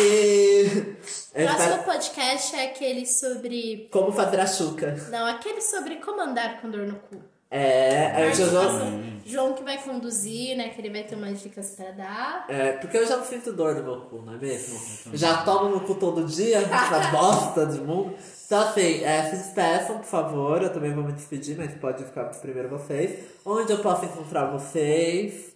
E... 0.00 0.96
O 1.34 1.40
eu 1.40 1.46
próximo 1.54 1.82
podcast 1.84 2.56
é 2.56 2.64
aquele 2.64 3.06
sobre. 3.06 3.88
Como 3.92 4.10
fazer 4.10 4.40
a 4.40 4.46
chuca. 4.46 4.96
Não, 5.10 5.26
aquele 5.26 5.60
sobre 5.60 5.96
como 5.96 6.20
andar 6.20 6.60
com 6.60 6.70
dor 6.70 6.86
no 6.86 6.94
cu. 6.96 7.22
É, 7.50 8.04
é 8.04 8.10
o. 8.20 8.24
Participação- 8.26 9.08
João 9.24 9.52
que 9.52 9.62
vai 9.62 9.76
conduzir, 9.76 10.56
né? 10.56 10.70
Que 10.70 10.80
ele 10.80 10.88
vai 10.90 11.02
ter 11.02 11.14
umas 11.14 11.42
dicas 11.42 11.70
pra 11.76 11.90
dar. 11.90 12.46
É, 12.48 12.72
porque 12.72 12.96
eu 12.96 13.06
já 13.06 13.18
não 13.18 13.24
sinto 13.26 13.52
dor 13.52 13.74
no 13.74 13.82
meu 13.84 14.00
cu, 14.02 14.22
não 14.22 14.34
é 14.34 14.38
mesmo? 14.38 14.80
Eu 15.12 15.18
já 15.18 15.42
tomo 15.42 15.68
no 15.68 15.80
cu 15.80 15.94
todo 15.96 16.24
dia, 16.24 16.58
essa 16.64 17.10
bosta 17.10 17.66
de 17.66 17.78
mundo. 17.78 18.14
Então 18.46 18.60
assim, 18.62 19.04
é, 19.04 19.24
se 19.24 19.36
despeçam, 19.36 19.98
por 19.98 20.06
favor. 20.06 20.62
Eu 20.62 20.72
também 20.72 20.94
vou 20.94 21.04
me 21.04 21.12
despedir, 21.12 21.58
mas 21.58 21.74
pode 21.74 22.04
ficar 22.04 22.24
primeiro 22.24 22.70
vocês. 22.70 23.18
Onde 23.44 23.70
eu 23.70 23.78
posso 23.80 24.06
encontrar 24.06 24.46
vocês? 24.46 25.54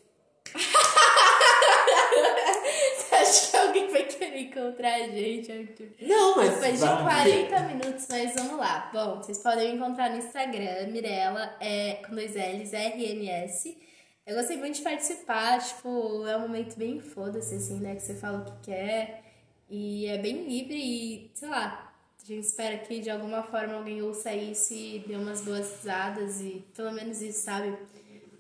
Você 2.97 3.15
acha 3.15 3.51
que 3.51 3.57
alguém 3.57 3.89
encontrar 4.43 4.95
a 4.95 5.09
gente, 5.09 5.51
Arthur? 5.53 5.89
Não, 6.01 6.37
mas. 6.37 6.55
Depois 6.55 6.73
de 6.81 6.87
vai- 6.87 7.03
40 7.03 7.61
minutos, 7.61 8.07
mas 8.11 8.35
vamos 8.35 8.59
lá. 8.59 8.91
Bom, 8.93 9.17
vocês 9.17 9.39
podem 9.39 9.71
me 9.71 9.77
encontrar 9.77 10.11
no 10.11 10.19
Instagram, 10.19 10.87
Mirella, 10.89 11.57
é, 11.61 11.95
com 12.07 12.15
dois 12.15 12.35
L's, 12.35 12.73
RNS. 12.73 13.77
Eu 14.27 14.37
gostei 14.37 14.57
muito 14.57 14.77
de 14.77 14.83
participar, 14.83 15.59
tipo, 15.61 16.27
é 16.27 16.37
um 16.37 16.43
momento 16.43 16.77
bem 16.77 17.01
foda-se, 17.01 17.55
assim, 17.57 17.81
né? 17.81 17.97
Que 17.97 18.03
você 18.03 18.15
fala 18.15 18.39
o 18.39 18.45
que 18.45 18.71
quer. 18.71 19.23
E 19.69 20.07
é 20.07 20.19
bem 20.19 20.45
livre 20.47 20.77
e, 20.77 21.31
sei 21.35 21.49
lá, 21.49 21.93
a 22.23 22.25
gente 22.25 22.45
espera 22.47 22.79
que 22.79 23.01
de 23.01 23.11
alguma 23.11 23.43
forma 23.43 23.75
alguém 23.75 24.01
ouça 24.03 24.33
isso 24.33 24.73
e 24.75 25.03
dê 25.07 25.17
umas 25.17 25.41
boas 25.41 25.73
risadas 25.77 26.41
e 26.41 26.65
pelo 26.77 26.93
menos 26.93 27.21
isso, 27.21 27.41
sabe? 27.45 27.77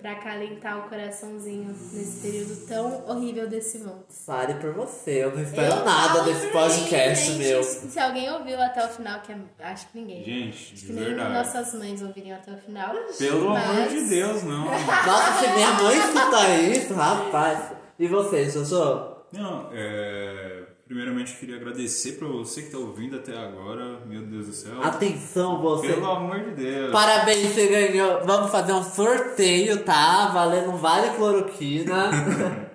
Pra 0.02 0.12
acalentar 0.12 0.84
o 0.84 0.88
coraçãozinho 0.88 1.68
nesse 1.92 2.20
período 2.20 2.66
tão 2.66 3.06
horrível 3.08 3.48
desse 3.48 3.78
mundo. 3.78 4.04
Fale 4.26 4.54
por 4.54 4.72
você, 4.74 5.22
eu 5.22 5.32
não 5.32 5.40
espero 5.40 5.74
Eu 5.76 5.84
nada 5.84 6.22
desse 6.24 6.48
podcast, 6.48 7.30
mim, 7.30 7.38
meu. 7.38 7.62
Se 7.62 8.00
alguém 8.00 8.28
ouviu 8.32 8.60
até 8.60 8.84
o 8.84 8.88
final, 8.88 9.20
que 9.20 9.30
é- 9.30 9.36
acho 9.60 9.86
que 9.92 9.98
ninguém. 10.00 10.24
Gente, 10.24 10.56
acho 10.56 10.74
de 10.74 10.86
que 10.86 10.92
nem 10.92 11.04
verdade. 11.04 11.32
nossas 11.34 11.74
mães 11.74 12.02
ouviriam 12.02 12.36
até 12.36 12.50
o 12.50 12.56
final. 12.58 12.92
Pelo 13.16 13.48
amor 13.50 13.58
Mas- 13.76 13.92
de 13.92 14.00
Deus, 14.08 14.42
não. 14.42 14.64
Nossa, 15.06 15.38
se 15.46 15.52
minha 15.54 15.70
mãe 15.74 15.96
escuta 15.96 16.48
isso, 16.50 16.94
rapaz. 16.94 17.72
E 17.96 18.08
você, 18.08 18.50
Jojo? 18.50 19.12
Não, 19.32 19.70
é... 19.72 20.61
Primeiramente, 20.92 21.32
eu 21.32 21.38
queria 21.38 21.56
agradecer 21.56 22.18
pra 22.18 22.28
você 22.28 22.60
que 22.60 22.70
tá 22.70 22.76
ouvindo 22.76 23.16
até 23.16 23.34
agora. 23.34 24.04
Meu 24.04 24.26
Deus 24.26 24.44
do 24.44 24.52
céu. 24.52 24.82
Atenção, 24.82 25.58
você. 25.58 25.86
Pelo 25.86 26.04
amor 26.04 26.38
de 26.40 26.50
Deus. 26.50 26.92
Parabéns, 26.92 27.48
você 27.48 27.66
ganhou. 27.66 28.22
Vamos 28.26 28.50
fazer 28.50 28.74
um 28.74 28.82
sorteio, 28.82 29.82
tá? 29.84 30.28
Valendo 30.28 30.70
um 30.70 30.76
vale 30.76 31.16
cloroquina. 31.16 32.10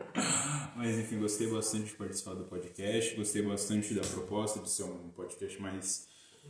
Mas 0.76 0.98
enfim, 0.98 1.20
gostei 1.20 1.46
bastante 1.46 1.90
de 1.90 1.94
participar 1.94 2.34
do 2.34 2.46
podcast, 2.46 3.16
gostei 3.16 3.44
bastante 3.44 3.94
da 3.94 4.02
proposta 4.02 4.62
de 4.62 4.70
ser 4.72 4.86
um 4.86 5.10
podcast 5.10 5.62
mais 5.62 6.08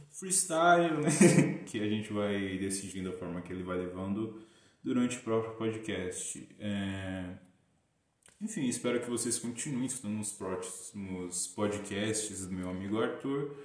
freestyle, 0.10 1.02
né? 1.02 1.64
que 1.68 1.82
a 1.82 1.90
gente 1.90 2.14
vai 2.14 2.58
decidindo 2.58 3.10
a 3.10 3.12
forma 3.12 3.42
que 3.42 3.52
ele 3.52 3.64
vai 3.64 3.78
levando 3.78 4.40
durante 4.82 5.18
o 5.18 5.22
próprio 5.22 5.56
podcast. 5.56 6.48
É, 6.62 7.26
Enfim, 8.40 8.68
espero 8.68 9.00
que 9.00 9.10
vocês 9.10 9.40
continuem 9.40 9.88
escutando 9.88 10.20
os 10.20 10.32
próximos 10.32 11.48
podcasts 11.48 12.46
do 12.46 12.54
meu 12.54 12.70
amigo 12.70 13.02
Arthur. 13.02 13.56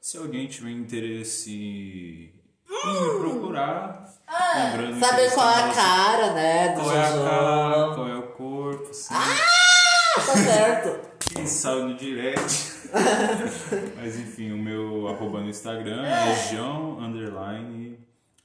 Se 0.00 0.16
alguém 0.16 0.48
tiver 0.48 0.70
interesse 0.70 1.52
em 1.52 2.32
me 2.68 3.20
procurar, 3.20 4.12
lembrando 4.56 4.94
que 4.94 5.06
Saber 5.06 5.32
qual 5.32 5.48
é 5.48 5.62
a 5.62 5.72
cara, 5.72 6.32
né, 6.32 6.68
do 6.74 6.80
qual 6.80 6.96
é 6.96 7.00
a 7.00 7.12
cara, 7.12 7.94
qual 7.94 8.08
é 8.08 8.18
o 8.18 8.22
corpo, 8.32 8.90
assim. 8.90 9.14
Tá 9.14 10.22
certo. 10.22 11.08
Quem 11.20 11.46
sabe 11.46 11.82
no 11.82 11.96
direct. 11.96 12.72
Mas 13.96 14.18
enfim, 14.18 14.50
o 14.50 14.58
meu 14.58 15.06
arroba 15.06 15.40
no 15.40 15.48
Instagram 15.48 16.04
é 16.04 16.50
João 16.50 16.98
underline 16.98 17.98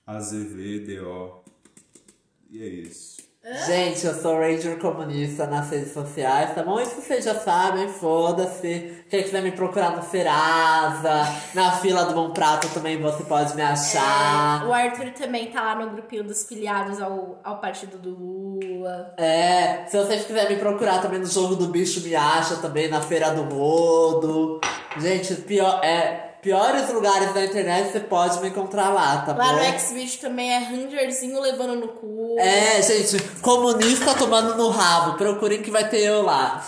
AZVDO. 0.06 1.44
E 2.52 2.62
é 2.62 2.68
isso. 2.68 3.31
Gente, 3.66 4.06
eu 4.06 4.14
sou 4.14 4.38
Ranger 4.38 4.78
Comunista 4.78 5.48
nas 5.48 5.72
redes 5.72 5.92
sociais, 5.94 6.54
tá 6.54 6.62
bom? 6.62 6.80
Isso 6.80 7.02
vocês 7.02 7.26
já 7.26 7.34
sabem, 7.34 7.90
foda-se. 7.90 9.04
Quem 9.10 9.24
quiser 9.24 9.42
me 9.42 9.52
procurar 9.52 9.98
no 9.98 10.04
Serasa, 10.04 11.24
na 11.56 11.72
fila 11.72 12.06
do 12.06 12.14
Bom 12.14 12.30
Prato 12.30 12.70
também 12.70 13.02
você 13.02 13.24
pode 13.24 13.56
me 13.56 13.64
achar. 13.64 14.62
É, 14.64 14.68
o 14.68 14.72
Arthur 14.72 15.12
também 15.14 15.48
tá 15.48 15.60
lá 15.60 15.76
no 15.76 15.90
grupinho 15.90 16.24
dos 16.24 16.46
filiados 16.46 17.02
ao, 17.02 17.40
ao 17.44 17.60
partido 17.60 17.98
do 17.98 18.12
Lula. 18.12 19.16
É, 19.18 19.86
se 19.88 19.98
vocês 19.98 20.24
quiserem 20.24 20.56
me 20.56 20.62
procurar 20.62 21.02
também 21.02 21.18
no 21.18 21.26
Jogo 21.26 21.56
do 21.56 21.66
Bicho, 21.70 22.02
me 22.02 22.16
acha 22.16 22.58
também 22.58 22.90
na 22.90 23.02
Feira 23.02 23.32
do 23.32 23.42
Rodo. 23.42 24.62
Gente, 25.00 25.34
pior, 25.34 25.84
é, 25.84 26.31
piores 26.42 26.90
lugares 26.92 27.34
da 27.34 27.46
internet 27.46 27.92
você 27.92 28.00
pode 28.00 28.40
me 28.42 28.50
encontrar 28.50 28.90
lá, 28.90 29.22
tá 29.22 29.34
Lá 29.34 29.54
bom? 29.54 29.60
no 29.60 29.80
Xvideo 29.80 30.20
também 30.20 30.52
é 30.52 30.58
Rangerzinho 30.58 31.40
levando 31.40 31.76
no 31.76 31.88
cu. 31.90 32.36
É, 32.40 32.82
gente, 32.82 33.22
comunista 33.42 34.14
tomando 34.16 34.56
no 34.56 34.70
rabo. 34.70 35.18
Procurem 35.18 35.62
que 35.62 35.72
vai 35.72 35.88
ter 35.88 36.00
eu 36.00 36.24
lá. 36.24 36.64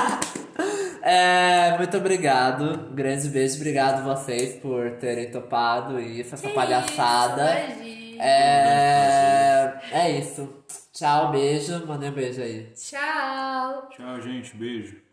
é, 1.02 1.76
muito 1.78 1.96
obrigado. 1.96 2.88
Um 2.90 2.94
grande 2.94 3.28
beijo. 3.28 3.56
Obrigado 3.56 4.02
vocês 4.04 4.60
por 4.60 4.92
terem 4.92 5.30
topado 5.30 6.00
e 6.00 6.20
essa 6.20 6.36
Que 6.36 6.48
palhaçada. 6.48 7.54
Isso. 7.82 8.20
É, 8.20 9.80
é 9.92 10.10
isso. 10.12 10.48
Tchau, 10.92 11.30
beijo. 11.30 11.86
Mandei 11.86 12.08
um 12.08 12.12
beijo 12.12 12.40
aí. 12.40 12.72
Tchau. 12.74 13.88
Tchau, 13.94 14.20
gente. 14.22 14.56
Beijo. 14.56 15.05